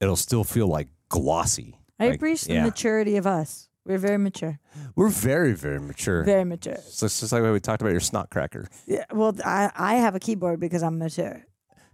it'll 0.00 0.16
still 0.16 0.42
feel 0.44 0.68
like 0.68 0.88
glossy. 1.10 1.78
I 2.00 2.06
Like, 2.06 2.16
appreciate 2.16 2.54
yeah. 2.54 2.62
the 2.62 2.68
maturity 2.68 3.16
of 3.16 3.26
us. 3.26 3.68
We're 3.84 3.98
very 3.98 4.18
mature. 4.18 4.58
We're 4.96 5.08
very 5.10 5.52
very 5.52 5.80
mature. 5.80 6.24
Very 6.24 6.44
mature. 6.44 6.78
So 6.82 7.06
it's 7.06 7.20
just 7.20 7.32
like 7.32 7.42
when 7.42 7.52
we 7.52 7.60
talked 7.60 7.82
about 7.82 7.90
your 7.92 8.00
snot 8.00 8.30
cracker. 8.30 8.68
Yeah. 8.86 9.04
Well, 9.12 9.34
I, 9.44 9.70
I 9.74 9.94
have 9.96 10.14
a 10.14 10.20
keyboard 10.20 10.60
because 10.60 10.82
I'm 10.82 10.98
mature. 10.98 11.44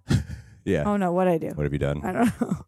Yeah. 0.66 0.84
Oh 0.86 0.96
no, 0.96 1.12
what 1.12 1.28
I 1.28 1.36
do? 1.36 1.48
What 1.48 1.64
have 1.64 1.74
you 1.74 1.78
done? 1.78 2.00
I 2.02 2.12
don't 2.12 2.40
know. 2.40 2.64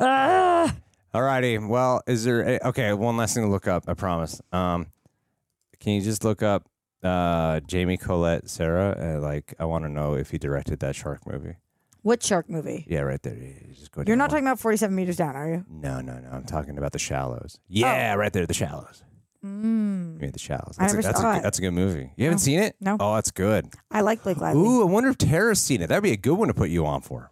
Ah! 0.00 0.74
righty. 1.14 1.58
Well, 1.58 2.02
is 2.06 2.24
there 2.24 2.40
a, 2.56 2.68
okay? 2.68 2.92
One 2.92 3.16
last 3.16 3.34
thing 3.34 3.44
to 3.44 3.50
look 3.50 3.66
up. 3.66 3.84
I 3.88 3.94
promise. 3.94 4.40
Um, 4.52 4.86
can 5.80 5.94
you 5.94 6.00
just 6.00 6.24
look 6.24 6.42
up 6.42 6.68
uh 7.02 7.60
Jamie 7.60 7.96
Collet-Serra? 7.96 9.16
Uh, 9.16 9.20
like, 9.20 9.54
I 9.58 9.64
want 9.64 9.84
to 9.84 9.88
know 9.88 10.14
if 10.14 10.30
he 10.30 10.38
directed 10.38 10.80
that 10.80 10.94
shark 10.96 11.26
movie. 11.26 11.56
What 12.02 12.22
shark 12.22 12.48
movie? 12.48 12.86
Yeah, 12.88 13.00
right 13.00 13.20
there. 13.22 13.34
You 13.34 13.74
just 13.74 13.90
go 13.90 14.00
You're 14.00 14.04
down 14.14 14.18
not 14.18 14.24
one. 14.24 14.30
talking 14.30 14.46
about 14.46 14.60
47 14.60 14.94
meters 14.94 15.16
down, 15.16 15.34
are 15.36 15.48
you? 15.50 15.64
No, 15.68 16.00
no, 16.00 16.18
no. 16.18 16.28
I'm 16.30 16.44
talking 16.44 16.78
about 16.78 16.92
the 16.92 16.98
Shallows. 16.98 17.58
Yeah, 17.68 18.14
right 18.14 18.32
there, 18.32 18.46
the 18.46 18.54
Shallows. 18.54 19.02
Mm. 19.44 20.20
Mean 20.20 20.30
the 20.32 20.38
Shallows? 20.38 20.76
I 20.78 20.82
That's, 20.84 20.94
never 20.94 21.00
a, 21.00 21.02
that's, 21.02 21.20
saw 21.20 21.32
a, 21.32 21.38
it. 21.38 21.42
that's 21.42 21.58
a 21.58 21.62
good 21.62 21.72
movie. 21.72 22.10
You 22.16 22.24
haven't 22.24 22.38
seen 22.38 22.60
it? 22.60 22.76
No. 22.80 22.96
Oh, 22.98 23.14
that's 23.16 23.30
good. 23.30 23.66
I 23.90 24.00
like 24.00 24.22
Blake 24.22 24.38
Lively. 24.38 24.62
Ooh, 24.62 24.82
I 24.82 24.84
wonder 24.86 25.10
if 25.10 25.18
Tara's 25.18 25.60
seen 25.60 25.82
it. 25.82 25.88
That'd 25.88 26.02
be 26.02 26.12
a 26.12 26.16
good 26.16 26.34
one 26.34 26.48
to 26.48 26.54
put 26.54 26.70
you 26.70 26.86
on 26.86 27.02
for. 27.02 27.30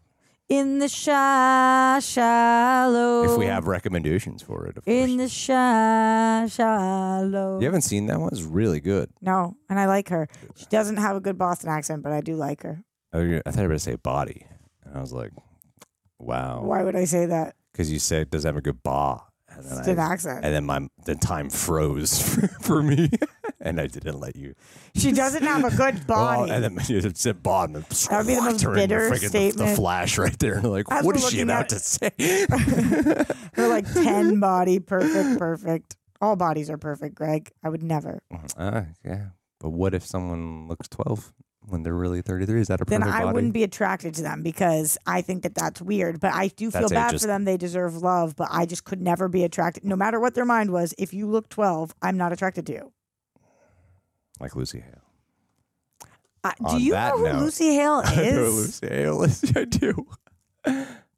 In 0.49 0.79
the 0.79 0.89
shy, 0.89 1.99
shallow. 2.01 3.25
If 3.33 3.37
we 3.39 3.47
have 3.47 3.67
recommendations 3.67 4.43
for 4.43 4.67
it, 4.67 4.77
of 4.77 4.85
course. 4.85 4.95
In 4.97 5.17
the 5.17 5.29
shy, 5.29 6.47
shallow. 6.49 7.59
you 7.59 7.65
haven't 7.67 7.83
seen 7.83 8.07
that 8.07 8.21
one? 8.21 8.29
It's 8.33 8.43
really 8.43 8.79
good. 8.79 9.11
No, 9.21 9.57
and 9.69 9.81
I 9.81 9.87
like 9.87 10.09
her. 10.11 10.29
She 10.55 10.67
doesn't 10.67 10.99
have 10.99 11.17
a 11.17 11.21
good 11.21 11.37
Boston 11.37 11.69
accent, 11.69 12.05
but 12.05 12.13
I 12.13 12.21
do 12.21 12.37
like 12.37 12.63
her. 12.63 12.85
Oh, 13.13 13.21
you- 13.23 13.43
I 13.45 13.51
thought 13.51 13.57
you 13.59 13.63
were 13.65 13.69
going 13.71 13.79
to 13.79 13.85
say 13.85 13.97
body. 13.97 14.47
And 14.85 14.97
I 14.97 15.01
was 15.01 15.13
like, 15.13 15.33
wow. 16.21 16.63
Why 16.63 16.85
would 16.85 16.95
I 16.97 17.05
say 17.07 17.27
that? 17.27 17.57
because 17.73 17.93
you 17.93 17.99
said 17.99 18.31
does 18.31 18.45
it 18.47 18.49
have 18.49 18.57
a 18.57 18.63
good 18.63 18.83
ba, 18.83 19.21
and 19.57 19.65
then, 19.65 19.79
It's 19.79 19.89
an 19.89 19.99
I, 19.99 20.13
accent. 20.13 20.45
and 20.45 20.55
then 20.55 20.65
my 20.67 20.89
the 21.05 21.15
time 21.15 21.51
froze 21.51 22.21
for, 22.35 22.47
for 22.63 22.83
me, 22.83 23.11
and 23.61 23.81
I 23.81 23.87
didn't 23.87 24.21
let 24.21 24.37
you. 24.37 24.55
She 24.95 25.13
doesn't 25.13 25.43
have 25.43 25.65
a 25.65 25.77
good 25.77 26.07
body. 26.07 26.51
Well, 26.51 26.63
and 26.63 26.65
then 26.65 26.85
you 26.89 27.01
said 27.01 27.17
then 27.17 27.43
That 28.09 28.19
would 28.19 28.27
be 28.27 28.35
the 28.35 28.43
most 28.43 28.65
bitter 28.65 29.11
friggin' 29.11 29.33
the- 29.55 29.65
the, 29.65 29.75
flash 29.77 30.19
right 30.19 30.39
there, 30.39 30.55
and 30.55 30.71
like, 30.71 30.87
As 30.91 31.05
what 31.05 31.19
she 31.21 31.41
about 31.41 31.65
at- 31.65 31.69
to 31.71 31.79
say? 31.79 32.11
Her 33.55 33.69
like 33.69 33.91
10 33.93 34.41
body, 34.41 34.79
perfect, 34.81 35.39
perfect. 35.39 35.97
All 36.21 36.37
bodies 36.37 36.71
are 36.71 36.79
perfect, 36.79 37.15
Greg. 37.15 37.51
I 37.63 37.69
would 37.69 37.83
never. 37.83 38.23
uh, 38.57 38.83
yeah, 39.05 39.27
but 39.61 39.71
what 39.71 39.95
if 39.95 40.05
someone 40.07 40.67
looks 40.69 40.89
twelve 40.89 41.33
when 41.69 41.83
they're 41.83 41.95
really 41.95 42.23
thirty 42.23 42.47
three? 42.47 42.61
Is 42.61 42.69
that 42.69 42.81
a 42.81 42.85
problem? 42.85 43.09
Then 43.09 43.13
I 43.17 43.23
body? 43.25 43.35
wouldn't 43.35 43.53
be 43.53 43.63
attracted 43.63 44.15
to 44.15 44.23
them 44.23 44.43
because 44.43 44.97
I 45.07 45.21
think 45.23 45.43
that 45.43 45.55
that's 45.55 45.81
weird. 45.83 46.21
But 46.21 46.33
I 46.35 46.49
do 46.49 46.71
feel 46.71 46.83
That's 46.83 46.93
bad 46.93 47.15
ageist. 47.15 47.21
for 47.23 47.27
them. 47.27 47.45
They 47.45 47.57
deserve 47.57 47.97
love, 47.97 48.37
but 48.37 48.49
I 48.51 48.67
just 48.67 48.85
could 48.85 49.01
never 49.01 49.29
be 49.29 49.45
attracted. 49.45 49.85
No 49.85 49.97
matter 49.97 50.19
what 50.21 50.35
their 50.35 50.45
mind 50.45 50.71
was, 50.71 50.95
if 50.99 51.13
you 51.13 51.27
look 51.27 51.49
12, 51.49 51.95
I'm 52.03 52.17
not 52.17 52.33
attracted 52.33 52.67
to 52.67 52.73
you. 52.73 52.93
like 54.41 54.55
Lucy 54.55 54.81
Hale. 54.81 55.03
Uh, 56.45 56.53
do 56.71 56.79
you 56.81 56.93
know 56.93 57.17
who 57.19 57.25
note- 57.25 57.41
Lucy 57.43 57.75
Hale 57.75 58.01
is? 58.01 58.09
I 58.19 58.31
know? 58.31 58.43
Lucy 58.51 58.87
Hale 58.89 59.23
is. 59.25 59.53
I 59.57 59.65
do. 59.65 60.07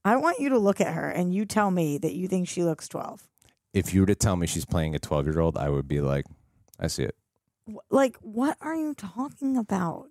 I 0.04 0.16
want 0.16 0.38
you 0.40 0.48
to 0.50 0.58
look 0.58 0.80
at 0.80 0.94
her 0.94 1.08
and 1.10 1.34
you 1.34 1.44
tell 1.44 1.70
me 1.70 1.98
that 1.98 2.14
you 2.14 2.28
think 2.28 2.48
she 2.48 2.62
looks 2.64 2.88
12. 2.88 3.28
If 3.74 3.92
you 3.92 4.00
were 4.00 4.06
to 4.06 4.14
tell 4.14 4.36
me 4.36 4.46
she's 4.46 4.64
playing 4.64 4.94
a 4.94 4.98
twelve 4.98 5.26
year 5.26 5.40
old, 5.40 5.58
I 5.58 5.68
would 5.68 5.86
be 5.86 6.00
like, 6.00 6.24
I 6.80 6.86
see 6.86 7.02
it. 7.02 7.14
Like, 7.90 8.16
what 8.22 8.56
are 8.62 8.74
you 8.74 8.94
talking 8.94 9.58
about? 9.58 10.08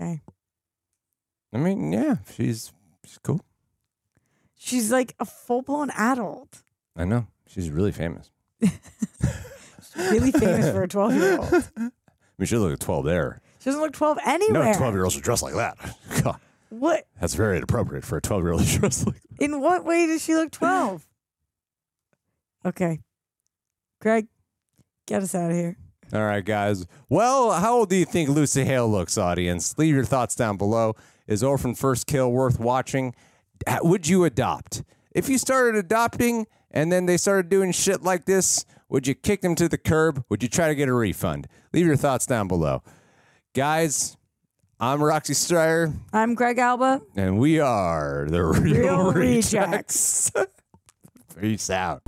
Okay. 0.00 0.20
I 1.52 1.58
mean, 1.58 1.92
yeah, 1.92 2.16
she's 2.34 2.72
she's 3.04 3.18
cool. 3.18 3.40
She's 4.56 4.90
like 4.92 5.14
a 5.18 5.24
full 5.24 5.62
blown 5.62 5.90
adult. 5.90 6.62
I 6.96 7.04
know. 7.04 7.26
She's 7.46 7.70
really 7.70 7.92
famous. 7.92 8.30
Really 9.96 10.30
famous 10.30 10.70
for 10.70 10.84
a 10.84 10.88
12 10.88 11.14
year 11.14 11.36
old. 11.38 11.52
I 11.76 11.90
mean, 12.38 12.46
she 12.46 12.56
looked 12.56 12.74
at 12.74 12.80
12 12.80 13.04
there. 13.04 13.40
She 13.58 13.64
doesn't 13.66 13.80
look 13.82 13.92
12 13.92 14.18
anywhere. 14.24 14.72
No 14.72 14.72
12 14.72 14.94
year 14.94 15.02
olds 15.04 15.16
are 15.16 15.20
dressed 15.20 15.42
like 15.42 15.54
that. 15.54 15.76
God, 16.22 16.38
What? 16.70 17.06
that's 17.20 17.34
very 17.34 17.56
inappropriate 17.56 18.04
for 18.04 18.16
a 18.16 18.20
12 18.22 18.42
year 18.42 18.52
old 18.52 18.62
to 18.64 18.78
dress 18.78 19.04
like 19.04 19.16
that. 19.20 19.44
In 19.44 19.60
what 19.60 19.84
way 19.84 20.06
does 20.06 20.22
she 20.22 20.34
look 20.36 20.52
12? 20.52 21.04
Okay. 22.64 23.00
Greg, 24.00 24.28
get 25.06 25.22
us 25.22 25.34
out 25.34 25.50
of 25.50 25.56
here. 25.56 25.76
All 26.12 26.24
right, 26.24 26.44
guys. 26.44 26.86
Well, 27.08 27.52
how 27.52 27.76
old 27.78 27.90
do 27.90 27.96
you 27.96 28.04
think 28.04 28.28
Lucy 28.28 28.64
Hale 28.64 28.90
looks, 28.90 29.16
audience? 29.16 29.78
Leave 29.78 29.94
your 29.94 30.04
thoughts 30.04 30.34
down 30.34 30.56
below. 30.56 30.96
Is 31.28 31.42
Orphan 31.44 31.74
First 31.74 32.06
Kill 32.06 32.30
worth 32.32 32.58
watching? 32.58 33.14
Would 33.82 34.08
you 34.08 34.24
adopt? 34.24 34.82
If 35.12 35.28
you 35.28 35.38
started 35.38 35.76
adopting 35.78 36.46
and 36.72 36.90
then 36.90 37.06
they 37.06 37.16
started 37.16 37.48
doing 37.48 37.70
shit 37.72 38.02
like 38.02 38.24
this, 38.24 38.64
would 38.88 39.06
you 39.06 39.14
kick 39.14 39.40
them 39.42 39.54
to 39.56 39.68
the 39.68 39.78
curb? 39.78 40.24
Would 40.28 40.42
you 40.42 40.48
try 40.48 40.66
to 40.68 40.74
get 40.74 40.88
a 40.88 40.92
refund? 40.94 41.46
Leave 41.72 41.86
your 41.86 41.96
thoughts 41.96 42.26
down 42.26 42.48
below. 42.48 42.82
Guys, 43.54 44.16
I'm 44.80 45.02
Roxy 45.02 45.34
Striar, 45.34 45.92
I'm 46.12 46.34
Greg 46.34 46.58
Alba. 46.58 47.02
and 47.14 47.38
we 47.38 47.60
are 47.60 48.26
the 48.28 48.42
Reel, 48.44 48.62
Reel 48.62 49.12
Rejects. 49.12 50.32
Peace 51.40 51.70
out. 51.70 52.02